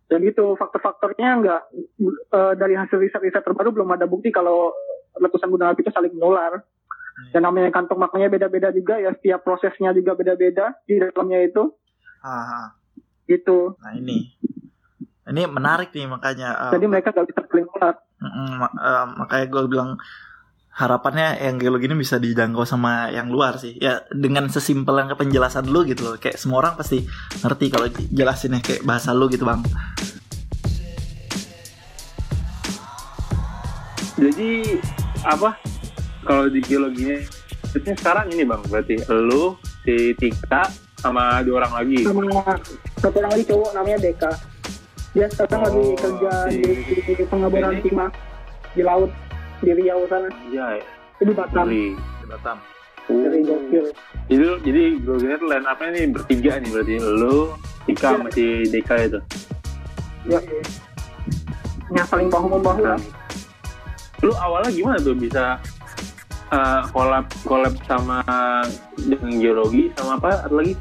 dan 0.06 0.20
gitu 0.22 0.58
faktor-faktornya 0.58 1.30
nggak 1.40 1.62
eh, 2.34 2.54
dari 2.58 2.76
hasil 2.76 2.98
riset-riset 2.98 3.42
terbaru 3.42 3.72
belum 3.72 3.94
ada 3.94 4.04
bukti 4.04 4.28
kalau 4.28 4.74
letusan 5.16 5.48
gunung 5.48 5.70
api 5.70 5.82
itu 5.82 5.94
saling 5.94 6.12
menular. 6.12 6.66
Dan 7.32 7.46
namanya 7.46 7.70
kantong 7.70 8.02
magmanya 8.02 8.28
beda-beda 8.28 8.74
juga 8.74 8.98
ya. 8.98 9.14
Setiap 9.14 9.46
prosesnya 9.46 9.94
juga 9.94 10.18
beda-beda 10.18 10.74
di 10.84 10.98
dalamnya 10.98 11.46
itu. 11.46 11.70
Aha. 12.22 12.76
gitu. 13.24 13.78
Nah 13.80 13.96
ini. 13.96 14.28
Ini 15.24 15.48
menarik 15.48 15.94
nih 15.94 16.04
makanya 16.04 16.68
eh, 16.68 16.72
jadi 16.76 16.86
mereka 16.86 17.14
nggak 17.14 17.30
bisa 17.30 17.42
saling 17.48 17.64
menular. 17.64 17.96
Ma- 18.60 18.76
eh, 18.76 19.06
makanya 19.16 19.46
gue 19.48 19.64
bilang 19.66 19.90
harapannya 20.72 21.36
yang 21.38 21.56
geologi 21.56 21.86
ini 21.86 21.96
bisa 21.96 22.16
dijangkau 22.16 22.64
sama 22.64 23.10
yang 23.10 23.28
luar 23.28 23.56
sih. 23.56 23.76
Ya 23.76 24.08
dengan 24.10 24.48
sesimpel 24.48 24.96
yang 24.98 25.12
penjelasan 25.12 25.68
lu 25.68 25.84
gitu 25.84 26.04
loh. 26.04 26.16
Kayak 26.16 26.40
semua 26.40 26.60
orang 26.60 26.74
pasti 26.76 27.04
ngerti 27.40 27.66
kalau 27.68 27.88
jelasinnya 28.08 28.60
kayak 28.60 28.82
bahasa 28.82 29.12
lu 29.12 29.28
gitu 29.28 29.44
bang. 29.44 29.60
Jadi 34.16 34.78
apa? 35.24 35.58
Kalau 36.22 36.46
di 36.48 36.60
geologinya 36.62 37.18
itu 37.72 37.90
sekarang 37.92 38.30
ini 38.30 38.44
bang, 38.44 38.62
berarti 38.68 38.96
lu 39.10 39.58
si 39.82 40.14
Tika 40.14 40.70
sama 40.96 41.42
dua 41.42 41.66
orang 41.66 41.82
lagi. 41.82 42.06
sama 42.06 42.46
satu 42.96 43.18
orang 43.18 43.32
lagi 43.34 43.46
cowok 43.50 43.70
namanya 43.74 43.98
Deka. 44.00 44.32
Dia 45.12 45.28
sekarang 45.28 45.60
Oh, 45.60 45.66
lagi 45.66 45.86
kerja 45.98 46.32
si- 46.48 46.62
di, 46.62 46.74
di 47.12 47.24
pengaboran 47.26 47.82
timah 47.82 48.10
di 48.72 48.82
laut 48.86 49.12
di 49.62 49.72
Riau 49.78 50.04
sana? 50.10 50.30
Iya, 50.50 50.82
itu 51.18 51.24
di 51.30 51.34
Batam. 51.38 51.66
Di 51.70 51.84
Batam. 52.28 52.58
Dari 53.12 53.44
gokil 53.44 53.86
Jadi, 54.30 54.46
jadi 54.64 54.84
gue 55.04 55.16
lihat 55.26 55.42
line 55.44 55.68
up 55.68 55.80
nih 55.84 56.06
bertiga 56.14 56.62
nih 56.62 56.70
berarti. 56.70 56.96
Lu, 57.02 57.36
Ika, 57.90 58.10
Iya. 58.14 58.20
masih 58.24 58.52
Deka 58.70 58.96
itu. 59.10 59.20
ya 60.30 60.38
yang 61.92 62.08
saling 62.08 62.30
bahu 62.30 62.46
membahu 62.46 62.86
lah 62.86 63.02
Lu 64.22 64.32
awalnya 64.38 64.70
gimana 64.70 65.02
tuh? 65.02 65.18
Bisa 65.18 65.58
uh, 66.54 66.82
collab 66.94 67.26
collab 67.42 67.74
sama 67.90 68.22
dengan 69.02 69.34
geologi 69.42 69.90
sama 69.98 70.22
apa? 70.22 70.46
Ada 70.46 70.56
lagi? 70.62 70.74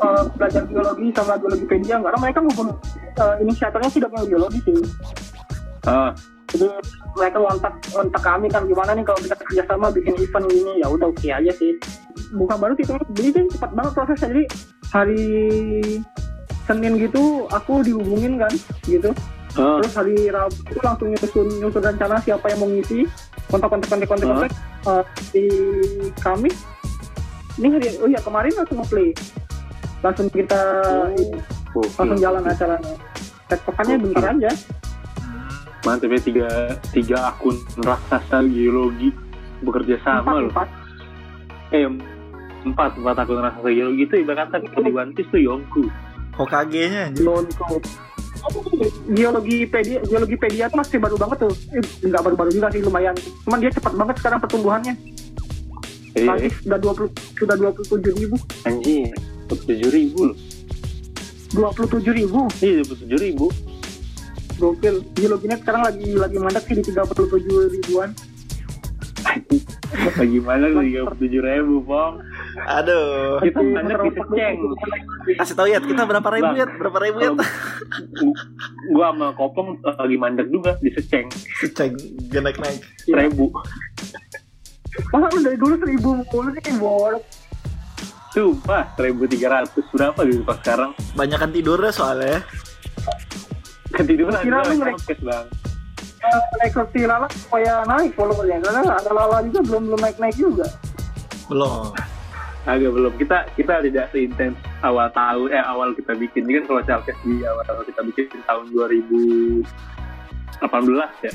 Eh, 0.00 0.22
belajar 0.36 0.62
biologi 0.68 1.06
sama 1.16 1.40
biologipedia 1.40 1.96
karena 1.96 2.18
mereka 2.20 2.38
maupun 2.44 2.68
uh, 3.16 3.34
inisiatornya 3.40 3.88
tidak 3.88 4.08
punya 4.12 4.26
biologi 4.28 4.58
sih. 4.68 4.76
Ah, 5.88 6.12
jadi 6.50 6.66
mereka 7.14 7.36
ngontak 7.38 7.74
ngontak 7.90 8.22
kami 8.22 8.46
kan 8.50 8.62
gimana 8.66 8.90
nih 8.92 9.04
kalau 9.06 9.20
kita 9.22 9.36
kerjasama 9.38 9.86
bikin 9.90 10.14
event 10.18 10.46
ini 10.50 10.72
ya 10.82 10.86
udah 10.90 11.06
oke 11.10 11.26
aja 11.26 11.52
sih. 11.54 11.72
Bukan 12.30 12.56
baru 12.58 12.74
Teng. 12.74 12.98
jadi 13.14 13.28
kan 13.34 13.44
cepat 13.50 13.70
banget 13.74 13.92
prosesnya. 13.94 14.28
Jadi 14.30 14.44
hari 14.90 15.24
Senin 16.66 16.94
gitu 16.98 17.46
aku 17.50 17.82
dihubungin 17.82 18.38
kan 18.38 18.50
gitu. 18.82 19.10
Ah, 19.58 19.82
terus 19.82 19.94
hari 19.94 20.30
Rabu 20.30 20.78
langsung 20.78 21.10
nyusun 21.10 21.46
nyusun 21.58 21.82
rencana 21.82 22.22
siapa 22.22 22.46
yang 22.50 22.58
mau 22.62 22.70
ngisi. 22.70 23.06
Kontak 23.50 23.70
kontak 23.70 23.88
kontak 23.90 24.08
kontak 24.08 24.26
kontak 24.28 24.52
Eh, 24.80 25.04
di 25.36 25.44
Kamis 26.24 26.56
ini 27.60 27.68
hari 27.68 27.92
oh 28.00 28.08
iya 28.08 28.16
kemarin 28.22 28.54
langsung 28.56 28.80
nge-play. 28.80 29.10
Langsung 30.00 30.26
kita 30.30 30.60
Oh, 31.70 31.86
langsung 31.98 32.18
oke. 32.18 32.22
jalan 32.22 32.42
acaranya. 32.42 32.94
Tektokannya 33.46 33.96
bentar 33.98 34.24
aja 34.34 34.50
Mantap 35.80 36.12
ya 36.12 36.20
tiga 36.20 36.48
tiga 36.92 37.16
akun 37.32 37.56
raksasa 37.80 38.44
geologi 38.44 39.08
bekerja 39.64 39.96
sama 40.04 40.40
loh. 40.40 40.52
empat 40.52 40.68
Eh 41.72 41.88
empat 42.68 43.00
empat 43.00 43.16
akun 43.16 43.40
raksasa 43.40 43.70
geologi 43.72 44.04
itu 44.04 44.14
ibarat 44.20 44.52
kata 44.52 44.68
kalau 44.68 44.84
di 44.84 44.92
One 44.92 45.12
Piece 45.16 45.30
tuh 45.32 45.40
Yonku. 45.40 45.82
Hokage-nya 46.36 47.12
anjir. 47.12 47.24
Lonko. 47.24 47.80
Geologi 49.12 49.68
pedia, 49.68 50.00
geologi 50.04 50.36
pedia 50.36 50.68
tuh 50.72 50.80
masih 50.80 50.96
baru 50.96 51.16
banget 51.16 51.44
tuh. 51.44 51.52
Eh, 51.76 51.84
nggak 52.08 52.22
baru-baru 52.24 52.50
juga 52.52 52.68
sih 52.72 52.80
lumayan. 52.80 53.12
Cuman 53.44 53.58
dia 53.60 53.72
cepat 53.72 53.92
banget 53.92 54.16
sekarang 54.20 54.38
pertumbuhannya. 54.40 54.94
Iya, 56.10 56.26
Tadi 56.26 56.48
sudah 56.64 56.78
20 56.80 57.06
sudah 57.38 57.56
27 57.56 58.18
ribu. 58.18 58.36
anjing, 58.66 59.12
tujuh 59.46 59.90
ribu 59.92 60.20
loh. 60.32 60.36
27 61.54 62.12
ribu. 62.16 62.40
Iya, 62.58 62.80
tujuh 62.82 63.18
ribu. 63.20 63.46
Gokil. 64.60 64.96
Geologinya 65.16 65.56
sekarang 65.56 65.82
lagi 65.88 66.08
lagi 66.12 66.36
mandek 66.36 66.64
sih 66.68 66.76
di 66.76 66.92
37 66.92 67.74
ribuan. 67.80 68.10
Bagaimana 69.90 70.70
tuh 70.70 70.80
tiga 70.86 71.00
puluh 71.04 71.18
tujuh 71.18 71.40
ribu, 71.42 71.76
Pong? 71.84 72.14
Aduh. 72.66 73.36
Kita 73.42 73.58
di 73.60 74.10
seceng. 74.14 74.54
dulu. 74.56 74.74
Kasih 75.36 75.54
tau 75.54 75.66
ya, 75.68 75.78
kita 75.78 76.02
berapa 76.06 76.28
ribu 76.30 76.50
Bang. 76.50 76.60
ya? 76.60 76.66
Berapa 76.66 76.98
ribu 77.04 77.18
ya? 77.20 77.30
Gua 78.90 79.06
sama 79.12 79.28
Kopong 79.34 79.68
eh, 79.82 79.94
lagi 79.98 80.16
mandek 80.16 80.46
juga 80.48 80.74
di 80.80 80.90
seceng 80.94 81.26
Seceng, 81.60 81.92
gak 82.30 82.42
naik-naik. 82.42 82.80
seribu. 83.04 83.50
Masa 85.10 85.26
lu 85.30 85.40
dari 85.42 85.58
dulu 85.58 85.74
seribu 85.78 86.08
mulu 86.18 86.50
sih 86.56 86.74
bolak. 86.78 87.22
Sumpah, 88.30 88.82
seribu 88.94 89.26
tiga 89.26 89.48
ratus 89.52 89.84
berapa 89.90 90.20
gitu 90.22 90.42
pas 90.46 90.58
sekarang? 90.62 90.90
Banyakan 91.14 91.50
tidurnya 91.50 91.90
soalnya. 91.90 92.40
Ketiduran 93.90 94.38
Kira 94.42 94.62
lu 94.70 94.78
podcast 94.78 95.22
bang. 95.22 95.46
Rekor 96.60 96.84
si 96.92 97.00
Lala 97.08 97.28
supaya 97.32 97.80
naik 97.88 98.12
followernya 98.14 98.60
karena 98.62 98.80
ada 98.86 99.10
Lala 99.10 99.42
juga 99.42 99.60
belum 99.66 99.82
belum 99.90 100.00
naik 100.04 100.18
naik 100.20 100.36
juga. 100.38 100.66
Belum. 101.48 101.90
Agak 102.68 102.92
belum. 102.92 103.16
Kita 103.16 103.48
kita 103.56 103.80
tidak 103.82 104.12
seintens 104.12 104.56
awal 104.84 105.08
tahun 105.10 105.48
eh 105.50 105.64
awal 105.64 105.96
kita 105.96 106.12
bikin. 106.14 106.44
Ini 106.46 106.62
kan 106.62 106.66
kalau 106.70 106.82
Chalkes 106.86 107.18
di 107.24 107.42
awal 107.42 107.64
tahun 107.66 107.84
kita 107.88 108.00
bikin 108.12 108.24
di 108.30 108.38
tahun 108.44 108.64
2018 108.70 109.64
ya. 111.24 111.32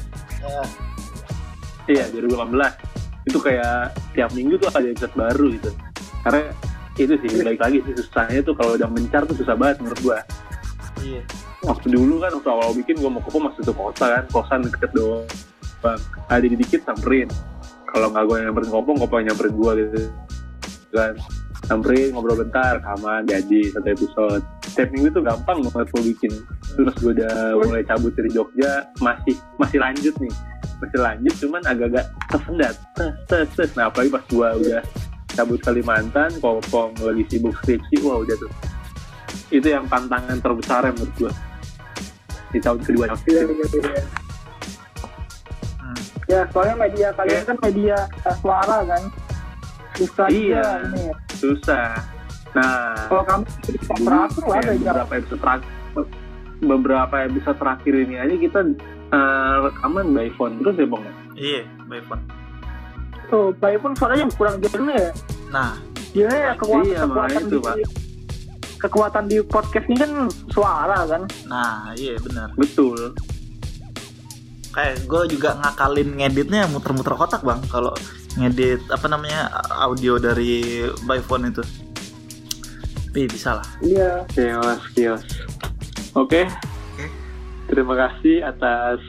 Iya 1.90 2.06
2018. 2.14 3.26
Itu 3.26 3.42
kayak 3.42 3.98
tiap 4.14 4.30
minggu 4.38 4.62
tuh 4.62 4.70
ada 4.70 4.86
episode 4.86 5.18
baru 5.18 5.50
gitu. 5.50 5.74
Karena 6.22 6.54
itu 6.96 7.12
sih 7.20 7.44
baik 7.44 7.60
lagi 7.60 7.84
sih 7.84 7.92
susahnya 8.00 8.40
tuh 8.46 8.56
kalau 8.56 8.80
udah 8.80 8.88
mencar 8.88 9.28
tuh 9.28 9.36
susah 9.36 9.58
banget 9.58 9.84
menurut 9.84 10.00
gua. 10.06 10.20
Iya. 11.04 11.22
Waktu 11.66 11.98
dulu 11.98 12.22
kan 12.22 12.30
waktu 12.38 12.50
awal 12.54 12.72
bikin 12.78 13.02
gua 13.02 13.10
mau 13.10 13.22
kopo 13.26 13.42
masuk 13.42 13.66
tuh 13.66 13.74
kota 13.74 14.06
kan, 14.06 14.24
kosan 14.30 14.62
deket 14.70 14.94
doang. 14.94 15.26
Bang, 15.82 15.98
ada 16.30 16.46
dikit 16.46 16.86
samperin. 16.86 17.30
Kalau 17.90 18.12
nggak 18.12 18.24
gue 18.28 18.38
nyamperin 18.44 18.70
kopong 18.70 18.98
yang 19.02 19.34
nyamperin 19.34 19.54
gua 19.58 19.72
gitu 19.74 20.14
kan. 20.94 21.14
Samperin 21.66 22.14
ngobrol 22.14 22.38
bentar 22.46 22.78
aman 22.94 23.26
jadi 23.26 23.74
satu 23.74 23.90
episode. 23.90 24.44
Setiap 24.70 24.90
minggu 24.94 25.10
tuh 25.10 25.24
gampang 25.26 25.66
banget 25.66 25.88
gue 25.98 26.04
bikin. 26.14 26.34
Terus 26.78 26.96
gue 27.02 27.12
udah 27.18 27.58
mulai 27.58 27.82
cabut 27.82 28.14
dari 28.14 28.30
Jogja 28.30 28.86
masih 29.02 29.34
masih 29.58 29.82
lanjut 29.82 30.14
nih. 30.22 30.34
Masih 30.84 31.00
lanjut 31.02 31.34
cuman 31.42 31.62
agak-agak 31.66 32.06
tersendat. 32.30 32.76
Tes 33.26 33.50
tes 33.58 33.70
nah 33.74 33.90
apalagi 33.90 34.14
pas 34.14 34.24
gue 34.30 34.48
udah 34.62 34.82
cabut 35.34 35.60
Kalimantan 35.66 36.32
kopong 36.38 36.94
lagi 37.02 37.24
sibuk 37.34 37.58
skripsi 37.64 38.06
wah 38.06 38.22
udah 38.22 38.36
tuh. 38.38 38.52
Itu 39.50 39.66
yang 39.66 39.90
tantangan 39.90 40.38
terbesar 40.38 40.86
menurut 40.94 41.14
gue 41.18 41.32
di 42.50 42.60
tahun 42.60 42.80
kedua 42.82 43.06
Iya, 43.24 43.42
iya, 43.42 43.66
iya. 43.72 44.04
Hmm. 45.78 45.98
Ya, 46.26 46.40
soalnya 46.50 46.76
media 46.80 47.08
kalian 47.14 47.38
Iya. 47.38 47.48
kan 47.48 47.58
media 47.62 47.96
eh, 48.22 48.36
suara 48.40 48.78
kan. 48.84 49.04
Susah 49.96 50.28
Iya. 50.28 50.66
ini. 50.84 51.02
ya. 51.04 51.16
susah 51.36 51.88
nah 52.52 52.96
Kalau 53.06 53.24
kamu 53.26 53.44
bisa 53.68 53.94
teratur 53.94 54.44
lah 54.46 54.60
jarak. 54.64 54.80
beberapa 54.80 55.14
episode 55.14 55.42
terakhir 55.42 55.68
beberapa 56.58 57.16
episode 57.22 57.58
terakhir 57.60 57.94
ini 58.00 58.16
aja 58.16 58.36
kita 58.38 58.60
eh, 59.12 59.56
rekaman 59.62 60.06
by 60.10 60.32
phone 60.34 60.56
terus 60.60 60.76
ya 60.76 60.88
bang 60.88 61.04
Iya, 61.36 61.62
by 61.86 62.00
phone. 62.02 62.24
Tuh, 63.26 63.52
Bayi 63.58 63.76
pun 63.76 63.92
suaranya 63.92 64.30
kurang 64.32 64.62
jelas 64.62 64.86
ya. 64.88 65.10
Nah, 65.50 65.76
Dia 66.14 66.30
ya 66.30 66.52
kekuatan, 66.54 66.86
Iya, 66.86 67.02
makanya 67.04 67.12
kekuatan 67.36 67.44
itu, 67.44 67.50
di, 67.52 67.60
Pak. 67.60 67.76
Kekuatan 68.78 69.26
di 69.26 69.40
podcast 69.42 69.88
ini 69.88 69.98
kan 69.98 70.12
suara 70.50 71.06
kan. 71.06 71.24
nah 71.46 71.94
iya 71.96 72.16
benar. 72.20 72.52
betul 72.56 73.16
Kayak 74.70 75.08
gue 75.08 75.40
juga 75.40 75.56
ngakalin 75.56 76.20
ngeditnya 76.20 76.68
muter-muter 76.68 77.16
kotak 77.16 77.40
bang. 77.42 77.64
Kalau 77.72 77.96
ngedit 78.36 78.84
apa 78.92 79.08
namanya 79.08 79.48
audio 79.72 80.20
dari 80.20 80.84
by 81.08 81.24
phone 81.24 81.48
itu. 81.48 81.64
Tapi 83.08 83.32
bisa 83.32 83.56
lah. 83.56 83.68
Iya. 83.80 84.28
kios 84.28 84.82
kios 84.92 85.24
oke 86.12 86.44
Oke. 86.44 87.06
terima 87.66 87.96
kasih 87.96 88.44
atas 88.44 89.00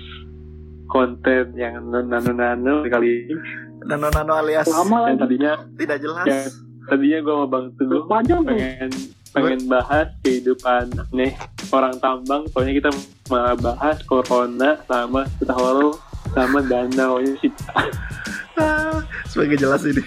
konten 0.86 1.50
yang 1.58 1.82
nano 1.90 2.30
nano 2.30 2.86
kali 2.86 3.26
ini 3.26 3.34
Nano 3.82 4.06
nano 4.10 4.38
alias 4.38 4.70
Lama 4.70 5.10
yang 5.10 5.18
tadinya 5.18 5.52
tidak 5.74 5.98
jelas. 5.98 6.26
Ya. 6.30 6.42
tadinya 6.86 7.18
gue 7.18 7.34
sama 7.34 7.46
bang 7.50 7.64
teguh 7.74 8.02
Panjang 8.06 8.38
tuh. 8.38 8.46
pengen 8.46 8.90
pengen 9.36 9.68
bahas 9.68 10.08
kehidupan 10.24 10.88
nih 11.12 11.36
orang 11.68 11.92
tambang 12.00 12.48
soalnya 12.56 12.74
kita 12.80 12.90
mau 13.28 13.52
bahas 13.60 14.00
corona 14.08 14.80
sama 14.88 15.28
setahun 15.36 16.00
sama 16.32 16.58
danau 16.64 17.20
ini 17.20 17.36
sih 17.44 17.52
Ah, 18.56 19.04
sebagai 19.28 19.60
jelas 19.60 19.84
ini. 19.84 20.00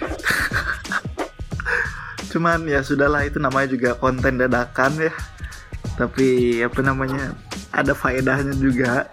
Cuman 2.34 2.66
ya 2.66 2.82
sudahlah 2.82 3.22
itu 3.26 3.38
namanya 3.38 3.70
juga 3.70 3.94
konten 3.94 4.42
dadakan 4.42 4.98
ya. 4.98 5.14
Tapi 5.94 6.58
apa 6.66 6.82
namanya 6.82 7.38
ada 7.70 7.94
faedahnya 7.94 8.58
juga. 8.58 9.06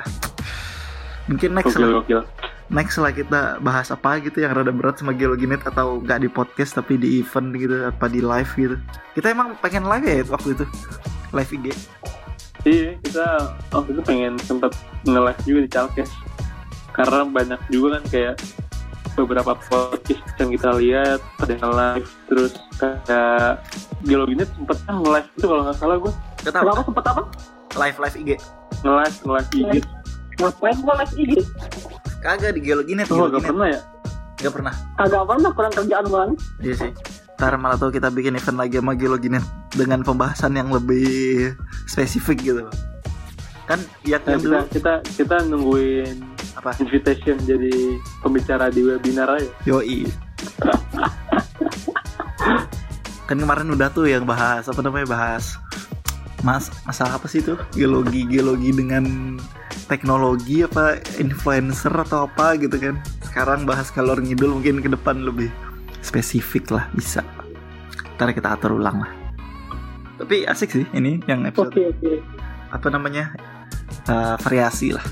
Mungkin 1.29 1.61
next 1.61 1.77
gokil 1.77 1.85
lah, 1.85 2.01
gokil 2.01 2.21
next 2.67 2.99
lah 2.99 3.15
kita 3.15 3.63
bahas 3.63 3.89
apa 3.89 4.19
gitu 4.19 4.43
yang 4.43 4.51
rada 4.51 4.75
berat 4.75 4.99
sama 4.99 5.15
Geologinet 5.15 5.63
atau 5.63 6.03
nggak 6.03 6.19
di 6.19 6.29
podcast 6.29 6.75
tapi 6.75 6.99
di 6.99 7.23
event 7.23 7.55
gitu 7.55 7.87
apa 7.87 8.07
di 8.07 8.19
live 8.19 8.51
gitu. 8.59 8.77
Kita 9.15 9.31
emang 9.31 9.55
pengen 9.61 9.87
live 9.87 10.03
ya 10.03 10.23
waktu 10.27 10.49
itu 10.53 10.65
live 11.31 11.51
IG. 11.53 11.67
iya 12.67 12.99
kita 12.99 13.27
waktu 13.71 13.95
itu 13.95 14.03
pengen 14.03 14.35
sempat 14.43 14.75
nge-live 15.07 15.39
juga 15.47 15.61
di 15.63 15.71
Chalkes 15.71 16.11
karena 16.91 17.23
banyak 17.23 17.61
juga 17.71 18.01
kan 18.01 18.05
kayak 18.11 18.35
beberapa 19.15 19.55
podcast 19.71 20.27
yang 20.37 20.51
kita 20.51 20.69
lihat 20.75 21.21
ada 21.39 21.53
yang 21.55 21.71
live 21.71 22.09
terus 22.27 22.53
kayak 22.77 23.63
Geologinet 24.03 24.51
sempet 24.51 24.83
kan 24.83 24.99
nge-live 24.99 25.29
itu 25.31 25.47
kalau 25.47 25.63
nggak 25.63 25.79
salah 25.79 25.97
gue 26.03 26.13
Kita 26.43 26.59
Kenapa 26.59 26.83
sempet 26.83 27.05
apa? 27.07 27.23
live 27.77 27.97
live 28.03 28.17
IG. 28.19 28.31
nge-live 28.83 29.17
nge-live 29.23 29.51
IG 29.55 29.73
Ngapain 30.37 30.77
gua 30.83 30.95
live 31.01 31.15
IG? 31.17 31.33
Kagak 32.19 32.53
di 32.53 32.61
Geologinet. 32.61 33.07
oh 33.07 33.17
gak 33.27 33.41
Geologinet. 33.41 33.49
pernah 33.49 33.69
ya 33.69 33.81
Nggak 34.37 34.53
pernah. 34.53 34.75
Agak 34.97 35.23
pernah 35.25 35.51
kurang 35.51 35.73
kerjaan 35.73 36.07
banget. 36.07 36.37
Iya 36.61 36.75
sih. 36.77 36.91
Ntar 37.37 37.53
malah 37.57 37.77
tuh 37.77 37.89
kita 37.89 38.09
bikin 38.09 38.37
event 38.37 38.59
lagi 38.59 38.77
sama 38.77 38.93
Geologinet 38.93 39.45
dengan 39.73 40.01
pembahasan 40.01 40.53
yang 40.53 40.69
lebih 40.69 41.57
spesifik 41.87 42.39
gitu. 42.43 42.63
Kan 43.65 43.81
yang, 44.03 44.21
Nah, 44.23 44.37
kita, 44.37 44.59
kita 44.71 44.93
kita 45.17 45.37
nungguin 45.43 46.21
apa? 46.55 46.71
invitation 46.79 47.37
jadi 47.41 47.73
pembicara 48.21 48.69
di 48.69 48.81
webinar 48.81 49.29
aja 49.31 49.49
Yoi. 49.65 50.05
kan 53.27 53.37
kemarin 53.37 53.69
udah 53.69 53.89
tuh 53.89 54.07
yang 54.07 54.23
bahas 54.23 54.65
apa 54.65 54.81
namanya 54.81 55.07
bahas 55.07 55.59
mas 56.41 56.71
masalah 56.85 57.19
apa 57.19 57.27
sih 57.27 57.43
itu 57.43 57.59
geologi 57.73 58.23
geologi 58.25 58.71
dengan 58.71 59.37
teknologi 59.87 60.67
apa 60.67 60.99
influencer 61.19 61.95
atau 61.95 62.27
apa 62.27 62.59
gitu 62.59 62.77
kan. 62.79 62.99
Sekarang 63.23 63.65
bahas 63.65 63.91
kalor 63.91 64.19
ngidul 64.19 64.59
mungkin 64.59 64.83
ke 64.83 64.91
depan 64.91 65.23
lebih 65.23 65.51
spesifik 66.03 66.75
lah 66.75 66.87
bisa. 66.93 67.23
Ntar 68.19 68.35
kita 68.35 68.55
atur 68.55 68.79
ulang 68.79 69.03
lah. 69.03 69.13
Tapi 70.17 70.47
asik 70.47 70.71
sih 70.73 70.87
ini 70.97 71.23
yang 71.31 71.47
episode. 71.47 71.75
Oke 71.75 71.93
oke. 71.93 72.13
apa 72.73 72.87
namanya? 72.91 73.31
Uh, 74.11 74.35
variasi 74.43 74.91
lah. 74.91 75.03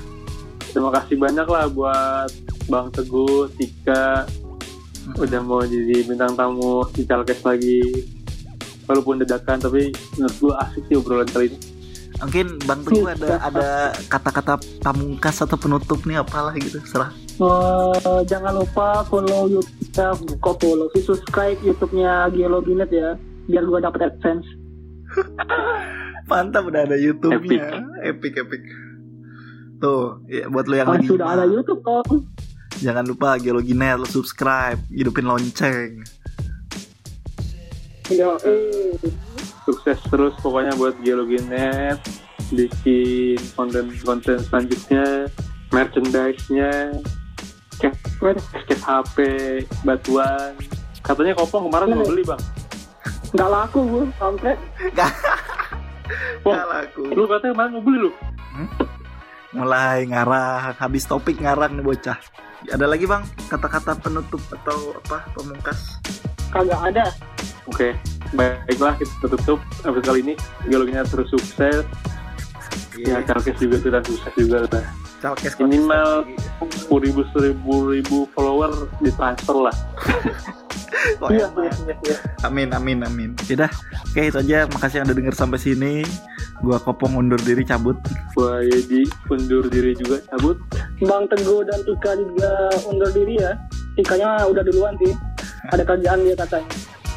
Terima 0.75 0.91
kasih 0.91 1.15
banyak 1.15 1.47
lah 1.47 1.71
buat 1.71 2.31
Bang 2.67 2.91
Teguh, 2.91 3.47
Tika, 3.55 4.27
udah 5.15 5.41
mau 5.45 5.63
jadi 5.63 6.03
bintang 6.03 6.35
tamu 6.35 6.83
di 6.91 7.07
Calkes 7.07 7.45
lagi. 7.47 7.79
Walaupun 8.85 9.23
dadakan, 9.23 9.57
tapi 9.57 9.89
menurut 10.19 10.35
gue 10.37 10.53
asik 10.67 10.83
sih 10.91 10.95
obrolan 10.99 11.25
kali 11.31 11.49
ini. 11.49 11.74
Mungkin 12.25 12.57
bang 12.65 12.81
Teguh 12.81 13.05
ada 13.05 13.31
ada 13.45 13.69
kata-kata 14.09 14.53
pamungkas 14.81 15.45
atau 15.45 15.55
penutup 15.55 16.01
nih 16.09 16.19
apalah 16.19 16.57
gitu 16.57 16.81
serah. 16.89 17.13
Eh, 17.37 18.21
jangan 18.25 18.57
lupa 18.57 19.05
follow 19.05 19.45
YouTube 19.45 19.77
kita, 19.85 20.17
kok 20.41 20.55
follow? 20.57 20.89
Sih 20.97 21.05
subscribe 21.05 21.59
YouTube-nya 21.61 22.33
Geologinet 22.33 22.89
ya, 22.89 23.13
biar 23.45 23.63
gua 23.69 23.79
dapet 23.83 24.09
AdSense. 24.09 24.47
mantap 26.31 26.65
udah 26.65 26.89
ada 26.89 26.97
YouTube-nya. 26.97 27.85
Epic. 28.09 28.33
Epic, 28.41 28.63
tuh 29.77 30.25
ya, 30.25 30.49
buat 30.49 30.65
lo 30.65 30.75
yang 30.75 30.89
lagi 30.89 31.05
sudah 31.05 31.37
ada 31.37 31.45
YouTube 31.45 31.85
dong. 31.85 32.25
jangan 32.75 33.07
lupa 33.07 33.39
geologinet 33.39 34.01
lo 34.01 34.07
subscribe 34.09 34.81
hidupin 34.89 35.29
lonceng. 35.29 36.01
Ya, 38.09 38.37
eh. 38.45 39.34
Sukses 39.65 39.97
terus 40.13 40.33
pokoknya 40.45 40.77
buat 40.77 40.93
Geologinet, 41.01 41.97
bikin 42.53 43.41
konten-konten 43.57 44.37
selanjutnya, 44.45 45.25
merchandise-nya, 45.73 46.93
case 47.81 48.77
HP, 48.85 49.17
batuan. 49.81 50.53
Katanya 51.01 51.33
kopong 51.37 51.69
kemarin 51.69 51.97
mau 51.97 52.05
beli 52.05 52.23
bang. 52.25 52.41
Nggak 53.33 53.49
laku 53.49 53.79
gua, 53.89 54.05
sampai 54.21 54.53
Wah, 56.45 56.61
Gak 56.61 56.67
laku 56.69 57.01
lu 57.09 57.25
katanya 57.25 57.51
kemarin 57.57 57.71
mau 57.73 57.83
beli 57.83 57.99
lu. 58.05 58.11
mulai 59.55 60.03
ngarang 60.07 60.75
habis 60.75 61.07
topik 61.07 61.39
ngarang 61.39 61.79
nih 61.79 61.83
bocah 61.83 62.19
ada 62.71 62.85
lagi 62.91 63.07
bang 63.07 63.23
kata-kata 63.47 63.95
penutup 64.03 64.43
atau 64.51 64.99
apa 64.99 65.23
pamungkas 65.31 65.95
kagak 66.55 66.79
ada. 66.87 67.05
Oke, 67.67 67.97
baiklah 68.33 68.97
kita 68.97 69.27
tutup 69.29 69.59
episode 69.85 70.05
kali 70.05 70.19
ini. 70.25 70.33
Geologinya 70.65 71.05
terus 71.05 71.29
sukses. 71.29 71.85
Ya, 72.95 73.19
Calkes 73.27 73.59
juga 73.59 73.77
sudah 73.83 74.01
sukses 74.07 74.33
juga 74.39 74.65
lah. 74.71 74.85
Calkes 75.19 75.59
Minimal 75.59 76.25
sepuluh 76.79 77.01
ribu 77.05 77.21
seribu 77.35 77.73
ribu 77.91 78.17
follower 78.33 78.89
ditransfer 79.03 79.57
lah. 79.69 79.75
Iya, 81.05 81.51
iya, 81.53 81.71
iya, 81.85 81.95
iya. 82.01 82.17
amin 82.47 82.73
amin 82.73 83.05
amin 83.05 83.29
Yaudah 83.45 83.69
oke 84.09 84.21
itu 84.25 84.37
aja 84.41 84.65
makasih 84.65 85.01
yang 85.01 85.05
udah 85.11 85.17
denger 85.21 85.35
sampai 85.37 85.59
sini 85.61 86.01
gua 86.65 86.81
kopong 86.81 87.13
undur 87.19 87.37
diri 87.45 87.61
cabut 87.61 87.99
Gua 88.33 88.63
Yedi 88.65 89.05
undur 89.29 89.63
diri 89.71 89.95
juga 89.95 90.19
cabut. 90.33 90.59
Bang 90.99 91.23
Teguh 91.31 91.63
dan 91.67 91.79
Tika 91.87 92.11
juga 92.19 92.51
undur 92.83 93.09
diri 93.15 93.39
ya. 93.39 93.55
Tikanya 93.95 94.43
udah 94.47 94.63
duluan 94.63 94.95
sih. 94.99 95.15
Ada 95.71 95.87
kerjaan 95.87 96.19
dia 96.27 96.35
katanya. 96.35 96.67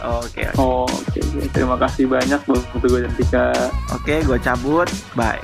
Oke 0.01 0.42
oke 0.44 0.57
Oh, 0.57 0.84
oke. 0.84 1.18
oke. 1.18 1.46
Terima 1.51 1.76
kasih 1.76 2.07
banyak 2.07 2.40
Bang 2.40 2.64
Teguh 2.74 3.01
dan 3.03 3.12
Tika. 3.14 3.46
oke 3.90 4.14
gua 4.24 4.38
cabut 4.38 4.88
bye 5.12 5.40